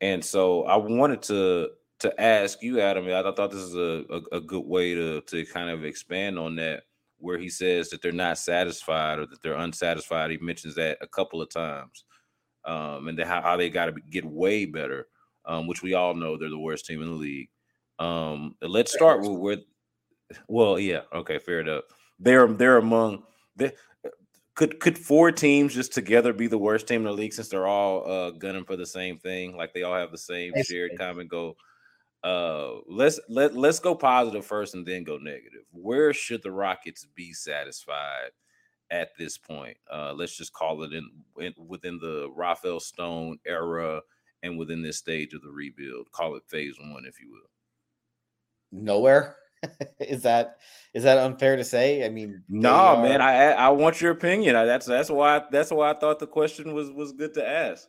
And 0.00 0.24
so 0.24 0.64
I 0.64 0.76
wanted 0.76 1.22
to 1.22 1.70
to 2.00 2.20
ask 2.20 2.62
you, 2.62 2.80
Adam. 2.80 3.06
I 3.08 3.22
thought 3.32 3.50
this 3.50 3.60
is 3.60 3.74
a, 3.74 4.04
a, 4.10 4.36
a 4.36 4.40
good 4.40 4.64
way 4.64 4.94
to 4.94 5.20
to 5.22 5.44
kind 5.46 5.70
of 5.70 5.84
expand 5.84 6.38
on 6.38 6.56
that, 6.56 6.84
where 7.18 7.38
he 7.38 7.48
says 7.48 7.90
that 7.90 8.02
they're 8.02 8.12
not 8.12 8.38
satisfied 8.38 9.18
or 9.18 9.26
that 9.26 9.42
they're 9.42 9.54
unsatisfied. 9.54 10.30
He 10.30 10.38
mentions 10.38 10.74
that 10.76 10.98
a 11.00 11.08
couple 11.08 11.42
of 11.42 11.50
times, 11.50 12.04
um, 12.64 13.08
and 13.08 13.18
how, 13.20 13.42
how 13.42 13.56
they 13.56 13.70
got 13.70 13.86
to 13.86 13.94
get 14.10 14.24
way 14.24 14.64
better, 14.64 15.08
um, 15.44 15.66
which 15.66 15.82
we 15.82 15.94
all 15.94 16.14
know 16.14 16.36
they're 16.36 16.48
the 16.48 16.58
worst 16.58 16.86
team 16.86 17.02
in 17.02 17.08
the 17.08 17.14
league. 17.14 17.48
Um, 17.98 18.54
let's 18.62 18.92
start 18.92 19.20
with 19.20 19.32
where. 19.32 19.58
Well, 20.46 20.78
yeah, 20.78 21.00
okay, 21.12 21.38
fair 21.38 21.60
enough. 21.60 21.84
They're 22.20 22.46
they're 22.46 22.76
among 22.76 23.24
they, 23.58 23.72
could 24.58 24.80
could 24.80 24.98
four 24.98 25.30
teams 25.30 25.72
just 25.72 25.92
together 25.92 26.32
be 26.32 26.48
the 26.48 26.58
worst 26.58 26.88
team 26.88 27.02
in 27.02 27.04
the 27.04 27.12
league 27.12 27.32
since 27.32 27.46
they're 27.46 27.68
all 27.68 28.10
uh, 28.10 28.30
gunning 28.32 28.64
for 28.64 28.74
the 28.74 28.84
same 28.84 29.16
thing? 29.16 29.56
Like 29.56 29.72
they 29.72 29.84
all 29.84 29.94
have 29.94 30.10
the 30.10 30.18
same 30.18 30.52
shared 30.64 30.98
common 30.98 31.28
goal. 31.28 31.56
Uh, 32.24 32.78
let's 32.88 33.20
let 33.28 33.56
let's 33.56 33.78
go 33.78 33.94
positive 33.94 34.44
first 34.44 34.74
and 34.74 34.84
then 34.84 35.04
go 35.04 35.16
negative. 35.16 35.60
Where 35.70 36.12
should 36.12 36.42
the 36.42 36.50
Rockets 36.50 37.06
be 37.14 37.32
satisfied 37.32 38.30
at 38.90 39.10
this 39.16 39.38
point? 39.38 39.76
Uh, 39.92 40.12
let's 40.12 40.36
just 40.36 40.52
call 40.52 40.82
it 40.82 40.92
in, 40.92 41.08
in 41.38 41.54
within 41.68 42.00
the 42.00 42.28
Rafael 42.34 42.80
Stone 42.80 43.38
era 43.46 44.00
and 44.42 44.58
within 44.58 44.82
this 44.82 44.98
stage 44.98 45.34
of 45.34 45.42
the 45.42 45.50
rebuild. 45.50 46.10
Call 46.10 46.34
it 46.34 46.42
phase 46.48 46.74
one, 46.80 47.04
if 47.06 47.20
you 47.20 47.30
will. 47.30 47.48
Nowhere. 48.72 49.36
is 50.00 50.22
that 50.22 50.58
is 50.94 51.04
that 51.04 51.18
unfair 51.18 51.56
to 51.56 51.64
say? 51.64 52.04
I 52.04 52.08
mean, 52.08 52.42
no, 52.48 52.70
are... 52.70 53.02
man. 53.02 53.20
I 53.20 53.52
I 53.52 53.68
want 53.70 54.00
your 54.00 54.12
opinion. 54.12 54.54
That's 54.54 54.86
that's 54.86 55.10
why 55.10 55.42
that's 55.50 55.70
why 55.70 55.90
I 55.90 55.94
thought 55.94 56.18
the 56.18 56.26
question 56.26 56.74
was 56.74 56.90
was 56.90 57.12
good 57.12 57.34
to 57.34 57.48
ask. 57.48 57.88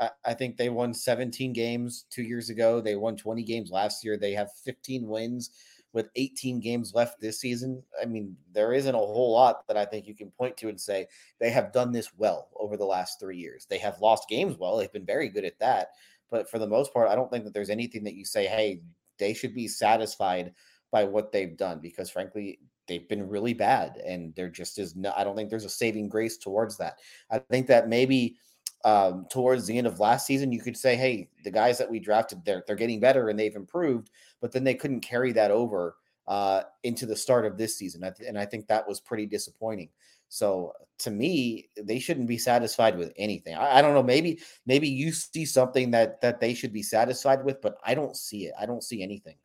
I, 0.00 0.10
I 0.24 0.34
think 0.34 0.56
they 0.56 0.70
won 0.70 0.92
17 0.92 1.52
games 1.52 2.06
two 2.10 2.22
years 2.22 2.50
ago. 2.50 2.80
They 2.80 2.96
won 2.96 3.16
20 3.16 3.44
games 3.44 3.70
last 3.70 4.04
year. 4.04 4.16
They 4.16 4.32
have 4.32 4.48
15 4.64 5.06
wins 5.06 5.50
with 5.92 6.10
18 6.16 6.58
games 6.58 6.92
left 6.92 7.20
this 7.20 7.40
season. 7.40 7.80
I 8.02 8.04
mean, 8.04 8.36
there 8.52 8.72
isn't 8.72 8.94
a 8.94 8.98
whole 8.98 9.32
lot 9.32 9.66
that 9.68 9.76
I 9.76 9.84
think 9.84 10.08
you 10.08 10.14
can 10.14 10.32
point 10.32 10.56
to 10.58 10.68
and 10.68 10.80
say 10.80 11.06
they 11.38 11.50
have 11.50 11.72
done 11.72 11.92
this 11.92 12.12
well 12.16 12.48
over 12.56 12.76
the 12.76 12.84
last 12.84 13.20
three 13.20 13.38
years. 13.38 13.66
They 13.70 13.78
have 13.78 14.00
lost 14.00 14.28
games 14.28 14.56
well. 14.58 14.76
They've 14.76 14.92
been 14.92 15.06
very 15.06 15.28
good 15.28 15.44
at 15.44 15.60
that. 15.60 15.90
But 16.30 16.50
for 16.50 16.58
the 16.58 16.66
most 16.66 16.92
part, 16.92 17.08
I 17.08 17.14
don't 17.14 17.30
think 17.30 17.44
that 17.44 17.54
there's 17.54 17.70
anything 17.70 18.02
that 18.04 18.16
you 18.16 18.24
say, 18.24 18.46
hey, 18.46 18.82
they 19.18 19.32
should 19.32 19.54
be 19.54 19.68
satisfied 19.68 20.52
by 20.94 21.02
what 21.02 21.32
they've 21.32 21.56
done 21.56 21.80
because 21.82 22.08
frankly 22.08 22.60
they've 22.86 23.08
been 23.08 23.28
really 23.28 23.52
bad 23.52 23.96
and 24.06 24.32
there 24.36 24.48
just 24.48 24.78
is 24.78 24.94
no 24.94 25.12
i 25.16 25.24
don't 25.24 25.34
think 25.34 25.50
there's 25.50 25.64
a 25.64 25.68
saving 25.68 26.08
grace 26.08 26.38
towards 26.38 26.76
that 26.76 27.00
i 27.32 27.38
think 27.50 27.66
that 27.66 27.88
maybe 27.88 28.36
um, 28.84 29.26
towards 29.28 29.66
the 29.66 29.76
end 29.76 29.88
of 29.88 29.98
last 29.98 30.24
season 30.24 30.52
you 30.52 30.60
could 30.60 30.76
say 30.76 30.94
hey 30.94 31.28
the 31.42 31.50
guys 31.50 31.78
that 31.78 31.90
we 31.90 31.98
drafted 31.98 32.44
they're, 32.44 32.62
they're 32.64 32.76
getting 32.76 33.00
better 33.00 33.28
and 33.28 33.36
they've 33.36 33.56
improved 33.56 34.10
but 34.40 34.52
then 34.52 34.62
they 34.62 34.74
couldn't 34.74 35.00
carry 35.00 35.32
that 35.32 35.50
over 35.50 35.96
uh, 36.28 36.62
into 36.84 37.06
the 37.06 37.16
start 37.16 37.44
of 37.44 37.58
this 37.58 37.76
season 37.76 38.04
and 38.24 38.38
i 38.38 38.44
think 38.44 38.68
that 38.68 38.86
was 38.86 39.00
pretty 39.00 39.26
disappointing 39.26 39.88
so 40.28 40.72
to 40.98 41.10
me, 41.10 41.68
they 41.80 41.98
shouldn't 41.98 42.26
be 42.26 42.38
satisfied 42.38 42.96
with 42.96 43.12
anything. 43.16 43.54
I, 43.54 43.78
I, 43.78 43.82
don't 43.82 43.94
know. 43.94 44.02
Maybe 44.02 44.40
maybe 44.66 44.88
you 44.88 45.12
see 45.12 45.44
something 45.44 45.90
that 45.92 46.20
that 46.22 46.40
they 46.40 46.54
should 46.54 46.72
be 46.72 46.82
satisfied 46.82 47.44
with, 47.44 47.60
but 47.60 47.78
I 47.84 47.94
don't 47.94 48.16
see 48.16 48.46
it. 48.46 48.54
I 48.58 48.66
don't 48.66 48.82
see 48.82 49.02
anything. 49.02 49.36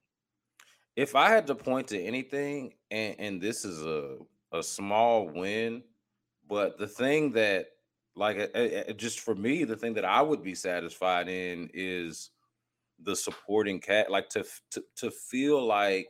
If 1.00 1.16
I 1.16 1.30
had 1.30 1.48
to 1.48 1.56
point 1.56 1.88
to 1.88 2.02
anything, 2.02 2.74
and, 2.92 3.16
and 3.20 3.42
this 3.42 3.64
is 3.64 3.86
a 3.86 4.18
a 4.52 4.62
small 4.62 5.30
win, 5.30 5.82
but 6.50 6.78
the 6.78 6.88
thing 6.88 7.32
that 7.34 7.68
like 8.18 8.54
just 8.98 9.22
for 9.22 9.34
me, 9.34 9.64
the 9.64 9.78
thing 9.78 9.94
that 9.94 10.04
I 10.04 10.22
would 10.22 10.44
be 10.44 10.56
satisfied 10.56 11.30
in 11.30 11.70
is 11.74 12.32
the 13.02 13.16
supporting 13.16 13.80
cat, 13.80 14.12
like 14.12 14.28
to 14.32 14.44
to 14.72 14.84
to 14.98 15.10
feel 15.10 15.66
like 15.66 16.10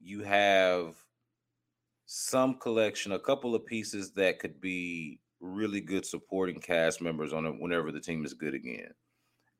you 0.00 0.22
have 0.22 0.94
some 2.06 2.54
collection, 2.60 3.10
a 3.10 3.18
couple 3.18 3.56
of 3.56 3.66
pieces 3.66 4.12
that 4.12 4.38
could 4.38 4.60
be 4.60 5.18
really 5.40 5.80
good 5.80 6.06
supporting 6.06 6.60
cast 6.60 7.02
members 7.02 7.32
on 7.32 7.46
it 7.46 7.56
whenever 7.58 7.90
the 7.90 8.00
team 8.00 8.24
is 8.24 8.32
good 8.32 8.54
again. 8.54 8.94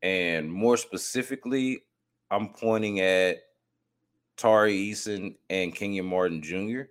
And 0.00 0.52
more 0.52 0.76
specifically, 0.76 1.80
I'm 2.30 2.50
pointing 2.50 3.00
at 3.00 3.38
Tari 4.36 4.90
Eason 4.90 5.36
and 5.50 5.74
Kenyon 5.74 6.06
Martin 6.06 6.42
Jr. 6.42 6.82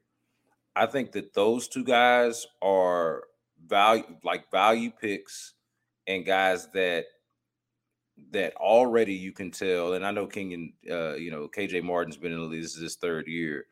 I 0.75 0.86
think 0.86 1.12
that 1.13 1.34
those 1.34 1.67
two 1.67 1.84
guys 1.84 2.47
are 2.62 3.23
value 3.65 4.03
like 4.23 4.49
value 4.51 4.91
picks 4.91 5.53
and 6.08 6.25
guys 6.25 6.67
that 6.73 7.06
that 8.32 8.56
already 8.56 9.13
you 9.13 9.32
can 9.32 9.51
tell. 9.51 9.93
And 9.93 10.06
I 10.06 10.12
know 10.12 10.27
Kenyon, 10.27 10.73
uh, 10.89 11.15
you 11.15 11.32
know, 11.32 11.47
KJ 11.47 11.84
Martin's 11.84 12.17
been 12.17 12.32
in 12.32 12.39
the 12.39 12.45
league. 12.45 12.62
This 12.62 12.75
is 12.75 12.82
his 12.82 12.95
third 12.95 13.27
year, 13.27 13.65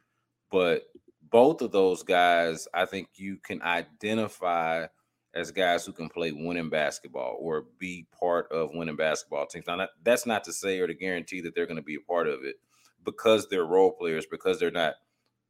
but 0.51 0.83
both 1.29 1.61
of 1.61 1.71
those 1.71 2.03
guys, 2.03 2.67
I 2.73 2.85
think 2.85 3.07
you 3.15 3.37
can 3.37 3.61
identify 3.61 4.87
as 5.33 5.51
guys 5.51 5.85
who 5.85 5.93
can 5.93 6.09
play 6.09 6.31
winning 6.33 6.69
basketball 6.69 7.37
or 7.39 7.65
be 7.79 8.05
part 8.19 8.51
of 8.51 8.71
winning 8.73 8.97
basketball 8.97 9.45
teams. 9.45 9.65
Now, 9.65 9.87
that's 10.03 10.25
not 10.25 10.43
to 10.43 10.53
say 10.53 10.79
or 10.79 10.87
to 10.87 10.93
guarantee 10.93 11.39
that 11.41 11.55
they're 11.55 11.65
going 11.65 11.77
to 11.77 11.83
be 11.83 11.95
a 11.95 12.01
part 12.01 12.27
of 12.27 12.43
it 12.43 12.55
because 13.03 13.47
they're 13.47 13.65
role 13.65 13.91
players, 13.91 14.25
because 14.25 14.59
they're 14.59 14.71
not 14.71 14.95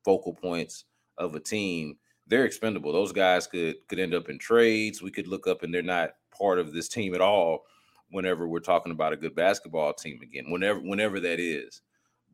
focal 0.04 0.34
points 0.34 0.86
of 1.18 1.36
a 1.36 1.40
team, 1.40 1.98
they're 2.28 2.46
expendable. 2.46 2.94
Those 2.94 3.12
guys 3.12 3.48
could 3.48 3.76
could 3.88 4.00
end 4.00 4.14
up 4.14 4.30
in 4.30 4.40
trades. 4.40 5.02
We 5.02 5.12
could 5.12 5.28
look 5.28 5.48
up 5.48 5.64
and 5.64 5.74
they're 5.74 5.82
not 5.82 6.12
part 6.38 6.60
of 6.60 6.74
this 6.74 6.88
team 6.88 7.14
at 7.14 7.22
all 7.22 7.66
whenever 8.10 8.48
we're 8.48 8.60
talking 8.60 8.92
about 8.92 9.14
a 9.14 9.18
good 9.18 9.36
basketball 9.36 9.94
team 9.94 10.20
again, 10.22 10.50
whenever 10.50 10.80
whenever 10.80 11.20
that 11.20 11.40
is. 11.40 11.82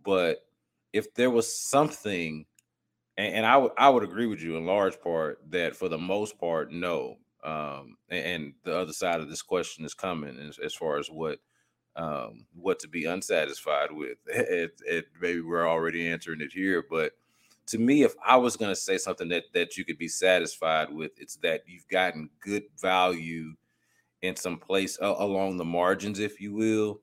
But 0.04 0.40
if 0.94 1.14
there 1.14 1.30
was 1.30 1.60
something 1.60 2.46
and, 3.18 3.36
and 3.36 3.46
I 3.46 3.58
would 3.58 3.72
I 3.78 3.90
would 3.90 4.04
agree 4.04 4.28
with 4.28 4.42
you 4.42 4.58
in 4.58 4.66
large 4.66 5.00
part 5.02 5.40
that 5.50 5.76
for 5.76 5.90
the 5.90 5.98
most 5.98 6.40
part, 6.40 6.72
no. 6.72 7.18
Um, 7.44 7.98
and, 8.10 8.26
and 8.26 8.54
the 8.64 8.78
other 8.78 8.94
side 8.94 9.22
of 9.22 9.30
this 9.30 9.42
question 9.42 9.86
is 9.86 9.94
coming 9.94 10.38
as, 10.40 10.60
as 10.60 10.74
far 10.74 10.98
as 10.98 11.08
what 11.08 11.40
um, 11.98 12.46
what 12.56 12.80
to 12.80 12.88
be 12.88 13.06
unsatisfied 13.06 13.92
with. 13.92 14.18
It, 14.28 14.80
it, 14.86 15.06
maybe 15.20 15.42
we're 15.42 15.68
already 15.68 16.08
answering 16.08 16.42
it 16.42 16.54
here, 16.54 16.86
but 16.90 17.14
to 17.68 17.78
me, 17.78 18.04
if 18.04 18.16
I 18.26 18.38
was 18.38 18.56
going 18.56 18.72
to 18.72 18.76
say 18.76 18.98
something 18.98 19.28
that 19.30 19.44
that 19.54 19.78
you 19.78 19.84
could 19.84 19.98
be 19.98 20.08
satisfied 20.08 20.92
with, 20.92 21.12
it's 21.18 21.36
that 21.38 21.64
you've 21.68 21.88
gotten 21.90 22.30
good 22.40 22.64
value 22.80 23.54
in 24.22 24.36
some 24.36 24.58
place 24.58 24.98
uh, 25.02 25.16
along 25.18 25.58
the 25.58 25.66
margins, 25.66 26.20
if 26.20 26.40
you 26.40 26.54
will, 26.54 27.02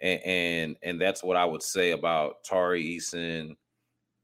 and, 0.00 0.20
and, 0.24 0.76
and 0.82 1.00
that's 1.00 1.22
what 1.22 1.36
I 1.36 1.44
would 1.44 1.62
say 1.62 1.92
about 1.92 2.44
Tari 2.44 2.84
Eason, 2.84 3.56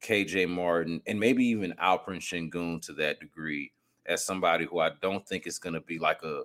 KJ 0.02 0.48
Martin, 0.48 1.00
and 1.06 1.18
maybe 1.20 1.44
even 1.46 1.72
Alperen 1.80 2.20
Sengun 2.20 2.82
to 2.82 2.92
that 2.94 3.20
degree, 3.20 3.72
as 4.06 4.24
somebody 4.24 4.66
who 4.66 4.80
I 4.80 4.90
don't 5.00 5.26
think 5.26 5.46
is 5.46 5.58
going 5.58 5.74
to 5.74 5.80
be 5.80 5.98
like 5.98 6.22
a 6.22 6.42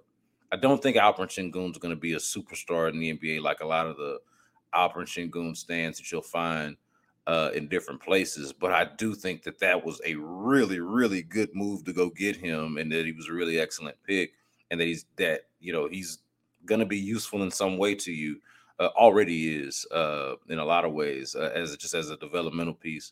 I 0.51 0.57
don't 0.57 0.83
think 0.83 0.97
Alperen 0.97 1.27
Sengun 1.27 1.71
is 1.71 1.77
going 1.77 1.95
to 1.95 1.99
be 1.99 2.13
a 2.13 2.17
superstar 2.17 2.89
in 2.91 2.99
the 2.99 3.13
NBA 3.13 3.41
like 3.41 3.61
a 3.61 3.65
lot 3.65 3.87
of 3.87 3.97
the 3.97 4.19
Alperen 4.73 5.05
Sengun 5.05 5.55
stands 5.55 5.97
that 5.97 6.11
you'll 6.11 6.21
find 6.21 6.75
uh, 7.27 7.51
in 7.53 7.67
different 7.67 8.01
places. 8.01 8.51
But 8.51 8.71
I 8.71 8.85
do 8.97 9.13
think 9.13 9.43
that 9.43 9.59
that 9.59 9.85
was 9.85 10.01
a 10.05 10.15
really, 10.15 10.79
really 10.79 11.21
good 11.21 11.49
move 11.53 11.85
to 11.85 11.93
go 11.93 12.09
get 12.09 12.35
him, 12.35 12.77
and 12.77 12.91
that 12.91 13.05
he 13.05 13.11
was 13.11 13.29
a 13.29 13.33
really 13.33 13.59
excellent 13.59 13.95
pick, 14.05 14.33
and 14.69 14.79
that 14.79 14.87
he's 14.87 15.05
that 15.17 15.41
you 15.59 15.73
know 15.73 15.87
he's 15.89 16.19
going 16.65 16.79
to 16.79 16.85
be 16.85 16.99
useful 16.99 17.43
in 17.43 17.51
some 17.51 17.77
way 17.77 17.95
to 17.95 18.11
you. 18.11 18.39
Uh, 18.79 18.89
already 18.95 19.55
is 19.55 19.85
uh, 19.91 20.33
in 20.49 20.57
a 20.57 20.65
lot 20.65 20.85
of 20.85 20.91
ways 20.91 21.35
uh, 21.35 21.51
as 21.53 21.77
just 21.77 21.93
as 21.93 22.09
a 22.09 22.17
developmental 22.17 22.73
piece, 22.73 23.11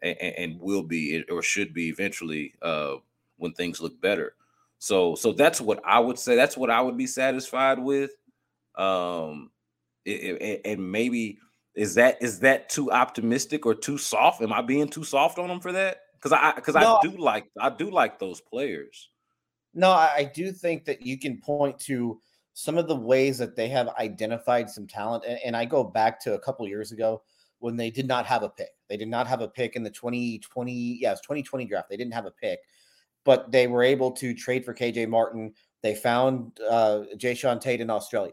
and, 0.00 0.16
and, 0.16 0.60
will 0.60 0.82
be 0.82 1.24
or 1.28 1.42
should 1.42 1.74
be 1.74 1.88
eventually 1.88 2.54
uh, 2.62 2.94
when 3.36 3.52
things 3.52 3.80
look 3.80 4.00
better. 4.00 4.34
So 4.78 5.14
so 5.14 5.32
that's 5.32 5.60
what 5.60 5.80
I 5.84 5.98
would 5.98 6.18
say. 6.18 6.36
That's 6.36 6.56
what 6.56 6.70
I 6.70 6.80
would 6.80 6.96
be 6.96 7.06
satisfied 7.06 7.78
with. 7.78 8.12
Um, 8.76 9.50
and 10.06 10.92
maybe 10.92 11.38
is 11.74 11.94
that 11.94 12.22
is 12.22 12.40
that 12.40 12.68
too 12.68 12.90
optimistic 12.90 13.66
or 13.66 13.74
too 13.74 13.98
soft? 13.98 14.42
Am 14.42 14.52
I 14.52 14.62
being 14.62 14.88
too 14.88 15.04
soft 15.04 15.38
on 15.38 15.48
them 15.48 15.60
for 15.60 15.72
that? 15.72 15.98
Because 16.14 16.32
I 16.32 16.52
because 16.52 16.74
no, 16.74 16.96
I 16.96 17.06
do 17.06 17.16
like 17.16 17.46
I 17.58 17.70
do 17.70 17.90
like 17.90 18.18
those 18.18 18.40
players. 18.40 19.10
No, 19.74 19.90
I 19.90 20.30
do 20.34 20.50
think 20.50 20.84
that 20.86 21.02
you 21.02 21.18
can 21.18 21.40
point 21.40 21.78
to 21.80 22.20
some 22.54 22.78
of 22.78 22.88
the 22.88 22.96
ways 22.96 23.38
that 23.38 23.54
they 23.54 23.68
have 23.68 23.88
identified 24.00 24.68
some 24.68 24.86
talent, 24.86 25.24
and, 25.26 25.38
and 25.44 25.56
I 25.56 25.64
go 25.64 25.84
back 25.84 26.20
to 26.22 26.34
a 26.34 26.38
couple 26.38 26.66
years 26.66 26.90
ago 26.90 27.22
when 27.60 27.76
they 27.76 27.90
did 27.90 28.08
not 28.08 28.26
have 28.26 28.42
a 28.42 28.48
pick. 28.48 28.70
They 28.88 28.96
did 28.96 29.08
not 29.08 29.26
have 29.26 29.40
a 29.40 29.48
pick 29.48 29.76
in 29.76 29.82
the 29.82 29.90
2020, 29.90 30.72
Yeah, 30.72 31.10
yes, 31.10 31.20
2020 31.20 31.64
draft. 31.66 31.88
They 31.88 31.96
didn't 31.96 32.14
have 32.14 32.26
a 32.26 32.30
pick, 32.30 32.60
but 33.24 33.50
they 33.52 33.66
were 33.66 33.82
able 33.82 34.10
to 34.12 34.34
trade 34.34 34.64
for 34.64 34.74
KJ 34.74 35.08
Martin. 35.08 35.52
They 35.82 35.94
found 35.94 36.58
uh, 36.68 37.02
Jae'Sean 37.16 37.60
Tate 37.60 37.80
in 37.80 37.90
Australia. 37.90 38.32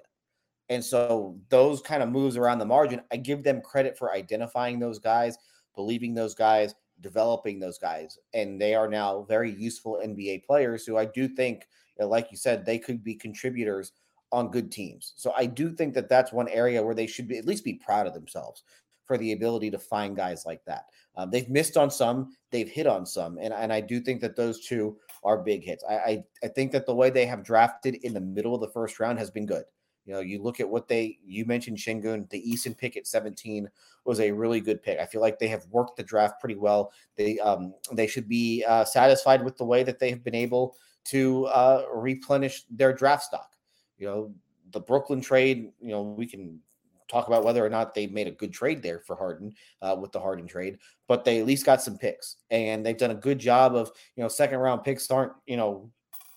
And 0.70 0.84
so 0.84 1.38
those 1.50 1.82
kind 1.82 2.02
of 2.02 2.10
moves 2.10 2.38
around 2.38 2.60
the 2.60 2.66
margin, 2.66 3.02
I 3.12 3.18
give 3.18 3.44
them 3.44 3.62
credit 3.62 3.98
for 3.98 4.14
identifying 4.14 4.80
those 4.80 5.00
guys, 5.00 5.38
believing 5.76 6.14
those 6.14 6.34
guys, 6.34 6.74
developing 7.02 7.60
those 7.60 7.78
guys. 7.78 8.18
And 8.34 8.60
they 8.60 8.74
are 8.74 8.88
now 8.88 9.26
very 9.28 9.52
useful 9.52 10.02
NBA 10.04 10.44
players 10.46 10.86
who 10.86 10.98
I 10.98 11.06
do 11.06 11.28
think, 11.28 11.68
like 12.00 12.32
you 12.32 12.38
said, 12.38 12.66
they 12.66 12.80
could 12.80 13.04
be 13.04 13.16
contributors 13.16 13.92
on 14.32 14.50
good 14.50 14.72
teams. 14.72 15.14
So 15.18 15.34
I 15.38 15.46
do 15.46 15.72
think 15.72 15.94
that 15.94 16.10
that's 16.10 16.34
one 16.34 16.50
area 16.50 16.84
where 16.84 16.96
they 16.96 17.08
should 17.08 17.28
be 17.28 17.38
at 17.38 17.46
least 17.46 17.64
be 17.64 17.76
proud 17.76 18.08
of 18.08 18.14
themselves 18.14 18.64
for 19.06 19.18
the 19.18 19.34
ability 19.34 19.72
to 19.72 19.80
find 19.80 20.16
guys 20.16 20.45
like 20.45 20.64
that. 20.66 20.86
Um, 21.16 21.32
they've 21.32 21.49
missed 21.49 21.78
on 21.78 21.89
some, 21.89 22.36
they've 22.51 22.70
hit 22.70 22.88
on 22.88 23.06
some, 23.06 23.38
and, 23.38 23.53
and 23.53 23.72
I 23.72 23.82
do 23.82 24.01
think 24.01 24.22
that 24.22 24.36
those 24.36 24.66
two 24.66 24.97
are 25.24 25.38
big 25.38 25.64
hits. 25.64 25.84
I, 25.89 25.95
I, 25.95 26.24
I 26.43 26.47
think 26.49 26.72
that 26.72 26.86
the 26.86 26.95
way 26.95 27.10
they 27.10 27.26
have 27.26 27.43
drafted 27.43 27.95
in 27.95 28.14
the 28.14 28.22
middle 28.22 28.53
of 28.53 28.62
the 28.62 28.70
first 28.70 28.99
round 28.99 29.20
has 29.20 29.32
been 29.32 29.45
good. 29.45 29.64
You 30.06 30.14
know, 30.14 30.20
you 30.20 30.41
look 30.41 30.60
at 30.60 30.70
what 30.70 30.88
they 30.88 31.18
you 31.26 31.45
mentioned 31.45 31.78
Sengun, 31.78 32.30
the 32.30 32.43
Eason 32.43 32.78
pick 32.78 32.95
at 32.95 33.08
17 33.08 33.68
was 34.06 34.20
a 34.20 34.32
really 34.32 34.62
good 34.62 34.84
pick. 34.84 34.99
I 34.99 35.06
feel 35.06 35.22
like 35.22 35.39
they 35.39 35.47
have 35.47 35.66
worked 35.72 35.97
the 35.97 36.03
draft 36.03 36.39
pretty 36.39 36.56
well. 36.56 36.91
They 37.18 37.39
um 37.39 37.74
they 37.91 38.06
should 38.06 38.28
be 38.28 38.64
uh, 38.68 38.86
satisfied 38.86 39.43
with 39.43 39.58
the 39.58 39.66
way 39.66 39.82
that 39.82 39.97
they 39.97 40.12
have 40.12 40.24
been 40.24 40.36
able 40.36 40.76
to 41.06 41.45
uh, 41.47 41.86
replenish 41.93 42.66
their 42.70 42.93
draft 42.93 43.24
stock. 43.24 43.53
You 43.97 44.08
know, 44.08 44.34
the 44.72 44.80
Brooklyn 44.80 45.22
trade, 45.22 45.72
you 45.82 45.89
know, 45.89 46.03
we 46.03 46.28
can 46.28 46.60
talk 47.08 47.28
about 47.28 47.43
whether 47.43 47.66
or 47.66 47.70
not 47.70 47.93
they 47.93 48.08
made 48.08 48.28
a 48.28 48.32
good 48.32 48.53
trade 48.53 48.82
there 48.82 48.99
for 48.99 49.16
Harden 49.16 49.53
uh, 49.82 49.95
with 49.99 50.12
the 50.12 50.20
Harden 50.20 50.47
trade, 50.47 50.78
but 51.08 51.24
they 51.24 51.39
at 51.39 51.45
least 51.45 51.66
got 51.66 51.82
some 51.82 51.97
picks 51.97 52.38
and 52.49 52.86
they've 52.86 52.97
done 52.97 53.12
a 53.12 53.16
good 53.16 53.39
job 53.39 53.76
of, 53.76 53.91
you 54.16 54.24
know, 54.24 54.28
second 54.28 54.60
round 54.60 54.84
picks 54.84 55.10
aren't, 55.12 55.34
you 55.45 55.58
know, 55.58 55.91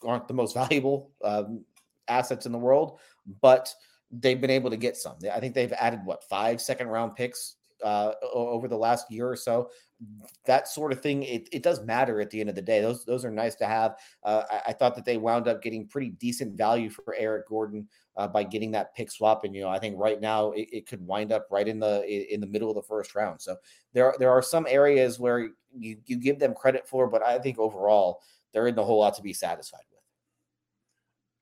aren't 0.04 0.28
the 0.28 0.34
most 0.34 0.54
valuable 0.54 1.12
um, 1.24 1.64
assets 2.08 2.46
in 2.46 2.52
the 2.52 2.58
world, 2.58 2.98
but 3.40 3.72
they've 4.10 4.40
been 4.40 4.50
able 4.50 4.70
to 4.70 4.76
get 4.76 4.96
some. 4.96 5.16
I 5.32 5.40
think 5.40 5.54
they've 5.54 5.72
added 5.72 6.00
what 6.04 6.24
five 6.24 6.60
second 6.60 6.88
round 6.88 7.14
picks 7.14 7.56
uh, 7.84 8.12
over 8.32 8.68
the 8.68 8.76
last 8.76 9.10
year 9.10 9.28
or 9.28 9.36
so. 9.36 9.70
That 10.46 10.68
sort 10.68 10.92
of 10.92 11.00
thing, 11.00 11.24
it, 11.24 11.48
it 11.50 11.62
does 11.62 11.82
matter 11.82 12.20
at 12.20 12.30
the 12.30 12.40
end 12.40 12.48
of 12.48 12.54
the 12.54 12.62
day. 12.62 12.80
Those 12.80 13.04
those 13.04 13.24
are 13.24 13.30
nice 13.30 13.56
to 13.56 13.66
have. 13.66 13.96
Uh, 14.22 14.44
I, 14.48 14.62
I, 14.68 14.72
thought 14.72 14.94
that 14.94 15.04
they 15.04 15.16
wound 15.16 15.48
up 15.48 15.60
getting 15.60 15.88
pretty 15.88 16.10
decent 16.10 16.56
value 16.56 16.88
for 16.88 17.16
Eric 17.16 17.48
Gordon 17.48 17.88
uh, 18.16 18.28
by 18.28 18.44
getting 18.44 18.70
that 18.72 18.94
pick 18.94 19.10
swap, 19.10 19.42
and 19.42 19.54
you 19.54 19.60
know 19.60 19.68
I 19.68 19.80
think 19.80 19.98
right 19.98 20.20
now 20.20 20.52
it, 20.52 20.68
it, 20.72 20.86
could 20.86 21.04
wind 21.04 21.32
up 21.32 21.48
right 21.50 21.66
in 21.66 21.80
the 21.80 22.04
in 22.32 22.40
the 22.40 22.46
middle 22.46 22.68
of 22.70 22.76
the 22.76 22.82
first 22.82 23.16
round. 23.16 23.40
So 23.40 23.56
there 23.92 24.06
are, 24.06 24.16
there 24.20 24.30
are 24.30 24.42
some 24.42 24.66
areas 24.68 25.18
where 25.18 25.50
you 25.76 25.96
you 26.06 26.16
give 26.16 26.38
them 26.38 26.54
credit 26.54 26.86
for, 26.86 27.08
but 27.08 27.24
I 27.24 27.40
think 27.40 27.58
overall 27.58 28.20
they're 28.52 28.68
in 28.68 28.76
the 28.76 28.84
whole 28.84 29.00
lot 29.00 29.14
to 29.16 29.22
be 29.22 29.32
satisfied 29.32 29.82
with. 29.90 29.98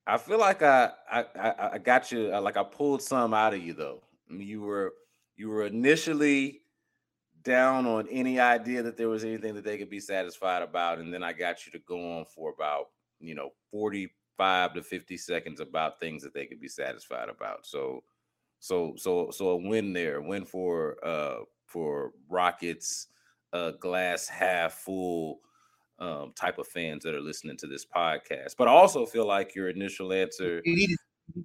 I 0.07 0.17
feel 0.17 0.39
like 0.39 0.63
I 0.63 0.91
I 1.11 1.25
I 1.73 1.77
got 1.77 2.11
you 2.11 2.31
uh, 2.33 2.41
like 2.41 2.57
I 2.57 2.63
pulled 2.63 3.01
some 3.01 3.33
out 3.33 3.53
of 3.53 3.61
you 3.61 3.73
though. 3.73 4.01
You 4.29 4.61
were 4.61 4.93
you 5.37 5.49
were 5.49 5.65
initially 5.65 6.61
down 7.43 7.85
on 7.85 8.07
any 8.09 8.39
idea 8.39 8.83
that 8.83 8.97
there 8.97 9.07
was 9.07 9.23
anything 9.23 9.55
that 9.55 9.63
they 9.63 9.77
could 9.77 9.89
be 9.89 9.99
satisfied 9.99 10.61
about, 10.61 10.99
and 10.99 11.13
then 11.13 11.23
I 11.23 11.33
got 11.33 11.65
you 11.65 11.71
to 11.73 11.79
go 11.79 12.17
on 12.17 12.25
for 12.25 12.51
about 12.51 12.87
you 13.19 13.35
know 13.35 13.51
forty 13.71 14.09
five 14.37 14.73
to 14.73 14.81
fifty 14.81 15.17
seconds 15.17 15.59
about 15.59 15.99
things 15.99 16.23
that 16.23 16.33
they 16.33 16.45
could 16.45 16.59
be 16.59 16.67
satisfied 16.67 17.29
about. 17.29 17.65
So 17.65 18.03
so 18.59 18.93
so 18.97 19.31
so 19.31 19.49
a 19.49 19.55
win 19.55 19.93
there, 19.93 20.21
win 20.21 20.45
for 20.45 20.97
uh 21.05 21.43
for 21.65 22.11
Rockets, 22.29 23.07
uh 23.53 23.71
glass 23.71 24.27
half 24.27 24.73
full 24.73 25.39
um, 25.99 26.33
type 26.35 26.57
of 26.57 26.67
fans 26.67 27.03
that 27.03 27.15
are 27.15 27.21
listening 27.21 27.57
to 27.57 27.67
this 27.67 27.85
podcast. 27.85 28.55
But 28.57 28.67
I 28.67 28.71
also 28.71 29.05
feel 29.05 29.25
like 29.25 29.55
your 29.55 29.69
initial 29.69 30.13
answer. 30.13 30.61
You 30.63 30.75
need 30.75 30.95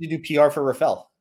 to, 0.01 0.18
do 0.18 0.18
PR 0.18 0.51
for 0.51 0.62
Rafael. 0.62 1.12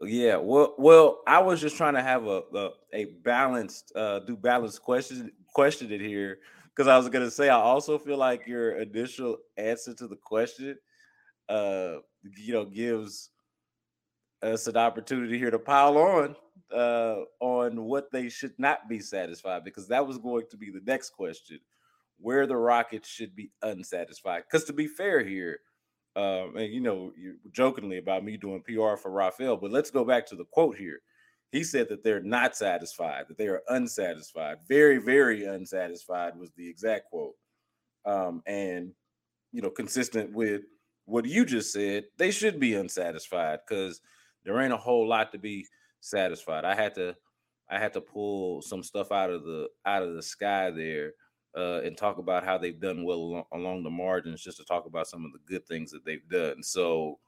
Yeah, 0.00 0.36
well, 0.36 0.74
well, 0.78 1.22
I 1.26 1.40
was 1.40 1.60
just 1.60 1.76
trying 1.76 1.94
to 1.94 2.02
have 2.02 2.26
a 2.26 2.42
a, 2.54 2.70
a 2.92 3.04
balanced, 3.24 3.92
uh, 3.96 4.20
do 4.20 4.36
balanced 4.36 4.82
question 4.82 5.32
question 5.52 5.90
it 5.90 6.00
here 6.00 6.38
because 6.68 6.86
I 6.86 6.96
was 6.96 7.08
gonna 7.08 7.30
say 7.30 7.48
I 7.48 7.56
also 7.56 7.98
feel 7.98 8.16
like 8.16 8.46
your 8.46 8.76
initial 8.78 9.38
answer 9.56 9.94
to 9.94 10.06
the 10.06 10.16
question, 10.16 10.76
uh, 11.48 11.96
you 12.36 12.52
know, 12.52 12.64
gives 12.64 13.30
us 14.40 14.68
an 14.68 14.76
opportunity 14.76 15.36
here 15.36 15.50
to 15.50 15.58
pile 15.58 15.98
on 15.98 16.36
uh 16.72 17.22
on 17.40 17.82
what 17.82 18.12
they 18.12 18.28
should 18.28 18.52
not 18.58 18.88
be 18.88 19.00
satisfied 19.00 19.64
because 19.64 19.88
that 19.88 20.06
was 20.06 20.18
going 20.18 20.44
to 20.50 20.56
be 20.56 20.70
the 20.70 20.82
next 20.86 21.10
question 21.10 21.58
where 22.20 22.46
the 22.46 22.56
Rockets 22.56 23.08
should 23.08 23.34
be 23.34 23.50
unsatisfied. 23.62 24.44
Because 24.44 24.64
to 24.66 24.72
be 24.72 24.86
fair 24.86 25.24
here, 25.24 25.60
um, 26.18 26.56
and 26.56 26.72
you 26.72 26.80
know, 26.80 27.12
jokingly 27.52 27.98
about 27.98 28.24
me 28.24 28.36
doing 28.36 28.60
PR 28.62 28.96
for 28.96 29.10
Rafael, 29.10 29.56
but 29.56 29.70
let's 29.70 29.90
go 29.90 30.04
back 30.04 30.26
to 30.26 30.34
the 30.34 30.46
quote 30.46 30.76
here. 30.76 31.00
He 31.52 31.62
said 31.62 31.88
that 31.88 32.02
they're 32.02 32.22
not 32.22 32.56
satisfied, 32.56 33.26
that 33.28 33.38
they 33.38 33.46
are 33.46 33.62
unsatisfied, 33.68 34.58
very, 34.68 34.98
very 34.98 35.44
unsatisfied 35.44 36.36
was 36.36 36.50
the 36.56 36.68
exact 36.68 37.08
quote. 37.08 37.34
Um, 38.04 38.42
and 38.46 38.90
you 39.52 39.62
know, 39.62 39.70
consistent 39.70 40.32
with 40.32 40.62
what 41.04 41.24
you 41.24 41.44
just 41.44 41.72
said, 41.72 42.04
they 42.18 42.32
should 42.32 42.58
be 42.58 42.74
unsatisfied 42.74 43.60
because 43.66 44.00
there 44.44 44.60
ain't 44.60 44.72
a 44.72 44.76
whole 44.76 45.08
lot 45.08 45.30
to 45.32 45.38
be 45.38 45.66
satisfied. 46.00 46.64
I 46.64 46.74
had 46.74 46.96
to 46.96 47.14
I 47.70 47.78
had 47.78 47.92
to 47.92 48.00
pull 48.00 48.60
some 48.62 48.82
stuff 48.82 49.12
out 49.12 49.30
of 49.30 49.44
the 49.44 49.68
out 49.86 50.02
of 50.02 50.14
the 50.14 50.22
sky 50.22 50.70
there 50.70 51.12
uh, 51.56 51.80
and 51.84 51.96
talk 51.96 52.18
about 52.18 52.44
how 52.44 52.58
they've 52.58 52.80
done 52.80 53.04
well 53.04 53.18
along, 53.18 53.44
along, 53.52 53.82
the 53.82 53.90
margins, 53.90 54.42
just 54.42 54.58
to 54.58 54.64
talk 54.64 54.86
about 54.86 55.06
some 55.06 55.24
of 55.24 55.32
the 55.32 55.38
good 55.46 55.66
things 55.66 55.90
that 55.90 56.04
they've 56.04 56.28
done. 56.28 56.62
So, 56.62 57.18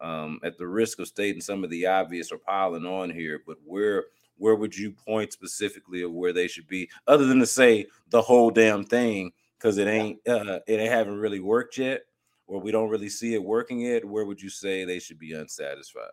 um, 0.00 0.40
at 0.42 0.58
the 0.58 0.66
risk 0.66 0.98
of 0.98 1.08
stating 1.08 1.40
some 1.40 1.64
of 1.64 1.70
the 1.70 1.86
obvious 1.86 2.32
or 2.32 2.38
piling 2.38 2.86
on 2.86 3.10
here, 3.10 3.40
but 3.46 3.56
where 3.64 4.04
where 4.36 4.56
would 4.56 4.76
you 4.76 4.90
point 4.90 5.32
specifically 5.32 6.02
of 6.02 6.12
where 6.12 6.32
they 6.32 6.48
should 6.48 6.66
be, 6.66 6.90
other 7.06 7.26
than 7.26 7.38
to 7.38 7.46
say 7.46 7.86
the 8.10 8.20
whole 8.20 8.50
damn 8.50 8.84
thing, 8.84 9.32
because 9.58 9.78
it 9.78 9.86
ain't 9.86 10.18
uh, 10.28 10.60
it 10.66 10.80
haven't 10.90 11.18
really 11.18 11.40
worked 11.40 11.78
yet, 11.78 12.02
or 12.46 12.60
we 12.60 12.72
don't 12.72 12.90
really 12.90 13.08
see 13.08 13.34
it 13.34 13.42
working 13.42 13.80
yet. 13.80 14.04
Where 14.04 14.24
would 14.24 14.42
you 14.42 14.50
say 14.50 14.84
they 14.84 14.98
should 14.98 15.18
be 15.18 15.32
unsatisfied? 15.32 16.10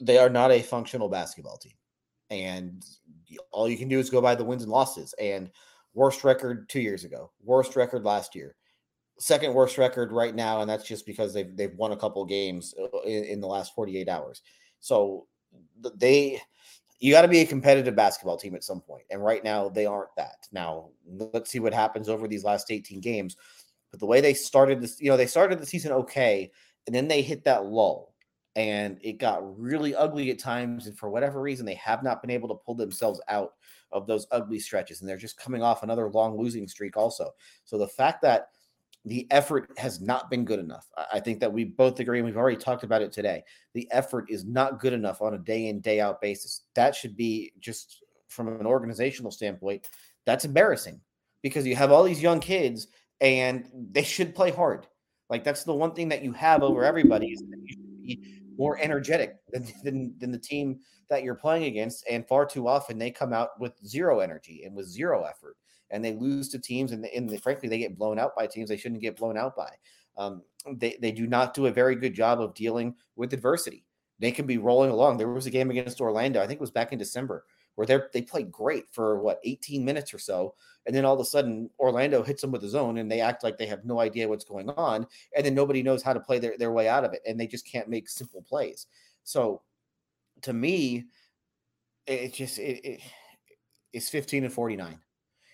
They 0.00 0.18
are 0.18 0.30
not 0.30 0.50
a 0.50 0.62
functional 0.62 1.08
basketball 1.08 1.58
team, 1.58 1.74
and 2.30 2.84
all 3.52 3.68
you 3.68 3.76
can 3.76 3.88
do 3.88 3.98
is 3.98 4.10
go 4.10 4.20
by 4.20 4.34
the 4.34 4.44
wins 4.44 4.62
and 4.62 4.72
losses 4.72 5.14
and 5.20 5.50
Worst 5.94 6.24
record 6.24 6.68
two 6.68 6.80
years 6.80 7.04
ago. 7.04 7.30
Worst 7.42 7.76
record 7.76 8.04
last 8.04 8.34
year. 8.34 8.54
Second 9.18 9.52
worst 9.52 9.76
record 9.76 10.12
right 10.12 10.34
now, 10.34 10.60
and 10.60 10.70
that's 10.70 10.86
just 10.86 11.04
because 11.04 11.34
they've 11.34 11.54
they've 11.56 11.74
won 11.74 11.92
a 11.92 11.96
couple 11.96 12.24
games 12.24 12.74
uh, 12.80 13.00
in, 13.02 13.24
in 13.24 13.40
the 13.40 13.46
last 13.46 13.74
48 13.74 14.08
hours. 14.08 14.42
So 14.80 15.26
they 15.94 16.40
you 17.00 17.12
got 17.12 17.22
to 17.22 17.28
be 17.28 17.40
a 17.40 17.46
competitive 17.46 17.96
basketball 17.96 18.36
team 18.36 18.54
at 18.54 18.62
some. 18.62 18.82
And 19.10 19.24
right 19.24 19.42
now 19.42 19.68
they 19.68 19.86
aren't 19.86 20.14
that. 20.16 20.46
Now 20.52 20.90
let's 21.06 21.50
see 21.50 21.58
what 21.58 21.74
happens 21.74 22.08
over 22.08 22.28
these 22.28 22.44
last 22.44 22.70
18 22.70 23.00
games. 23.00 23.36
But 23.90 24.00
the 24.00 24.06
way 24.06 24.20
they 24.20 24.34
started 24.34 24.80
this, 24.80 25.00
you 25.00 25.10
know, 25.10 25.16
they 25.16 25.26
started 25.26 25.58
the 25.58 25.66
season 25.66 25.92
okay, 25.92 26.50
and 26.86 26.94
then 26.94 27.08
they 27.08 27.22
hit 27.22 27.44
that 27.44 27.66
lull 27.66 28.14
and 28.56 28.98
it 29.02 29.18
got 29.18 29.58
really 29.58 29.94
ugly 29.94 30.30
at 30.30 30.38
times. 30.38 30.86
And 30.86 30.96
for 30.98 31.08
whatever 31.08 31.40
reason, 31.40 31.66
they 31.66 31.74
have 31.74 32.02
not 32.02 32.20
been 32.20 32.30
able 32.30 32.48
to 32.48 32.62
pull 32.66 32.74
themselves 32.74 33.20
out 33.28 33.54
of 33.92 34.06
those 34.06 34.26
ugly 34.30 34.58
stretches. 34.58 35.00
And 35.00 35.08
they're 35.08 35.16
just 35.16 35.38
coming 35.38 35.62
off 35.62 35.82
another 35.82 36.10
long 36.10 36.38
losing 36.38 36.68
streak, 36.68 36.96
also. 36.96 37.30
So 37.64 37.78
the 37.78 37.88
fact 37.88 38.22
that 38.22 38.48
the 39.06 39.26
effort 39.30 39.70
has 39.78 40.00
not 40.00 40.28
been 40.28 40.44
good 40.44 40.58
enough. 40.58 40.86
I 41.10 41.20
think 41.20 41.40
that 41.40 41.52
we 41.52 41.64
both 41.64 42.00
agree, 42.00 42.18
and 42.18 42.26
we've 42.26 42.36
already 42.36 42.58
talked 42.58 42.84
about 42.84 43.00
it 43.00 43.12
today. 43.12 43.42
The 43.72 43.90
effort 43.90 44.26
is 44.28 44.44
not 44.44 44.78
good 44.78 44.92
enough 44.92 45.22
on 45.22 45.32
a 45.32 45.38
day 45.38 45.68
in, 45.68 45.80
day 45.80 46.00
out 46.00 46.20
basis. 46.20 46.62
That 46.74 46.94
should 46.94 47.16
be 47.16 47.52
just 47.60 48.04
from 48.30 48.48
an 48.48 48.66
organizational 48.66 49.30
standpoint, 49.30 49.88
that's 50.24 50.44
embarrassing 50.44 51.00
because 51.42 51.66
you 51.66 51.76
have 51.76 51.90
all 51.90 52.04
these 52.04 52.22
young 52.22 52.40
kids 52.40 52.88
and 53.20 53.68
they 53.92 54.02
should 54.02 54.34
play 54.34 54.50
hard. 54.50 54.86
Like 55.28 55.44
that's 55.44 55.64
the 55.64 55.74
one 55.74 55.94
thing 55.94 56.08
that 56.08 56.22
you 56.22 56.32
have 56.32 56.62
over 56.62 56.84
everybody 56.84 57.28
is 57.28 57.40
that 57.40 57.58
you 57.62 57.68
should 57.68 58.02
be 58.02 58.39
more 58.60 58.78
energetic 58.78 59.36
than, 59.50 59.66
than, 59.82 60.14
than 60.18 60.30
the 60.30 60.38
team 60.38 60.78
that 61.08 61.24
you're 61.24 61.34
playing 61.34 61.64
against. 61.64 62.04
And 62.08 62.28
far 62.28 62.44
too 62.44 62.68
often 62.68 62.98
they 62.98 63.10
come 63.10 63.32
out 63.32 63.58
with 63.58 63.72
zero 63.84 64.20
energy 64.20 64.62
and 64.64 64.76
with 64.76 64.86
zero 64.86 65.24
effort 65.24 65.56
and 65.90 66.04
they 66.04 66.12
lose 66.12 66.50
to 66.50 66.58
teams 66.58 66.92
and, 66.92 67.04
and 67.06 67.28
they, 67.28 67.38
frankly 67.38 67.68
they 67.68 67.78
get 67.78 67.98
blown 67.98 68.18
out 68.18 68.36
by 68.36 68.46
teams 68.46 68.68
they 68.68 68.76
shouldn't 68.76 69.00
get 69.00 69.16
blown 69.16 69.38
out 69.38 69.56
by. 69.56 69.70
Um, 70.18 70.42
they, 70.76 70.98
they 71.00 71.10
do 71.10 71.26
not 71.26 71.54
do 71.54 71.66
a 71.66 71.72
very 71.72 71.96
good 71.96 72.14
job 72.14 72.40
of 72.40 72.54
dealing 72.54 72.94
with 73.16 73.32
adversity. 73.32 73.86
They 74.18 74.30
can 74.30 74.46
be 74.46 74.58
rolling 74.58 74.90
along. 74.90 75.16
There 75.16 75.28
was 75.28 75.46
a 75.46 75.50
game 75.50 75.70
against 75.70 76.02
Orlando, 76.02 76.42
I 76.42 76.46
think 76.46 76.58
it 76.58 76.60
was 76.60 76.70
back 76.70 76.92
in 76.92 76.98
December, 76.98 77.46
where 77.80 77.86
they 77.86 77.98
they 78.12 78.20
played 78.20 78.52
great 78.52 78.84
for 78.92 79.18
what 79.20 79.40
18 79.42 79.82
minutes 79.82 80.12
or 80.12 80.18
so, 80.18 80.54
and 80.84 80.94
then 80.94 81.06
all 81.06 81.14
of 81.14 81.20
a 81.20 81.24
sudden 81.24 81.70
Orlando 81.78 82.22
hits 82.22 82.42
them 82.42 82.52
with 82.52 82.62
a 82.62 82.68
zone, 82.68 82.98
and 82.98 83.10
they 83.10 83.22
act 83.22 83.42
like 83.42 83.56
they 83.56 83.64
have 83.64 83.86
no 83.86 84.00
idea 84.00 84.28
what's 84.28 84.44
going 84.44 84.68
on, 84.68 85.06
and 85.34 85.46
then 85.46 85.54
nobody 85.54 85.82
knows 85.82 86.02
how 86.02 86.12
to 86.12 86.20
play 86.20 86.38
their, 86.38 86.58
their 86.58 86.72
way 86.72 86.88
out 86.88 87.04
of 87.04 87.14
it, 87.14 87.22
and 87.26 87.40
they 87.40 87.46
just 87.46 87.66
can't 87.66 87.88
make 87.88 88.06
simple 88.06 88.42
plays. 88.42 88.86
So, 89.24 89.62
to 90.42 90.52
me, 90.52 91.06
it 92.06 92.34
just 92.34 92.58
it, 92.58 92.84
it 92.84 93.00
it's 93.94 94.10
15 94.10 94.44
and 94.44 94.52
49. 94.52 94.98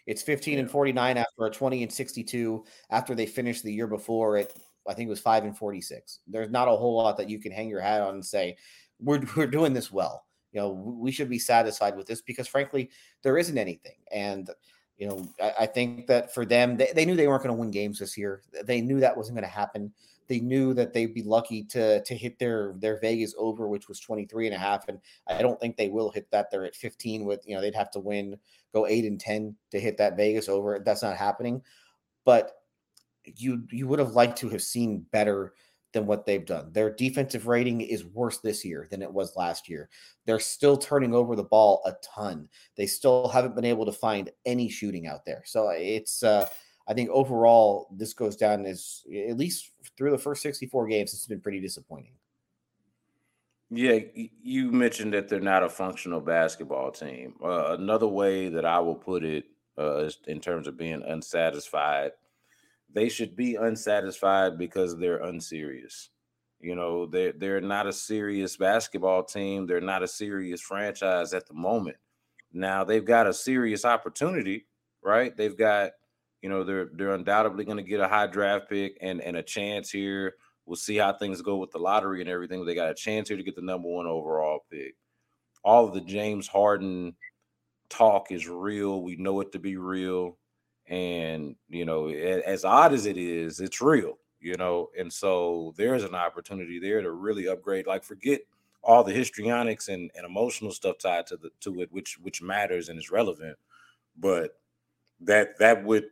It's 0.08 0.22
15 0.22 0.54
yeah. 0.54 0.60
and 0.62 0.70
49 0.70 1.18
after 1.18 1.46
a 1.46 1.50
20 1.50 1.84
and 1.84 1.92
62 1.92 2.64
after 2.90 3.14
they 3.14 3.26
finished 3.26 3.62
the 3.62 3.72
year 3.72 3.86
before 3.86 4.36
it 4.36 4.52
I 4.88 4.94
think 4.94 5.06
it 5.06 5.10
was 5.10 5.20
5 5.20 5.44
and 5.44 5.56
46. 5.56 6.20
There's 6.26 6.50
not 6.50 6.66
a 6.66 6.72
whole 6.72 6.96
lot 6.96 7.18
that 7.18 7.30
you 7.30 7.38
can 7.38 7.52
hang 7.52 7.68
your 7.68 7.80
hat 7.80 8.02
on 8.02 8.14
and 8.14 8.26
say 8.26 8.56
we're 8.98 9.22
we're 9.36 9.46
doing 9.46 9.72
this 9.74 9.92
well 9.92 10.25
you 10.56 10.62
know, 10.62 10.70
we 10.70 11.12
should 11.12 11.28
be 11.28 11.38
satisfied 11.38 11.98
with 11.98 12.06
this 12.06 12.22
because 12.22 12.48
frankly, 12.48 12.88
there 13.20 13.36
isn't 13.36 13.58
anything. 13.58 13.98
And, 14.10 14.48
you 14.96 15.06
know, 15.06 15.28
I, 15.38 15.52
I 15.60 15.66
think 15.66 16.06
that 16.06 16.32
for 16.32 16.46
them, 16.46 16.78
they, 16.78 16.92
they 16.94 17.04
knew 17.04 17.14
they 17.14 17.28
weren't 17.28 17.42
going 17.42 17.54
to 17.54 17.60
win 17.60 17.70
games 17.70 17.98
this 17.98 18.16
year. 18.16 18.40
They 18.64 18.80
knew 18.80 18.98
that 19.00 19.14
wasn't 19.14 19.36
going 19.36 19.46
to 19.46 19.54
happen. 19.54 19.92
They 20.28 20.40
knew 20.40 20.72
that 20.72 20.94
they'd 20.94 21.12
be 21.12 21.22
lucky 21.22 21.62
to 21.64 22.02
to 22.02 22.14
hit 22.14 22.38
their 22.38 22.72
their 22.78 22.98
Vegas 23.00 23.34
over, 23.36 23.68
which 23.68 23.86
was 23.86 24.00
23 24.00 24.46
and 24.46 24.56
a 24.56 24.58
half. 24.58 24.88
And 24.88 24.98
I 25.28 25.42
don't 25.42 25.60
think 25.60 25.76
they 25.76 25.90
will 25.90 26.10
hit 26.10 26.30
that. 26.30 26.50
They're 26.50 26.64
at 26.64 26.74
15 26.74 27.26
with, 27.26 27.46
you 27.46 27.54
know, 27.54 27.60
they'd 27.60 27.74
have 27.74 27.90
to 27.90 28.00
win, 28.00 28.38
go 28.72 28.86
eight 28.86 29.04
and 29.04 29.20
10 29.20 29.54
to 29.72 29.78
hit 29.78 29.98
that 29.98 30.16
Vegas 30.16 30.48
over. 30.48 30.80
That's 30.82 31.02
not 31.02 31.18
happening. 31.18 31.60
But 32.24 32.52
you 33.24 33.64
you 33.70 33.86
would 33.88 33.98
have 33.98 34.12
liked 34.12 34.38
to 34.38 34.48
have 34.48 34.62
seen 34.62 35.04
better 35.12 35.52
than 35.96 36.06
what 36.06 36.26
they've 36.26 36.44
done. 36.44 36.70
Their 36.72 36.90
defensive 36.90 37.46
rating 37.46 37.80
is 37.80 38.04
worse 38.04 38.38
this 38.40 38.66
year 38.66 38.86
than 38.90 39.00
it 39.00 39.10
was 39.10 39.34
last 39.34 39.66
year. 39.66 39.88
They're 40.26 40.38
still 40.38 40.76
turning 40.76 41.14
over 41.14 41.34
the 41.34 41.42
ball 41.42 41.80
a 41.86 41.94
ton. 42.14 42.50
They 42.76 42.86
still 42.86 43.28
haven't 43.28 43.54
been 43.54 43.64
able 43.64 43.86
to 43.86 43.92
find 43.92 44.30
any 44.44 44.68
shooting 44.68 45.06
out 45.06 45.24
there. 45.24 45.42
So 45.46 45.70
it's 45.70 46.22
uh 46.22 46.48
I 46.86 46.92
think 46.92 47.08
overall 47.08 47.88
this 47.96 48.12
goes 48.12 48.36
down 48.36 48.66
as 48.66 49.04
at 49.10 49.38
least 49.38 49.70
through 49.96 50.10
the 50.10 50.18
first 50.18 50.42
64 50.42 50.86
games 50.86 51.14
it's 51.14 51.26
been 51.26 51.40
pretty 51.40 51.60
disappointing. 51.60 52.12
Yeah, 53.70 53.98
you 54.14 54.70
mentioned 54.70 55.14
that 55.14 55.28
they're 55.28 55.40
not 55.40 55.64
a 55.64 55.68
functional 55.68 56.20
basketball 56.20 56.92
team. 56.92 57.34
Uh, 57.42 57.74
another 57.78 58.06
way 58.06 58.48
that 58.50 58.64
I 58.66 58.78
will 58.78 58.94
put 58.94 59.24
it 59.24 59.46
uh, 59.78 60.08
in 60.28 60.40
terms 60.40 60.68
of 60.68 60.76
being 60.76 61.02
unsatisfied 61.02 62.12
they 62.92 63.08
should 63.08 63.36
be 63.36 63.56
unsatisfied 63.56 64.58
because 64.58 64.96
they're 64.96 65.22
unserious. 65.22 66.10
You 66.60 66.74
know, 66.74 67.06
they're 67.06 67.32
they're 67.32 67.60
not 67.60 67.86
a 67.86 67.92
serious 67.92 68.56
basketball 68.56 69.24
team. 69.24 69.66
They're 69.66 69.80
not 69.80 70.02
a 70.02 70.08
serious 70.08 70.60
franchise 70.60 71.34
at 71.34 71.46
the 71.46 71.54
moment. 71.54 71.96
Now 72.52 72.84
they've 72.84 73.04
got 73.04 73.26
a 73.26 73.34
serious 73.34 73.84
opportunity, 73.84 74.66
right? 75.02 75.36
They've 75.36 75.56
got, 75.56 75.92
you 76.40 76.48
know, 76.48 76.64
they're 76.64 76.88
they're 76.94 77.14
undoubtedly 77.14 77.64
going 77.64 77.76
to 77.76 77.82
get 77.82 78.00
a 78.00 78.08
high 78.08 78.26
draft 78.26 78.70
pick 78.70 78.96
and 79.02 79.20
and 79.20 79.36
a 79.36 79.42
chance 79.42 79.90
here. 79.90 80.34
We'll 80.64 80.76
see 80.76 80.96
how 80.96 81.12
things 81.12 81.42
go 81.42 81.56
with 81.56 81.70
the 81.70 81.78
lottery 81.78 82.20
and 82.20 82.30
everything. 82.30 82.64
They 82.64 82.74
got 82.74 82.90
a 82.90 82.94
chance 82.94 83.28
here 83.28 83.36
to 83.36 83.44
get 83.44 83.54
the 83.54 83.62
number 83.62 83.88
one 83.88 84.06
overall 84.06 84.60
pick. 84.70 84.94
All 85.62 85.86
of 85.86 85.94
the 85.94 86.00
James 86.00 86.48
Harden 86.48 87.14
talk 87.88 88.32
is 88.32 88.48
real. 88.48 89.02
We 89.02 89.16
know 89.16 89.40
it 89.40 89.52
to 89.52 89.58
be 89.58 89.76
real 89.76 90.38
and 90.88 91.56
you 91.68 91.84
know 91.84 92.08
as 92.08 92.64
odd 92.64 92.92
as 92.92 93.06
it 93.06 93.16
is 93.16 93.60
it's 93.60 93.80
real 93.80 94.18
you 94.40 94.54
know 94.56 94.88
and 94.98 95.12
so 95.12 95.74
there's 95.76 96.04
an 96.04 96.14
opportunity 96.14 96.78
there 96.78 97.02
to 97.02 97.10
really 97.10 97.48
upgrade 97.48 97.86
like 97.86 98.04
forget 98.04 98.40
all 98.82 99.02
the 99.02 99.12
histrionics 99.12 99.88
and, 99.88 100.10
and 100.14 100.24
emotional 100.24 100.70
stuff 100.70 100.96
tied 100.98 101.26
to 101.26 101.36
the 101.36 101.50
to 101.60 101.80
it 101.80 101.90
which 101.92 102.18
which 102.22 102.40
matters 102.40 102.88
and 102.88 102.98
is 102.98 103.10
relevant 103.10 103.56
but 104.16 104.58
that 105.20 105.58
that 105.58 105.84
would 105.84 106.04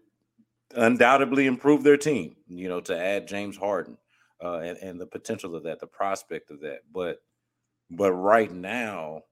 undoubtedly 0.75 1.47
improve 1.47 1.85
their 1.85 1.97
team 1.97 2.35
you 2.49 2.68
know 2.68 2.81
to 2.81 2.99
add 2.99 3.29
james 3.29 3.57
harden 3.57 3.97
uh, 4.43 4.59
and, 4.59 4.77
and 4.79 5.01
the 5.01 5.07
potential 5.07 5.55
of 5.55 5.62
that 5.62 5.79
the 5.79 5.87
prospect 5.87 6.51
of 6.51 6.61
that 6.61 6.81
but 6.93 7.18
but 7.91 8.12
right 8.12 8.51
now 8.53 9.22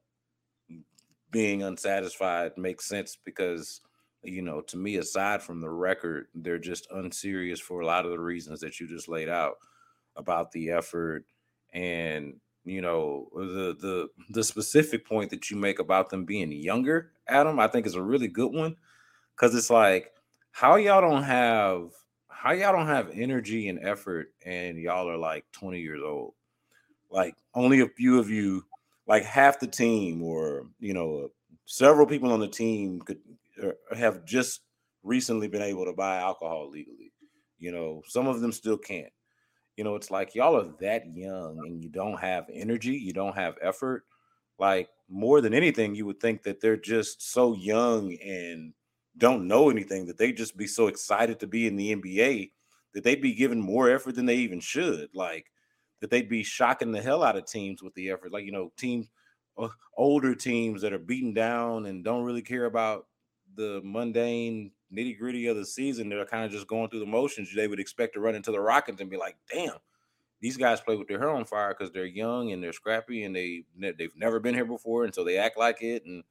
being 1.33 1.63
unsatisfied 1.63 2.57
makes 2.57 2.85
sense 2.87 3.17
because 3.25 3.81
you 4.23 4.43
know, 4.43 4.61
to 4.63 4.77
me, 4.77 4.97
aside 4.97 5.43
from 5.43 5.61
the 5.61 5.71
record, 5.71 6.27
they're 6.35 6.59
just 6.59 6.87
unserious 6.91 7.61
for 7.61 7.81
a 7.81 7.87
lot 7.87 8.05
of 8.05 8.11
the 8.13 8.21
reasons 8.21 8.61
that 8.61 8.79
you 8.79 8.89
just 8.89 9.09
laid 9.09 9.29
out 9.29 9.57
about 10.17 10.53
the 10.53 10.71
effort 10.71 11.25
and 11.73 12.35
you 12.65 12.81
know 12.81 13.29
the 13.35 13.75
the 13.81 14.09
the 14.31 14.45
specific 14.45 15.07
point 15.07 15.31
that 15.31 15.51
you 15.51 15.57
make 15.57 15.79
about 15.79 16.11
them 16.11 16.25
being 16.25 16.53
younger 16.53 17.11
adam 17.27 17.59
i 17.59 17.67
think 17.67 17.87
is 17.87 17.95
a 17.95 18.03
really 18.03 18.29
good 18.29 18.53
one. 18.53 18.77
Because 19.35 19.55
it's 19.55 19.71
like 19.71 20.13
how 20.53 20.77
y'all 20.77 21.01
don't 21.01 21.23
have 21.23 21.91
how 22.29 22.53
y'all 22.53 22.73
don't 22.73 22.87
have 22.87 23.11
energy 23.15 23.69
and 23.69 23.79
effort 23.83 24.33
and 24.45 24.79
y'all 24.79 25.09
are 25.09 25.17
like 25.17 25.45
20 25.53 25.81
years 25.81 26.01
old. 26.05 26.35
Like 27.11 27.37
only 27.55 27.81
a 27.81 27.89
few 27.89 28.19
of 28.19 28.31
you 28.31 28.65
like 29.07 29.25
half 29.25 29.61
the 29.61 29.67
team 29.67 30.23
or 30.23 30.67
you 30.79 30.95
know 30.95 31.31
several 31.67 32.07
people 32.07 32.33
on 32.33 32.41
the 32.41 32.49
team 32.49 33.01
could 33.01 33.19
have 33.97 34.25
just 34.25 34.61
recently 35.03 35.49
been 35.49 35.63
able 35.63 35.85
to 35.85 35.93
buy 35.93 36.19
alcohol 36.19 36.71
legally. 36.71 37.13
You 37.59 37.73
know, 37.73 38.03
some 38.07 38.27
of 38.27 38.41
them 38.41 38.53
still 38.53 38.79
can't. 38.79 39.13
You 39.77 39.85
know, 39.85 39.95
it's 39.95 40.11
like 40.11 40.35
y'all 40.35 40.57
are 40.57 40.75
that 40.81 41.17
young 41.17 41.59
and 41.67 41.83
you 41.83 41.89
don't 41.89 42.19
have 42.21 42.47
energy, 42.53 42.93
you 42.93 43.13
don't 43.13 43.37
have 43.37 43.57
effort. 43.63 44.05
Like 44.59 44.89
more 45.09 45.41
than 45.41 45.55
anything, 45.55 45.95
you 45.95 46.07
would 46.07 46.21
think 46.21 46.43
that 46.43 46.61
they're 46.61 46.77
just 46.77 47.33
so 47.33 47.55
young 47.55 48.15
and 48.25 48.73
don't 49.19 49.47
know 49.47 49.71
anything 49.71 50.07
that 50.07 50.19
they'd 50.19 50.37
just 50.37 50.57
be 50.57 50.67
so 50.67 50.89
excited 50.89 51.41
to 51.41 51.47
be 51.47 51.67
in 51.67 51.77
the 51.77 51.95
NBA 51.95 52.51
that 52.95 53.05
they'd 53.05 53.23
be 53.23 53.35
given 53.35 53.61
more 53.61 53.91
effort 53.91 54.15
than 54.15 54.27
they 54.27 54.37
even 54.37 54.61
should. 54.61 55.09
Like 55.15 55.47
that 56.01 56.11
they'd 56.11 56.29
be 56.29 56.43
shocking 56.43 56.93
the 56.93 57.01
hell 57.01 57.23
out 57.23 57.37
of 57.37 57.47
teams 57.47 57.83
with 57.83 57.95
the 57.95 58.11
effort. 58.11 58.33
Like, 58.33 58.45
you 58.45 58.53
know, 58.53 58.73
teams, 58.77 59.09
uh, 59.57 59.69
older 59.97 60.35
teams 60.35 60.83
that 60.83 60.93
are 60.93 60.99
beaten 60.99 61.33
down 61.33 61.87
and 61.87 62.05
don't 62.05 62.25
really 62.25 62.43
care 62.43 62.67
about 62.67 63.07
the 63.57 63.81
mundane 63.85 64.73
nitty 64.93 65.19
gritty 65.19 65.47
of 65.47 65.57
the 65.57 65.67
season, 65.67 66.09
they're 66.09 66.27
kind 66.27 66.45
of 66.45 66.51
just 66.51 66.67
going 66.67 66.91
through 66.91 67.01
the 67.01 67.07
motions. 67.07 67.55
They 67.55 67.69
would 67.69 67.81
expect 67.81 68.15
to 68.15 68.21
run 68.21 68.35
into 68.35 68.53
the 68.53 68.61
Rockets 68.61 69.01
and 69.01 69.11
be 69.11 69.17
like, 69.17 69.37
"Damn, 69.53 69.79
these 70.41 70.57
guys 70.57 70.81
play 70.81 70.97
with 70.97 71.09
their 71.09 71.19
hair 71.19 71.31
on 71.31 71.45
fire 71.45 71.75
because 71.77 71.93
they're 71.93 72.07
young 72.07 72.53
and 72.53 72.63
they're 72.63 72.73
scrappy 72.73 73.25
and 73.25 73.35
they 73.37 73.65
they've 73.79 74.17
never 74.17 74.41
been 74.41 74.55
here 74.55 74.65
before, 74.67 75.05
and 75.05 75.15
so 75.15 75.25
they 75.25 75.39
act 75.39 75.59
like 75.59 75.83
it." 75.83 76.05
And 76.07 76.25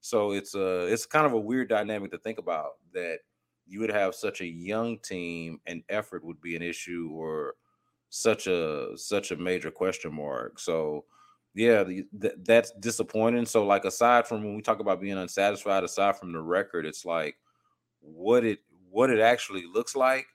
so 0.00 0.32
it's 0.32 0.54
a 0.54 0.86
it's 0.92 1.06
kind 1.06 1.26
of 1.26 1.32
a 1.32 1.40
weird 1.40 1.68
dynamic 1.68 2.10
to 2.12 2.18
think 2.18 2.38
about 2.38 2.72
that 2.92 3.20
you 3.66 3.80
would 3.80 3.90
have 3.90 4.14
such 4.14 4.40
a 4.40 4.46
young 4.46 4.98
team 4.98 5.60
and 5.66 5.82
effort 5.88 6.24
would 6.24 6.40
be 6.40 6.56
an 6.56 6.62
issue 6.62 7.10
or 7.12 7.54
such 8.10 8.46
a 8.46 8.96
such 8.96 9.30
a 9.30 9.36
major 9.36 9.70
question 9.70 10.14
mark. 10.14 10.58
So 10.58 11.06
yeah, 11.54 11.84
th- 11.84 12.34
that's 12.44 12.72
disappointing. 12.80 13.46
So, 13.46 13.64
like, 13.64 13.84
aside 13.84 14.26
from 14.26 14.42
when 14.42 14.56
we 14.56 14.62
talk 14.62 14.80
about 14.80 15.00
being 15.00 15.16
unsatisfied, 15.16 15.84
aside 15.84 16.16
from 16.18 16.32
the 16.32 16.40
record, 16.40 16.84
it's 16.84 17.04
like 17.04 17.36
what 18.00 18.44
it 18.44 18.58
what 18.90 19.10
it 19.10 19.20
actually 19.20 19.64
looks 19.72 19.94
like. 19.94 20.26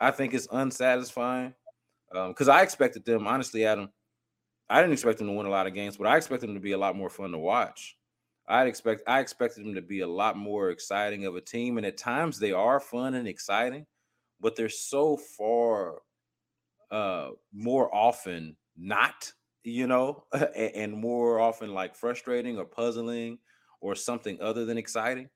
I 0.00 0.10
think 0.10 0.34
it's 0.34 0.48
unsatisfying 0.50 1.54
because 2.10 2.48
um, 2.48 2.54
I 2.54 2.62
expected 2.62 3.04
them, 3.04 3.26
honestly, 3.26 3.64
Adam. 3.64 3.90
I 4.70 4.80
didn't 4.80 4.94
expect 4.94 5.18
them 5.18 5.26
to 5.26 5.34
win 5.34 5.46
a 5.46 5.50
lot 5.50 5.66
of 5.66 5.74
games, 5.74 5.96
but 5.96 6.06
I 6.06 6.16
expected 6.16 6.48
them 6.48 6.54
to 6.54 6.60
be 6.60 6.72
a 6.72 6.78
lot 6.78 6.96
more 6.96 7.10
fun 7.10 7.32
to 7.32 7.38
watch. 7.38 7.96
I'd 8.46 8.66
expect 8.66 9.02
I 9.08 9.20
expected 9.20 9.64
them 9.64 9.74
to 9.74 9.82
be 9.82 10.00
a 10.00 10.06
lot 10.06 10.36
more 10.36 10.70
exciting 10.70 11.26
of 11.26 11.34
a 11.34 11.40
team, 11.40 11.78
and 11.78 11.86
at 11.86 11.96
times 11.96 12.38
they 12.38 12.52
are 12.52 12.78
fun 12.78 13.14
and 13.14 13.26
exciting, 13.26 13.86
but 14.40 14.54
they're 14.54 14.68
so 14.68 15.16
far 15.16 16.02
uh, 16.90 17.30
more 17.52 17.94
often 17.94 18.56
not 18.76 19.32
you 19.64 19.86
know, 19.86 20.24
and 20.56 20.92
more 20.92 21.40
often 21.40 21.74
like 21.74 21.96
frustrating 21.96 22.58
or 22.58 22.64
puzzling 22.64 23.38
or 23.80 23.94
something 23.94 24.40
other 24.40 24.64
than 24.64 24.78
exciting. 24.78 25.28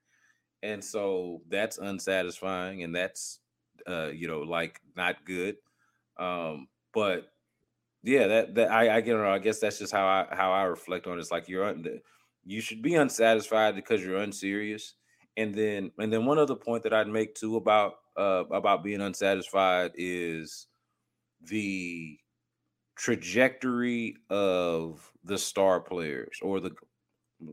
And 0.63 0.85
so 0.85 1.43
that's 1.49 1.79
unsatisfying 1.79 2.83
and 2.83 2.95
that's 2.95 3.41
uh, 3.89 4.09
you 4.09 4.29
know, 4.29 4.41
like 4.41 4.81
not 4.97 5.25
good. 5.25 5.57
Um, 6.19 6.69
but 6.93 7.31
yeah, 8.03 8.27
that 8.27 8.55
that 8.55 8.71
I 8.71 8.97
I 8.97 9.01
get 9.01 9.17
I 9.17 9.39
guess 9.39 9.61
that's 9.61 9.79
just 9.79 9.93
how 9.93 10.07
I 10.07 10.35
how 10.35 10.53
I 10.53 10.65
reflect 10.65 11.07
on 11.07 11.19
it. 11.19 11.21
It's 11.21 11.31
like 11.31 11.49
you're 11.49 11.65
un, 11.65 12.01
you 12.45 12.61
should 12.61 12.83
be 12.83 12.95
unsatisfied 12.95 13.75
because 13.77 14.03
you're 14.03 14.19
unserious. 14.19 14.95
And 15.37 15.55
then 15.55 15.93
and 15.99 16.13
then 16.13 16.27
one 16.27 16.39
other 16.39 16.57
point 16.57 16.83
that 16.85 16.95
I'd 16.95 17.09
make 17.09 17.35
too 17.35 17.57
about 17.57 17.95
uh 18.17 18.45
about 18.51 18.85
being 18.85 19.01
unsatisfied 19.01 19.93
is 19.97 20.67
the 21.43 22.19
trajectory 22.99 24.17
of 24.29 25.11
the 25.25 25.39
star 25.39 25.81
players 25.81 26.39
or 26.43 26.61
the 26.61 26.73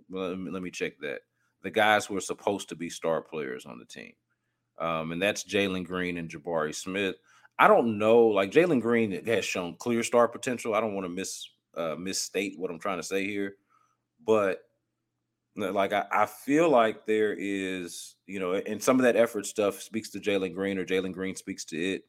let 0.09 0.63
me, 0.63 0.71
check 0.71 0.93
that 0.99 1.19
the 1.61 1.69
guys 1.69 2.05
who 2.05 2.17
are 2.17 2.21
supposed 2.21 2.69
to 2.69 2.75
be 2.75 2.89
star 2.89 3.21
players 3.21 3.67
on 3.67 3.77
the 3.77 3.85
team. 3.85 4.13
Um, 4.79 5.11
and 5.11 5.21
that's 5.21 5.43
Jalen 5.43 5.85
Green 5.85 6.17
and 6.17 6.27
Jabari 6.27 6.73
Smith. 6.73 7.15
I 7.59 7.67
don't 7.67 7.99
know, 7.99 8.25
like 8.25 8.51
Jalen 8.51 8.81
Green 8.81 9.23
has 9.25 9.45
shown 9.45 9.75
clear 9.75 10.01
star 10.01 10.27
potential. 10.27 10.73
I 10.73 10.81
don't 10.81 10.95
want 10.95 11.05
to 11.05 11.09
miss 11.09 11.47
uh, 11.77 11.95
misstate 11.97 12.57
what 12.57 12.71
I'm 12.71 12.79
trying 12.79 12.97
to 12.97 13.03
say 13.03 13.25
here, 13.25 13.55
but 14.25 14.61
like 15.55 15.93
I, 15.93 16.05
I 16.11 16.25
feel 16.25 16.69
like 16.69 17.05
there 17.05 17.35
is, 17.37 18.15
you 18.25 18.39
know, 18.39 18.53
and 18.53 18.81
some 18.81 18.97
of 18.97 19.03
that 19.03 19.15
effort 19.15 19.45
stuff 19.45 19.81
speaks 19.81 20.09
to 20.11 20.19
Jalen 20.19 20.55
Green 20.55 20.77
or 20.79 20.85
Jalen 20.85 21.13
Green 21.13 21.35
speaks 21.35 21.65
to 21.65 21.77
it. 21.77 22.03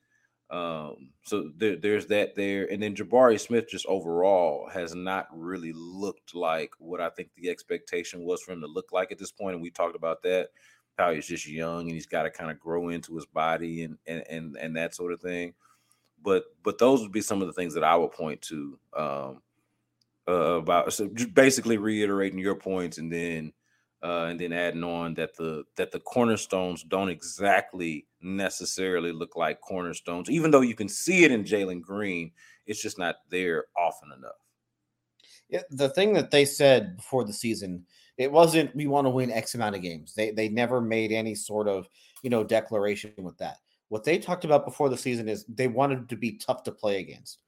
Um, 0.49 1.11
so 1.23 1.51
there, 1.57 1.77
there's 1.77 2.07
that 2.07 2.37
there, 2.37 2.71
and 2.71 2.81
then 2.83 2.95
Jabari 2.95 3.41
Smith 3.41 3.69
just 3.69 3.87
overall 3.87 4.69
has 4.73 4.95
not 4.95 5.27
really 5.33 5.73
looked 5.75 6.35
like 6.35 6.71
what 6.79 7.01
I 7.01 7.11
think 7.11 7.31
the 7.35 7.51
expectation 7.51 8.25
was 8.25 8.43
for 8.43 8.53
him 8.53 8.61
to 8.61 8.69
look 8.69 8.93
like 8.93 9.11
at 9.11 9.19
this 9.19 9.33
point. 9.33 9.55
and 9.55 9.63
we 9.63 9.71
talked 9.71 9.97
about 9.97 10.23
that 10.23 10.51
how 10.99 11.13
he's 11.13 11.27
just 11.27 11.47
young 11.47 11.83
and 11.83 11.93
he's 11.93 12.07
got 12.07 12.23
to 12.23 12.31
kind 12.31 12.51
of 12.51 12.59
grow 12.59 12.89
into 12.89 13.15
his 13.15 13.27
body 13.27 13.83
and 13.83 13.99
and 14.07 14.25
and 14.29 14.57
and 14.57 14.77
that 14.77 14.95
sort 14.95 15.13
of 15.13 15.21
thing. 15.21 15.55
But 16.23 16.45
but 16.63 16.79
those 16.79 17.03
would 17.03 17.13
be 17.13 17.21
some 17.21 17.43
of 17.43 17.47
the 17.47 17.53
things 17.53 17.75
that 17.75 17.85
I 17.85 17.97
would 17.97 18.13
point 18.13 18.43
to 18.43 18.79
um, 18.97 19.43
uh, 20.29 20.59
about 20.59 20.93
so 20.93 21.09
basically 21.33 21.77
reiterating 21.77 22.39
your 22.39 22.57
points 22.57 22.99
and 22.99 23.13
then 23.13 23.53
uh, 24.03 24.27
and 24.29 24.39
then 24.39 24.53
adding 24.53 24.85
on 24.85 25.15
that 25.15 25.37
the 25.37 25.65
that 25.77 25.91
the 25.91 26.01
cornerstones 26.01 26.83
don't 26.83 27.09
exactly 27.09 28.07
necessarily 28.21 29.13
look 29.13 29.37
like 29.37 29.61
cornerstones, 29.61 30.31
even 30.31 30.51
though 30.51 30.61
you 30.61 30.75
can 30.75 30.89
see 30.89 31.25
it 31.25 31.33
in 31.33 31.45
Jalen 31.45 31.81
Green, 31.81 32.33
it's 32.67 32.83
just 32.83 32.99
not 32.99 33.17
there 33.31 33.65
often 33.77 34.13
enough. 34.13 34.33
Yeah, 35.49 35.63
the 35.71 35.89
thing 35.89 36.13
that 36.15 36.31
they 36.31 36.45
said 36.45 36.97
before 36.97 37.25
the 37.25 37.33
season, 37.33 37.87
it 38.19 38.31
wasn't 38.31 38.75
we 38.75 38.87
want 38.87 39.07
to 39.07 39.11
win 39.11 39.31
X 39.31 39.55
amount 39.55 39.77
of 39.77 39.83
games. 39.83 40.15
They 40.15 40.31
they 40.31 40.49
never 40.49 40.81
made 40.81 41.13
any 41.13 41.35
sort 41.35 41.69
of 41.69 41.89
you 42.23 42.31
know 42.31 42.45
declaration 42.45 43.13
with 43.19 43.39
that. 43.39 43.59
What 43.89 44.05
they 44.05 44.19
talked 44.19 44.45
about 44.45 44.65
before 44.65 44.89
the 44.89 44.99
season 44.99 45.29
is 45.29 45.45
they 45.49 45.69
wanted 45.69 46.09
to 46.09 46.17
be 46.17 46.33
tough 46.33 46.65
to 46.65 46.73
play 46.73 46.99
against, 46.99 47.39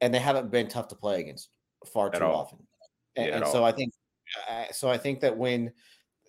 and 0.00 0.12
they 0.12 0.18
haven't 0.18 0.50
been 0.50 0.68
tough 0.68 0.88
to 0.88 0.96
play 0.96 1.20
against 1.20 1.50
far 1.86 2.10
too 2.10 2.24
often. 2.24 2.58
And, 3.14 3.26
yeah, 3.26 3.36
and 3.36 3.46
so 3.46 3.64
I 3.64 3.72
think 3.72 3.92
so 4.72 4.88
I 4.88 4.98
think 4.98 5.20
that 5.20 5.36
when 5.36 5.72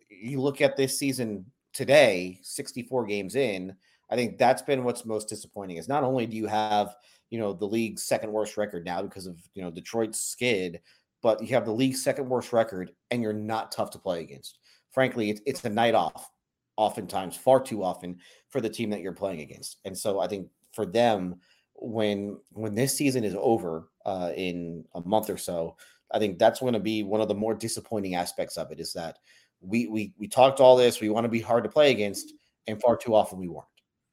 you 0.10 0.42
look 0.42 0.62
at 0.62 0.78
this 0.78 0.98
season 0.98 1.46
today, 1.74 2.40
64 2.44 3.06
games 3.06 3.36
in, 3.36 3.76
I 4.10 4.16
think 4.16 4.38
that's 4.38 4.62
been 4.62 4.84
what's 4.84 5.06
most 5.06 5.30
disappointing. 5.30 5.78
Is 5.78 5.90
not 5.90 6.04
only 6.04 6.26
do 6.26 6.38
you 6.38 6.48
have 6.48 6.96
you 7.30 7.40
know 7.40 7.54
the 7.54 7.66
league's 7.66 8.04
second 8.04 8.32
worst 8.32 8.58
record 8.58 8.86
now 8.86 9.02
because 9.02 9.28
of 9.28 9.38
you 9.54 9.62
know 9.62 9.72
Detroit's 9.72 10.22
skid, 10.22 10.80
but 11.22 11.42
you 11.42 11.50
have 11.50 11.66
the 11.66 11.72
league's 11.72 12.04
second 12.04 12.30
worst 12.30 12.54
record 12.54 12.92
and 13.12 13.22
you're 13.22 13.34
not 13.34 13.72
tough 13.72 13.92
to 13.92 14.00
play 14.00 14.22
against. 14.22 14.60
Frankly, 14.92 15.30
it's, 15.30 15.42
it's 15.46 15.66
a 15.66 15.70
night 15.70 15.96
off, 15.96 16.30
oftentimes, 16.78 17.36
far 17.36 17.60
too 17.60 17.84
often 17.84 18.18
for 18.50 18.62
the 18.62 18.70
team 18.70 18.90
that 18.92 19.02
you're 19.02 19.14
playing 19.14 19.42
against. 19.42 19.78
And 19.86 19.98
so 19.98 20.20
I 20.20 20.28
think 20.28 20.48
for 20.74 20.86
them, 20.86 21.36
when 21.76 22.40
when 22.52 22.76
this 22.76 22.96
season 22.96 23.24
is 23.24 23.36
over 23.38 23.90
uh, 24.06 24.32
in 24.36 24.86
a 24.96 25.02
month 25.02 25.30
or 25.30 25.38
so, 25.38 25.76
I 26.12 26.20
think 26.20 26.40
that's 26.40 26.60
going 26.60 26.74
to 26.74 26.80
be 26.80 27.04
one 27.04 27.22
of 27.22 27.28
the 27.28 27.36
more 27.36 27.54
disappointing 27.54 28.16
aspects 28.16 28.58
of 28.58 28.72
it. 28.72 28.80
Is 28.80 28.94
that 28.94 29.18
we 29.62 29.88
we 29.88 30.14
we 30.18 30.28
talked 30.28 30.60
all 30.60 30.76
this, 30.76 31.02
we 31.02 31.10
want 31.10 31.26
to 31.26 31.30
be 31.30 31.42
hard 31.42 31.64
to 31.64 31.70
play 31.70 31.92
against, 31.92 32.34
and 32.68 32.82
far 32.82 32.98
too 32.98 33.16
often 33.16 33.40
we 33.40 33.48
weren't. 33.48 33.66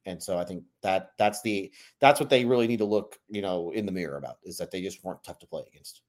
And 0.07 0.22
so 0.22 0.38
I 0.38 0.45
think 0.45 0.64
that 0.82 1.11
that's 1.18 1.40
the 1.42 1.72
that's 2.01 2.20
what 2.20 2.30
they 2.30 2.45
really 2.45 2.66
need 2.66 2.78
to 2.78 2.84
look, 2.84 3.16
you 3.28 3.42
know, 3.42 3.70
in 3.70 3.86
the 3.86 3.92
mirror 3.92 4.18
about 4.18 4.36
is 4.45 4.59
that 4.59 4.70
they 4.70 4.82
just 4.82 5.03
weren't 5.05 5.24
tough 5.24 5.38
to 5.40 5.47
play 5.47 5.62
against. 5.66 6.03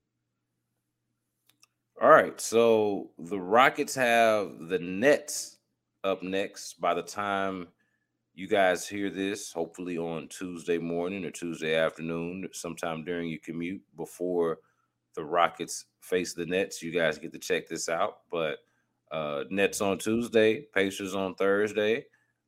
All 2.01 2.09
right. 2.09 2.39
So 2.41 3.11
the 3.17 3.39
Rockets 3.39 3.95
have 3.95 4.67
the 4.67 4.79
Nets 4.79 5.57
up 6.03 6.21
next 6.21 6.79
by 6.81 6.93
the 6.93 7.01
time 7.01 7.67
you 8.33 8.49
guys 8.49 8.85
hear 8.85 9.09
this, 9.09 9.53
hopefully 9.53 9.97
on 9.97 10.27
Tuesday 10.27 10.77
morning 10.77 11.23
or 11.23 11.31
Tuesday 11.31 11.75
afternoon, 11.75 12.49
sometime 12.51 13.05
during 13.05 13.29
your 13.29 13.39
commute 13.43 13.81
before 13.95 14.59
the 15.15 15.25
Rockets 15.25 15.85
face 16.01 16.33
the 16.33 16.45
Nets. 16.45 16.81
You 16.81 16.91
guys 16.91 17.17
get 17.17 17.33
to 17.33 17.39
check 17.39 17.67
this 17.67 17.89
out. 17.89 18.19
But 18.31 18.59
uh, 19.11 19.45
Nets 19.49 19.81
on 19.81 19.97
Tuesday, 19.97 20.65
Pacers 20.73 21.15
on 21.15 21.35
Thursday. 21.35 22.05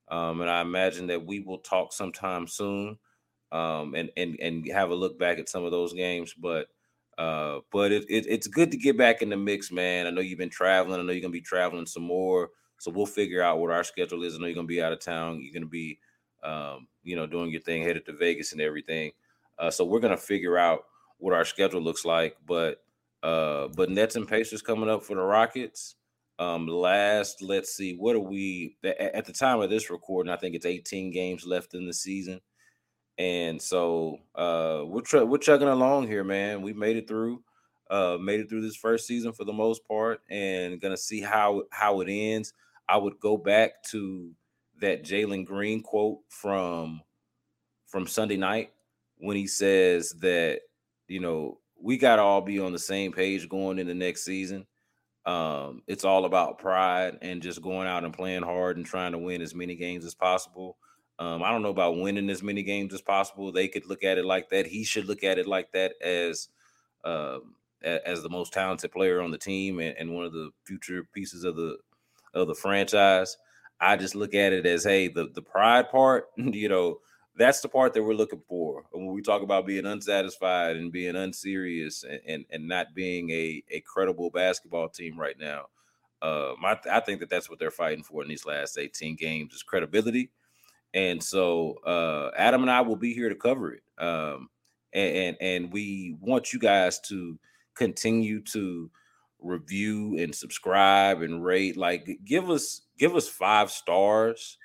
Um, 0.10 0.42
and 0.42 0.50
I 0.50 0.62
imagine 0.62 1.08
that 1.08 1.26
we 1.26 1.40
will 1.40 1.60
talk 1.60 1.92
sometime 1.92 2.48
soon 2.48 2.98
um, 3.52 3.94
and, 3.96 4.10
and, 4.16 4.38
and 4.40 4.68
have 4.72 4.92
a 4.92 4.96
look 4.96 5.20
back 5.20 5.40
at 5.40 5.50
some 5.50 5.66
of 5.66 5.72
those 5.72 5.94
games. 5.94 6.34
But 6.34 6.68
uh, 7.18 7.62
but 7.72 7.92
it, 7.92 8.06
it, 8.10 8.28
it's 8.28 8.46
good 8.46 8.70
to 8.72 8.78
get 8.78 8.96
back 8.96 9.24
in 9.24 9.30
the 9.30 9.38
mix, 9.38 9.72
man. 9.72 10.06
I 10.06 10.12
know 10.12 10.22
you've 10.22 10.38
been 10.38 10.50
traveling. 10.50 11.00
I 11.00 11.04
know 11.04 11.12
you're 11.12 11.22
gonna 11.22 11.32
be 11.32 11.42
traveling 11.42 11.88
some 11.88 12.04
more. 12.04 12.50
So 12.78 12.92
we'll 12.92 13.08
figure 13.08 13.42
out 13.42 13.58
what 13.60 13.72
our 13.72 13.84
schedule 13.84 14.24
is. 14.24 14.36
I 14.36 14.38
know 14.38 14.46
you're 14.46 14.56
gonna 14.56 14.68
be 14.68 14.84
out 14.84 14.94
of 14.94 15.00
town. 15.00 15.42
You're 15.42 15.54
gonna 15.54 15.66
be, 15.66 15.98
um, 16.44 16.88
you 17.04 17.16
know, 17.16 17.26
doing 17.26 17.50
your 17.50 17.62
thing, 17.62 17.82
headed 17.82 18.06
to 18.06 18.14
Vegas 18.14 18.52
and 18.52 18.62
everything. 18.62 19.12
Uh, 19.58 19.72
so 19.72 19.84
we're 19.84 20.00
gonna 20.00 20.16
figure 20.16 20.60
out 20.60 20.82
what 21.18 21.34
our 21.34 21.46
schedule 21.46 21.82
looks 21.82 22.06
like. 22.06 22.36
But 22.46 22.82
uh, 23.24 23.68
but 23.76 23.90
Nets 23.90 24.16
and 24.16 24.28
Pacers 24.28 24.62
coming 24.62 24.90
up 24.90 25.04
for 25.04 25.16
the 25.16 25.22
Rockets. 25.22 25.96
Um, 26.40 26.68
last, 26.68 27.42
let's 27.42 27.76
see, 27.76 27.96
what 27.96 28.16
are 28.16 28.20
we 28.20 28.78
at 28.84 29.26
the 29.26 29.34
time 29.34 29.60
of 29.60 29.72
this 29.72 29.90
recording? 29.90 30.32
I 30.32 30.38
think 30.38 30.54
it's 30.54 30.68
18 30.68 31.12
games 31.12 31.48
left 31.48 31.74
in 31.74 31.88
the 31.88 31.94
season. 31.94 32.40
And 33.18 33.60
so 33.60 34.20
uh, 34.36 34.84
we're 34.86 35.02
tr- 35.02 35.24
we're 35.24 35.40
chugging 35.40 35.68
along 35.68 36.08
here, 36.08 36.24
man. 36.24 36.62
We 36.62 36.74
made 36.74 36.98
it 36.98 37.08
through, 37.08 37.42
uh, 37.90 38.18
made 38.22 38.40
it 38.40 38.50
through 38.50 38.62
this 38.62 38.76
first 38.76 39.08
season 39.08 39.34
for 39.34 39.44
the 39.44 39.54
most 39.54 39.88
part, 39.88 40.22
and 40.30 40.80
gonna 40.80 40.98
see 40.98 41.22
how 41.22 41.64
how 41.72 42.02
it 42.02 42.10
ends. 42.12 42.54
I 42.88 42.98
would 42.98 43.20
go 43.20 43.36
back 43.36 43.82
to 43.86 44.32
that 44.80 45.04
Jalen 45.04 45.46
Green 45.46 45.82
quote 45.82 46.20
from 46.30 47.02
from 47.88 48.06
Sunday 48.06 48.38
night 48.38 48.72
when 49.18 49.36
he 49.36 49.48
says 49.48 50.12
that 50.22 50.60
you 51.08 51.20
know 51.20 51.60
we 51.82 51.98
got 51.98 52.18
to 52.18 52.22
all 52.22 52.42
be 52.42 52.60
on 52.60 52.72
the 52.72 52.80
same 52.80 53.12
page 53.12 53.50
going 53.50 53.80
in 53.80 53.88
the 53.88 53.94
next 53.94 54.24
season. 54.24 54.66
Um, 55.26 55.82
it's 55.88 56.06
all 56.06 56.26
about 56.26 56.58
pride 56.58 57.18
and 57.22 57.42
just 57.42 57.62
going 57.62 57.88
out 57.88 58.06
and 58.06 58.14
playing 58.14 58.44
hard 58.44 58.78
and 58.78 58.86
trying 58.86 59.12
to 59.12 59.18
win 59.18 59.42
as 59.42 59.54
many 59.54 59.76
games 59.76 60.06
as 60.06 60.16
possible. 60.16 60.78
Um, 61.20 61.44
I 61.44 61.52
don't 61.52 61.64
know 61.64 61.70
about 61.70 61.98
winning 61.98 62.30
as 62.30 62.44
many 62.44 62.64
games 62.64 62.94
as 62.94 63.02
possible. 63.02 63.52
They 63.52 63.68
could 63.68 63.88
look 63.88 64.04
at 64.04 64.18
it 64.18 64.26
like 64.26 64.50
that. 64.50 64.68
He 64.68 64.84
should 64.84 65.06
look 65.06 65.24
at 65.24 65.38
it 65.38 65.48
like 65.48 65.72
that 65.74 65.94
as 66.02 66.50
um, 67.04 67.56
as 67.84 68.24
the 68.24 68.30
most 68.30 68.54
talented 68.54 68.92
player 68.92 69.22
on 69.22 69.32
the 69.32 69.38
team 69.38 69.80
and, 69.80 69.96
and, 69.98 70.14
one 70.14 70.26
of 70.26 70.34
the 70.34 70.50
future 70.66 71.08
pieces 71.14 71.44
of 71.44 71.56
the 71.56 71.78
of 72.34 72.48
the 72.48 72.56
franchise. 72.56 73.38
I 73.80 73.96
just 73.96 74.16
look 74.16 74.34
at 74.34 74.54
it 74.54 74.66
as, 74.66 74.84
hey, 74.84 75.08
the 75.08 75.30
the 75.34 75.42
pride 75.42 75.90
part, 75.90 76.28
you 76.38 76.70
know, 76.70 77.00
that's 77.38 77.62
the 77.62 77.70
part 77.70 77.94
that 77.94 78.04
we're 78.04 78.14
looking 78.14 78.42
for 78.48 78.84
when 78.92 79.14
we 79.14 79.22
talk 79.22 79.42
about 79.42 79.68
being 79.68 79.86
unsatisfied 79.86 80.76
and 80.76 80.92
being 80.92 81.16
unserious 81.16 82.04
and 82.04 82.20
and, 82.28 82.46
and 82.50 82.68
not 82.68 82.94
being 82.96 83.30
a 83.32 83.64
a 83.72 83.80
credible 83.82 84.30
basketball 84.30 84.90
team 84.90 85.20
right 85.20 85.40
now. 85.40 85.68
Um, 86.22 86.56
I, 86.66 86.78
I 86.92 87.00
think 87.00 87.20
that 87.20 87.30
that's 87.30 87.50
what 87.50 87.60
they're 87.60 87.70
fighting 87.70 88.04
for 88.04 88.24
in 88.24 88.28
these 88.28 88.46
last 88.46 88.80
18 88.80 89.16
games 89.18 89.54
is 89.54 89.62
credibility 89.62 90.32
and 90.94 91.22
so 91.22 91.76
uh, 91.86 92.32
Adam 92.36 92.62
and 92.62 92.72
I 92.72 92.82
will 92.82 92.96
be 92.96 93.14
here 93.14 93.30
to 93.30 93.36
cover 93.36 93.74
it. 93.74 93.84
Um, 94.00 94.50
and, 94.94 95.16
and, 95.16 95.38
and 95.42 95.72
we 95.72 96.16
want 96.22 96.54
you 96.54 96.60
guys 96.60 97.00
to 97.02 97.38
continue 97.76 98.42
to 98.42 98.90
review 99.40 100.18
and 100.18 100.34
subscribe 100.34 101.22
and 101.22 101.44
rate. 101.44 101.78
Like, 101.78 102.20
give 102.26 102.50
us 102.50 102.82
give 102.98 103.16
us 103.16 103.28
five 103.28 103.70
stars. 103.70 104.58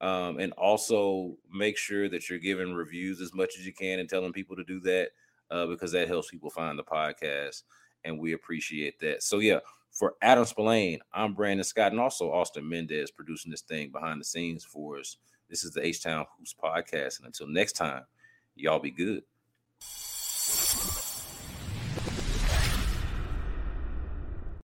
Um, 0.00 0.38
and 0.38 0.52
also 0.54 1.36
make 1.52 1.76
sure 1.76 2.08
that 2.08 2.30
you're 2.30 2.38
giving 2.38 2.72
reviews 2.72 3.20
as 3.20 3.34
much 3.34 3.56
as 3.58 3.66
you 3.66 3.74
can 3.74 3.98
and 3.98 4.08
telling 4.08 4.32
people 4.32 4.56
to 4.56 4.64
do 4.64 4.80
that 4.80 5.10
uh, 5.50 5.66
because 5.66 5.92
that 5.92 6.08
helps 6.08 6.30
people 6.30 6.48
find 6.48 6.78
the 6.78 6.82
podcast 6.82 7.64
and 8.04 8.18
we 8.18 8.32
appreciate 8.32 8.98
that. 9.00 9.22
So 9.22 9.38
yeah, 9.38 9.58
for 9.90 10.14
Adam 10.22 10.44
Spolane, 10.44 11.00
I'm 11.12 11.34
Brandon 11.34 11.64
Scott 11.64 11.92
and 11.92 12.00
also 12.00 12.32
Austin 12.32 12.68
Mendez 12.68 13.10
producing 13.10 13.50
this 13.50 13.62
thing 13.62 13.90
behind 13.90 14.20
the 14.20 14.24
scenes 14.24 14.64
for 14.64 14.98
us. 14.98 15.16
This 15.48 15.64
is 15.64 15.72
the 15.72 15.84
H 15.84 16.02
Town 16.02 16.24
Hoops 16.38 16.54
podcast. 16.62 17.18
And 17.18 17.26
until 17.26 17.48
next 17.48 17.72
time, 17.72 18.04
y'all 18.54 18.78
be 18.78 18.90
good. 18.90 19.22